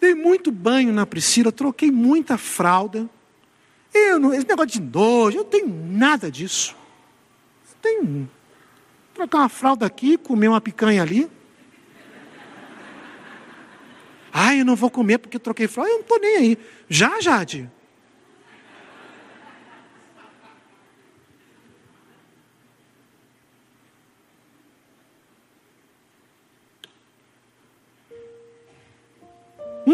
Dei 0.00 0.14
muito 0.14 0.52
banho 0.52 0.92
na 0.92 1.06
Priscila, 1.06 1.50
troquei 1.50 1.90
muita 1.90 2.36
fralda. 2.36 3.08
Eu 3.92 4.18
não, 4.18 4.34
esse 4.34 4.46
negócio 4.46 4.72
de 4.72 4.80
nojo, 4.80 5.38
eu 5.38 5.44
não 5.44 5.50
tenho 5.50 5.68
nada 5.68 6.30
disso. 6.30 6.76
Eu 7.70 7.76
tenho. 7.80 8.30
Trocar 9.14 9.38
uma 9.38 9.48
fralda 9.48 9.86
aqui, 9.86 10.18
comer 10.18 10.48
uma 10.48 10.60
picanha 10.60 11.00
ali. 11.00 11.30
Ai, 14.32 14.60
eu 14.60 14.64
não 14.64 14.76
vou 14.76 14.90
comer 14.90 15.18
porque 15.18 15.38
troquei 15.38 15.66
fralda. 15.66 15.90
Eu 15.90 15.94
não 15.94 16.02
estou 16.02 16.20
nem 16.20 16.36
aí. 16.36 16.58
Já, 16.88 17.20
Jade? 17.20 17.70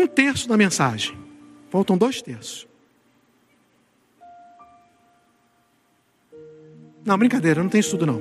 Um 0.00 0.06
terço 0.06 0.48
da 0.48 0.56
mensagem. 0.56 1.16
Faltam 1.70 1.96
dois 1.96 2.20
terços. 2.22 2.66
Não, 7.04 7.16
brincadeira, 7.16 7.62
não 7.62 7.70
tem 7.70 7.80
estudo 7.80 8.06
não. 8.06 8.20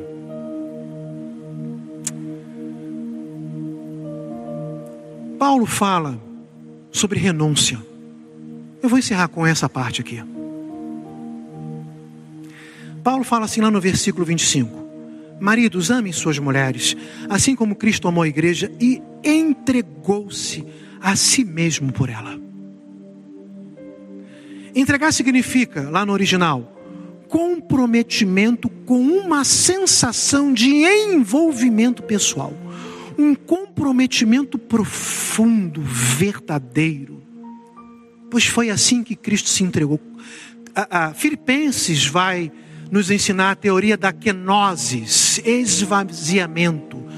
Paulo 5.37 5.65
fala 5.65 6.19
sobre 6.91 7.19
renúncia. 7.19 7.79
Eu 8.81 8.89
vou 8.89 8.99
encerrar 8.99 9.27
com 9.27 9.45
essa 9.45 9.67
parte 9.67 10.01
aqui. 10.01 10.23
Paulo 13.03 13.23
fala 13.23 13.45
assim 13.45 13.61
lá 13.61 13.71
no 13.71 13.81
versículo 13.81 14.25
25: 14.25 14.69
Maridos, 15.39 15.91
amem 15.91 16.11
suas 16.11 16.37
mulheres, 16.39 16.95
assim 17.29 17.55
como 17.55 17.75
Cristo 17.75 18.07
amou 18.07 18.23
a 18.23 18.27
igreja 18.27 18.71
e 18.79 19.01
entregou-se 19.23 20.65
a 21.01 21.15
si 21.15 21.43
mesmo 21.43 21.91
por 21.91 22.09
ela. 22.09 22.39
Entregar 24.75 25.11
significa, 25.11 25.89
lá 25.89 26.05
no 26.05 26.13
original, 26.13 26.75
comprometimento 27.27 28.69
com 28.69 28.99
uma 29.01 29.43
sensação 29.43 30.53
de 30.53 30.69
envolvimento 30.83 32.03
pessoal, 32.03 32.53
um 33.17 33.35
comprometimento 33.35 34.57
profundo, 34.57 35.81
verdadeiro. 35.81 37.21
Pois 38.29 38.45
foi 38.45 38.69
assim 38.69 39.03
que 39.03 39.15
Cristo 39.15 39.49
se 39.49 39.63
entregou. 39.63 39.99
A, 40.75 41.07
a 41.07 41.13
Filipenses 41.13 42.05
vai 42.05 42.51
nos 42.91 43.11
ensinar 43.11 43.51
a 43.51 43.55
teoria 43.55 43.97
da 43.97 44.11
kenosis, 44.11 45.39
esvaziamento 45.43 47.08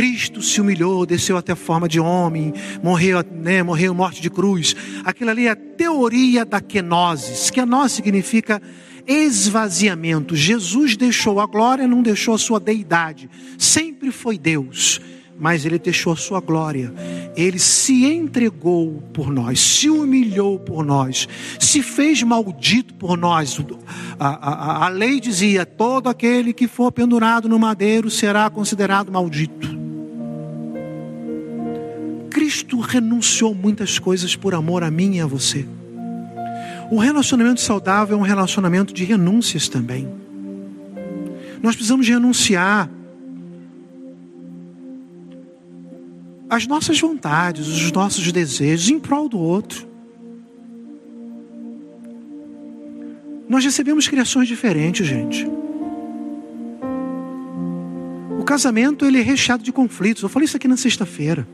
Cristo 0.00 0.40
se 0.40 0.62
humilhou, 0.62 1.04
desceu 1.04 1.36
até 1.36 1.52
a 1.52 1.56
forma 1.56 1.86
de 1.86 2.00
homem, 2.00 2.54
morreu, 2.82 3.22
né, 3.30 3.62
morreu 3.62 3.92
morte 3.92 4.22
de 4.22 4.30
cruz. 4.30 4.74
Aquilo 5.04 5.28
ali 5.28 5.46
é 5.46 5.50
a 5.50 5.54
teoria 5.54 6.42
da 6.42 6.58
kenosis. 6.58 7.50
Kenosis 7.50 7.96
significa 7.96 8.62
esvaziamento. 9.06 10.34
Jesus 10.34 10.96
deixou 10.96 11.38
a 11.38 11.44
glória, 11.44 11.86
não 11.86 12.00
deixou 12.00 12.32
a 12.32 12.38
sua 12.38 12.58
deidade. 12.58 13.28
Sempre 13.58 14.10
foi 14.10 14.38
Deus, 14.38 15.02
mas 15.38 15.66
ele 15.66 15.78
deixou 15.78 16.14
a 16.14 16.16
sua 16.16 16.40
glória. 16.40 16.94
Ele 17.36 17.58
se 17.58 18.06
entregou 18.06 19.02
por 19.12 19.30
nós, 19.30 19.60
se 19.60 19.90
humilhou 19.90 20.58
por 20.58 20.82
nós, 20.82 21.28
se 21.58 21.82
fez 21.82 22.22
maldito 22.22 22.94
por 22.94 23.18
nós. 23.18 23.60
A, 24.18 24.28
a, 24.28 24.86
a 24.86 24.88
lei 24.88 25.20
dizia: 25.20 25.66
todo 25.66 26.08
aquele 26.08 26.54
que 26.54 26.66
for 26.66 26.90
pendurado 26.90 27.50
no 27.50 27.58
madeiro 27.58 28.08
será 28.08 28.48
considerado 28.48 29.12
maldito. 29.12 29.69
Cristo 32.50 32.80
renunciou 32.80 33.54
muitas 33.54 34.00
coisas 34.00 34.34
por 34.34 34.54
amor 34.54 34.82
a 34.82 34.90
mim 34.90 35.14
e 35.14 35.20
a 35.20 35.26
você. 35.26 35.64
O 36.90 36.98
relacionamento 36.98 37.60
saudável 37.60 38.16
é 38.16 38.20
um 38.20 38.24
relacionamento 38.24 38.92
de 38.92 39.04
renúncias 39.04 39.68
também. 39.68 40.12
Nós 41.62 41.76
precisamos 41.76 42.08
renunciar 42.08 42.90
às 46.48 46.66
nossas 46.66 46.98
vontades, 46.98 47.68
os 47.68 47.92
nossos 47.92 48.32
desejos 48.32 48.90
em 48.90 48.98
prol 48.98 49.28
do 49.28 49.38
outro. 49.38 49.86
Nós 53.48 53.64
recebemos 53.64 54.08
criações 54.08 54.48
diferentes, 54.48 55.06
gente. 55.06 55.46
O 58.40 58.42
casamento 58.42 59.06
ele 59.06 59.20
é 59.20 59.22
recheado 59.22 59.62
de 59.62 59.70
conflitos. 59.70 60.24
Eu 60.24 60.28
falei 60.28 60.46
isso 60.46 60.56
aqui 60.56 60.66
na 60.66 60.76
sexta-feira. 60.76 61.46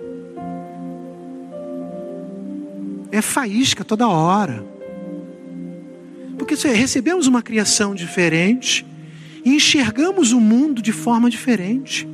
É 3.17 3.23
faísca 3.23 3.83
toda 3.83 4.07
hora. 4.07 4.63
Porque 6.37 6.55
recebemos 6.55 7.27
uma 7.27 7.41
criação 7.41 7.95
diferente 7.95 8.85
e 9.43 9.55
enxergamos 9.55 10.33
o 10.33 10.39
mundo 10.39 10.83
de 10.83 10.93
forma 10.93 11.31
diferente. 11.31 12.07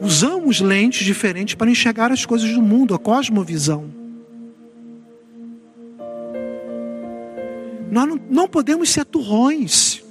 Usamos 0.00 0.62
lentes 0.62 1.04
diferentes 1.04 1.54
para 1.54 1.70
enxergar 1.70 2.10
as 2.10 2.24
coisas 2.24 2.50
do 2.54 2.62
mundo, 2.62 2.94
a 2.94 2.98
cosmovisão. 2.98 3.92
Nós 7.90 8.08
não, 8.08 8.18
não 8.30 8.48
podemos 8.48 8.88
ser 8.88 9.04
turrões. 9.04 10.02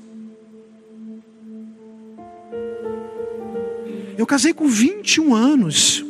Eu 4.16 4.28
casei 4.28 4.54
com 4.54 4.68
21 4.68 5.34
anos. 5.34 6.07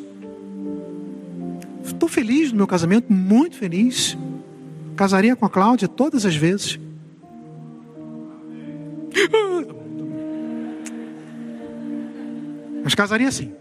Estou 1.88 2.10
feliz 2.10 2.52
no 2.52 2.58
meu 2.58 2.68
casamento, 2.68 3.12
muito 3.12 3.56
feliz. 3.56 4.18
Casaria 4.96 5.36
com 5.36 5.46
a 5.46 5.50
Cláudia 5.50 5.88
todas 5.88 6.26
as 6.26 6.36
vezes. 6.36 6.80
Mas 12.84 12.94
casaria 12.94 13.32
sim. 13.32 13.52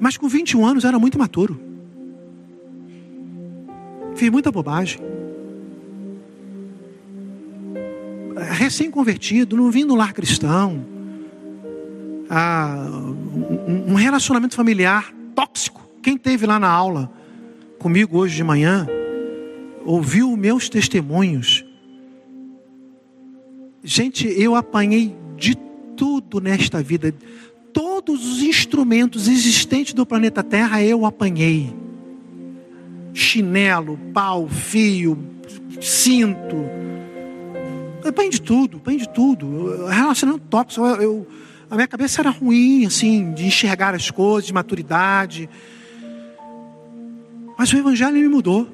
Mas 0.00 0.16
com 0.16 0.28
21 0.28 0.66
anos 0.66 0.84
era 0.84 0.98
muito 0.98 1.18
maturo. 1.18 1.60
Fiz 4.14 4.30
muita 4.30 4.50
bobagem. 4.50 5.00
Recém-convertido, 8.36 9.56
não 9.56 9.70
vim 9.70 9.84
no 9.84 9.94
lar 9.94 10.12
cristão. 10.12 10.95
Ah, 12.28 12.86
um 13.66 13.94
relacionamento 13.94 14.54
familiar 14.54 15.12
tóxico. 15.34 15.88
Quem 16.02 16.16
teve 16.16 16.46
lá 16.46 16.58
na 16.58 16.68
aula 16.68 17.10
comigo 17.78 18.18
hoje 18.18 18.36
de 18.36 18.42
manhã, 18.42 18.86
ouviu 19.84 20.36
meus 20.36 20.68
testemunhos. 20.68 21.64
Gente, 23.84 24.26
eu 24.26 24.56
apanhei 24.56 25.14
de 25.36 25.54
tudo 25.96 26.40
nesta 26.40 26.82
vida. 26.82 27.14
Todos 27.72 28.26
os 28.26 28.42
instrumentos 28.42 29.28
existentes 29.28 29.92
do 29.92 30.06
planeta 30.06 30.42
Terra 30.42 30.82
eu 30.82 31.04
apanhei 31.04 31.72
chinelo, 33.16 33.98
pau, 34.12 34.46
fio, 34.46 35.18
cinto. 35.80 36.56
Põe 38.14 38.28
de 38.28 38.40
tudo, 38.40 38.78
põe 38.78 38.98
de 38.98 39.08
tudo. 39.08 39.86
Relacionamento 39.86 40.44
tóxico. 40.48 40.86
Eu, 40.86 41.02
eu, 41.02 41.26
a 41.70 41.74
minha 41.74 41.88
cabeça 41.88 42.20
era 42.20 42.30
ruim, 42.30 42.86
assim, 42.86 43.32
de 43.32 43.46
enxergar 43.46 43.94
as 43.94 44.10
coisas, 44.10 44.46
de 44.46 44.52
maturidade. 44.52 45.48
Mas 47.58 47.72
o 47.72 47.76
Evangelho 47.76 48.16
me 48.16 48.28
mudou. 48.28 48.68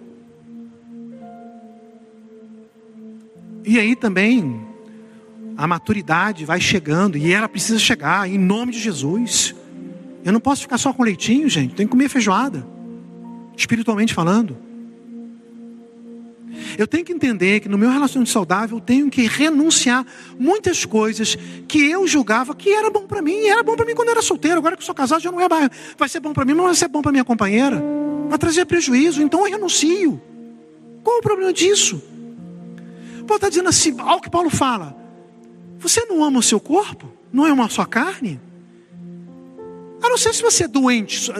E 3.64 3.78
aí 3.78 3.94
também 3.94 4.60
a 5.56 5.66
maturidade 5.66 6.44
vai 6.44 6.60
chegando 6.60 7.16
e 7.16 7.32
ela 7.32 7.48
precisa 7.48 7.78
chegar 7.78 8.28
em 8.28 8.38
nome 8.38 8.72
de 8.72 8.78
Jesus. 8.78 9.54
Eu 10.24 10.32
não 10.32 10.40
posso 10.40 10.62
ficar 10.62 10.78
só 10.78 10.92
com 10.92 11.02
leitinho, 11.02 11.48
gente. 11.48 11.74
Tem 11.74 11.86
que 11.86 11.90
comer 11.90 12.08
feijoada 12.08 12.66
espiritualmente 13.56 14.14
falando. 14.14 14.56
Eu 16.78 16.86
tenho 16.86 17.04
que 17.04 17.12
entender 17.12 17.60
que 17.60 17.68
no 17.68 17.78
meu 17.78 17.90
relacionamento 17.90 18.30
saudável 18.30 18.78
eu 18.78 18.80
tenho 18.80 19.10
que 19.10 19.26
renunciar 19.26 20.06
muitas 20.38 20.84
coisas 20.84 21.36
que 21.66 21.90
eu 21.90 22.06
julgava 22.06 22.54
que 22.54 22.70
era 22.70 22.90
bom 22.90 23.06
para 23.06 23.22
mim, 23.22 23.34
e 23.34 23.48
era 23.48 23.62
bom 23.62 23.76
para 23.76 23.86
mim 23.86 23.94
quando 23.94 24.08
eu 24.08 24.12
era 24.12 24.22
solteiro, 24.22 24.58
agora 24.58 24.76
que 24.76 24.84
sou 24.84 24.94
casado 24.94 25.22
já 25.22 25.30
não 25.30 25.40
é 25.40 25.48
mais, 25.48 25.70
vai 25.96 26.08
ser 26.08 26.20
bom 26.20 26.32
para 26.32 26.44
mim, 26.44 26.54
não 26.54 26.64
vai 26.64 26.74
ser 26.74 26.88
bom 26.88 27.02
para 27.02 27.12
minha 27.12 27.24
companheira, 27.24 27.82
vai 28.28 28.38
trazer 28.38 28.64
prejuízo, 28.64 29.22
então 29.22 29.46
eu 29.46 29.52
renuncio. 29.52 30.20
Qual 31.02 31.18
o 31.18 31.22
problema 31.22 31.52
disso? 31.52 32.02
Paulo 33.26 33.36
está 33.36 33.48
dizendo 33.48 33.68
assim, 33.68 33.94
ao 33.98 34.20
que 34.20 34.30
Paulo 34.30 34.50
fala, 34.50 34.96
você 35.78 36.04
não 36.06 36.22
ama 36.22 36.38
o 36.38 36.42
seu 36.42 36.60
corpo? 36.60 37.10
Não 37.32 37.46
é 37.46 37.52
uma 37.52 37.68
sua 37.68 37.86
carne? 37.86 38.40
A 40.02 40.08
não 40.08 40.18
ser 40.18 40.34
se 40.34 40.42
você 40.42 40.64
é 40.64 40.68
doente. 40.68 41.30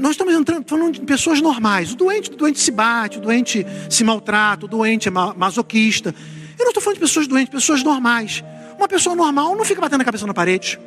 Nós 0.00 0.12
estamos 0.12 0.32
entrando, 0.32 0.66
falando 0.66 0.94
de 0.94 1.00
pessoas 1.02 1.42
normais. 1.42 1.92
O 1.92 1.96
doente, 1.96 2.30
o 2.30 2.36
doente 2.36 2.58
se 2.58 2.70
bate, 2.70 3.18
o 3.18 3.20
doente 3.20 3.66
se 3.90 4.02
maltrata, 4.02 4.64
o 4.64 4.68
doente 4.68 5.08
é 5.08 5.10
masoquista. 5.10 6.14
Eu 6.58 6.64
não 6.64 6.70
estou 6.70 6.82
falando 6.82 6.96
de 6.96 7.00
pessoas 7.00 7.26
doentes, 7.26 7.50
pessoas 7.52 7.82
normais. 7.82 8.42
Uma 8.78 8.88
pessoa 8.88 9.14
normal 9.14 9.54
não 9.54 9.64
fica 9.64 9.80
batendo 9.80 10.00
a 10.00 10.04
cabeça 10.04 10.26
na 10.26 10.32
parede. 10.32 10.78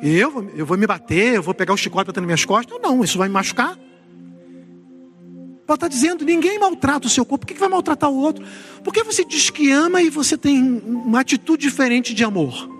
Eu, 0.00 0.52
eu 0.54 0.64
vou 0.64 0.76
me 0.76 0.86
bater, 0.86 1.34
eu 1.34 1.42
vou 1.42 1.52
pegar 1.54 1.74
o 1.74 1.76
chicote 1.76 2.06
batendo 2.06 2.22
nas 2.22 2.26
minhas 2.26 2.44
costas. 2.44 2.78
Não, 2.80 3.02
isso 3.02 3.18
vai 3.18 3.26
me 3.26 3.34
machucar. 3.34 3.76
Paulo 5.66 5.74
está 5.74 5.88
dizendo: 5.88 6.24
ninguém 6.24 6.60
maltrata 6.60 7.08
o 7.08 7.10
seu 7.10 7.24
corpo, 7.24 7.44
por 7.44 7.48
que, 7.48 7.54
que 7.54 7.60
vai 7.60 7.68
maltratar 7.68 8.08
o 8.08 8.16
outro? 8.16 8.46
Porque 8.84 9.02
você 9.02 9.24
diz 9.24 9.50
que 9.50 9.72
ama 9.72 10.00
e 10.00 10.10
você 10.10 10.38
tem 10.38 10.62
uma 10.62 11.20
atitude 11.20 11.62
diferente 11.62 12.14
de 12.14 12.22
amor. 12.22 12.75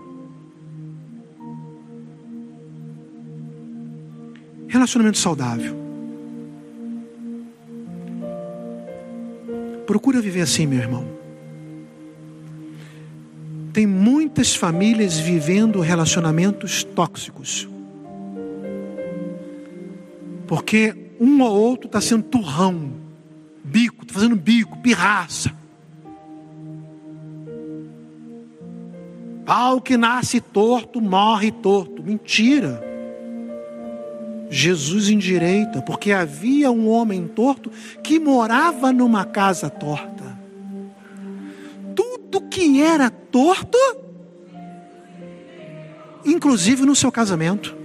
Relacionamento 4.77 5.16
saudável. 5.16 5.74
Procura 9.87 10.20
viver 10.20 10.43
assim, 10.43 10.66
meu 10.66 10.79
irmão. 10.79 11.09
Tem 13.72 13.87
muitas 13.87 14.55
famílias 14.55 15.18
vivendo 15.18 15.81
relacionamentos 15.81 16.85
tóxicos. 16.85 17.66
Porque 20.47 20.95
um 21.18 21.41
ou 21.41 21.59
outro 21.59 21.87
está 21.87 21.99
sendo 21.99 22.24
turrão, 22.24 22.93
bico, 23.64 24.03
está 24.03 24.12
fazendo 24.12 24.37
bico, 24.37 24.77
pirraça. 24.81 25.55
Pau 29.47 29.81
que 29.81 29.97
nasce 29.97 30.39
torto, 30.39 31.01
morre 31.01 31.51
torto. 31.51 32.03
Mentira. 32.03 32.86
Jesus 34.49 35.09
endireita, 35.09 35.82
porque 35.82 36.12
havia 36.12 36.70
um 36.70 36.88
homem 36.88 37.26
torto 37.26 37.70
que 38.03 38.18
morava 38.18 38.92
numa 38.92 39.24
casa 39.24 39.68
torta. 39.68 40.38
Tudo 41.94 42.42
que 42.42 42.80
era 42.80 43.11
torto, 43.11 43.78
inclusive 46.24 46.84
no 46.84 46.94
seu 46.94 47.11
casamento, 47.11 47.76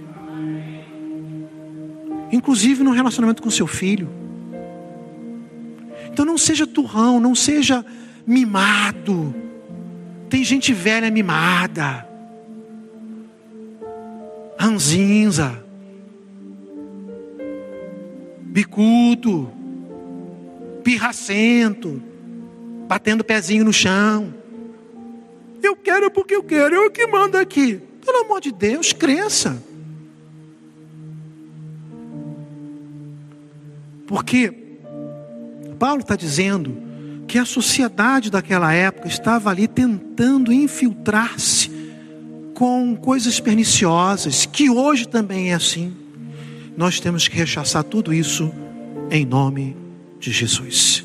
inclusive 2.30 2.82
no 2.84 2.92
relacionamento 2.92 3.42
com 3.42 3.50
seu 3.50 3.66
filho. 3.66 4.08
Então 6.10 6.24
não 6.24 6.38
seja 6.38 6.66
turrão, 6.66 7.18
não 7.18 7.34
seja 7.34 7.84
mimado. 8.26 9.34
Tem 10.28 10.44
gente 10.44 10.72
velha 10.72 11.10
mimada, 11.10 12.06
ranzinza 14.58 15.61
bicudo, 18.52 19.50
pirracento, 20.84 22.02
batendo 22.86 23.24
pezinho 23.24 23.64
no 23.64 23.72
chão. 23.72 24.34
Eu 25.62 25.74
quero 25.74 26.10
porque 26.10 26.34
eu 26.34 26.42
quero, 26.42 26.74
eu 26.74 26.90
que 26.90 27.06
mando 27.06 27.38
aqui. 27.38 27.80
Pelo 28.04 28.24
amor 28.24 28.42
de 28.42 28.52
Deus, 28.52 28.92
cresça. 28.92 29.62
Porque 34.06 34.52
Paulo 35.78 36.02
está 36.02 36.14
dizendo 36.14 36.76
que 37.26 37.38
a 37.38 37.46
sociedade 37.46 38.30
daquela 38.30 38.74
época 38.74 39.08
estava 39.08 39.48
ali 39.48 39.66
tentando 39.66 40.52
infiltrar-se 40.52 41.70
com 42.52 42.94
coisas 42.96 43.40
perniciosas, 43.40 44.44
que 44.44 44.68
hoje 44.68 45.08
também 45.08 45.52
é 45.52 45.54
assim 45.54 46.01
nós 46.76 47.00
temos 47.00 47.28
que 47.28 47.36
rechaçar 47.36 47.84
tudo 47.84 48.12
isso 48.12 48.52
em 49.10 49.24
nome 49.24 49.76
de 50.18 50.30
Jesus. 50.30 51.04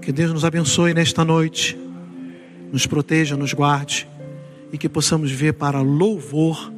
Que 0.00 0.12
Deus 0.12 0.32
nos 0.32 0.44
abençoe 0.44 0.94
nesta 0.94 1.24
noite, 1.24 1.76
nos 2.72 2.86
proteja, 2.86 3.36
nos 3.36 3.52
guarde 3.52 4.08
e 4.72 4.78
que 4.78 4.88
possamos 4.88 5.32
ver 5.32 5.54
para 5.54 5.80
louvor 5.80 6.72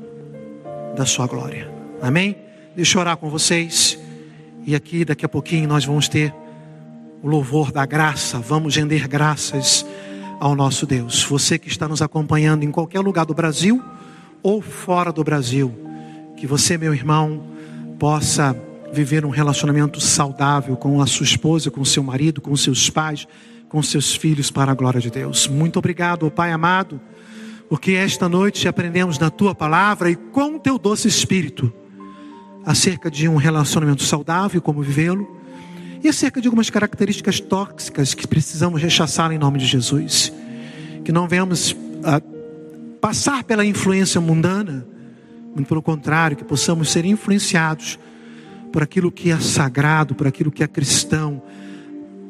da 0.96 1.04
Sua 1.04 1.26
glória. 1.26 1.70
Amém? 2.00 2.36
Deixa 2.74 2.96
eu 2.96 3.00
orar 3.00 3.16
com 3.16 3.28
vocês 3.28 3.98
e 4.66 4.74
aqui 4.74 5.04
daqui 5.04 5.26
a 5.26 5.28
pouquinho 5.28 5.68
nós 5.68 5.84
vamos 5.84 6.08
ter 6.08 6.32
o 7.22 7.28
louvor 7.28 7.72
da 7.72 7.84
graça, 7.84 8.38
vamos 8.38 8.76
render 8.76 9.06
graças 9.08 9.84
ao 10.40 10.54
nosso 10.54 10.86
Deus. 10.86 11.22
Você 11.24 11.58
que 11.58 11.68
está 11.68 11.88
nos 11.88 12.00
acompanhando 12.00 12.62
em 12.62 12.70
qualquer 12.70 13.00
lugar 13.00 13.26
do 13.26 13.34
Brasil 13.34 13.82
ou 14.42 14.62
fora 14.62 15.12
do 15.12 15.24
Brasil, 15.24 15.74
que 16.36 16.46
você, 16.46 16.78
meu 16.78 16.94
irmão, 16.94 17.42
possa 17.98 18.56
viver 18.92 19.24
um 19.24 19.30
relacionamento 19.30 20.00
saudável 20.00 20.76
com 20.76 21.02
a 21.02 21.06
sua 21.06 21.24
esposa, 21.24 21.70
com 21.70 21.84
seu 21.84 22.02
marido, 22.02 22.40
com 22.40 22.56
seus 22.56 22.88
pais, 22.88 23.26
com 23.68 23.82
seus 23.82 24.14
filhos 24.14 24.50
para 24.50 24.72
a 24.72 24.74
glória 24.74 25.00
de 25.00 25.10
Deus. 25.10 25.46
Muito 25.46 25.78
obrigado, 25.78 26.30
Pai 26.30 26.52
amado, 26.52 27.00
porque 27.68 27.92
esta 27.92 28.28
noite 28.28 28.66
aprendemos 28.66 29.18
na 29.18 29.30
tua 29.30 29.54
palavra 29.54 30.10
e 30.10 30.16
com 30.16 30.56
o 30.56 30.58
teu 30.58 30.78
doce 30.78 31.06
espírito 31.08 31.72
acerca 32.64 33.10
de 33.10 33.28
um 33.28 33.36
relacionamento 33.36 34.02
saudável, 34.02 34.60
como 34.60 34.82
vivê-lo, 34.82 35.36
e 36.02 36.08
acerca 36.08 36.40
de 36.40 36.46
algumas 36.46 36.70
características 36.70 37.40
tóxicas 37.40 38.14
que 38.14 38.26
precisamos 38.26 38.80
rechaçar 38.80 39.32
em 39.32 39.38
nome 39.38 39.58
de 39.58 39.66
Jesus. 39.66 40.32
Que 41.04 41.10
não 41.10 41.26
venhamos 41.26 41.76
a 42.04 42.20
passar 43.00 43.42
pela 43.44 43.64
influência 43.64 44.20
mundana, 44.20 44.86
muito 45.54 45.68
pelo 45.68 45.82
contrário, 45.82 46.36
que 46.36 46.44
possamos 46.44 46.90
ser 46.90 47.04
influenciados 47.04 47.98
por 48.72 48.82
aquilo 48.82 49.10
que 49.10 49.30
é 49.30 49.38
sagrado, 49.38 50.14
por 50.14 50.26
aquilo 50.26 50.50
que 50.50 50.62
é 50.62 50.68
cristão, 50.68 51.42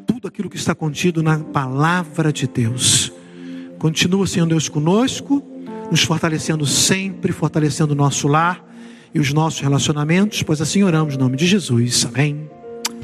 tudo 0.06 0.28
aquilo 0.28 0.48
que 0.48 0.56
está 0.56 0.74
contido 0.74 1.22
na 1.22 1.38
palavra 1.38 2.32
de 2.32 2.46
Deus. 2.46 3.12
Continua, 3.78 4.26
Senhor 4.26 4.46
Deus, 4.46 4.68
conosco, 4.68 5.42
nos 5.90 6.02
fortalecendo 6.02 6.66
sempre, 6.66 7.32
fortalecendo 7.32 7.92
o 7.92 7.96
nosso 7.96 8.26
lar 8.26 8.64
e 9.14 9.20
os 9.20 9.32
nossos 9.32 9.60
relacionamentos, 9.60 10.42
pois 10.42 10.60
assim 10.60 10.82
oramos 10.82 11.14
em 11.14 11.18
nome 11.18 11.36
de 11.36 11.46
Jesus. 11.46 12.06
Amém 12.06 12.48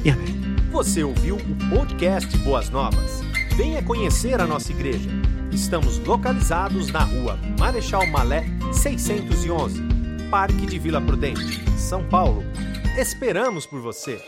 e 0.03 0.09
amém. 0.09 0.35
Você 0.71 1.03
ouviu 1.03 1.37
o 1.37 1.69
podcast 1.69 2.37
Boas 2.39 2.69
Novas? 2.69 3.21
Venha 3.55 3.81
conhecer 3.81 4.41
a 4.41 4.45
nossa 4.45 4.71
igreja. 4.71 5.09
Estamos 5.51 5.97
localizados 5.99 6.91
na 6.91 7.03
rua 7.03 7.39
Marechal 7.57 8.05
Malé 8.07 8.45
611, 8.73 9.81
Parque 10.29 10.65
de 10.65 10.79
Vila 10.79 10.99
Prudente, 10.99 11.61
São 11.77 12.03
Paulo. 12.09 12.43
Esperamos 12.97 13.65
por 13.65 13.79
você! 13.81 14.19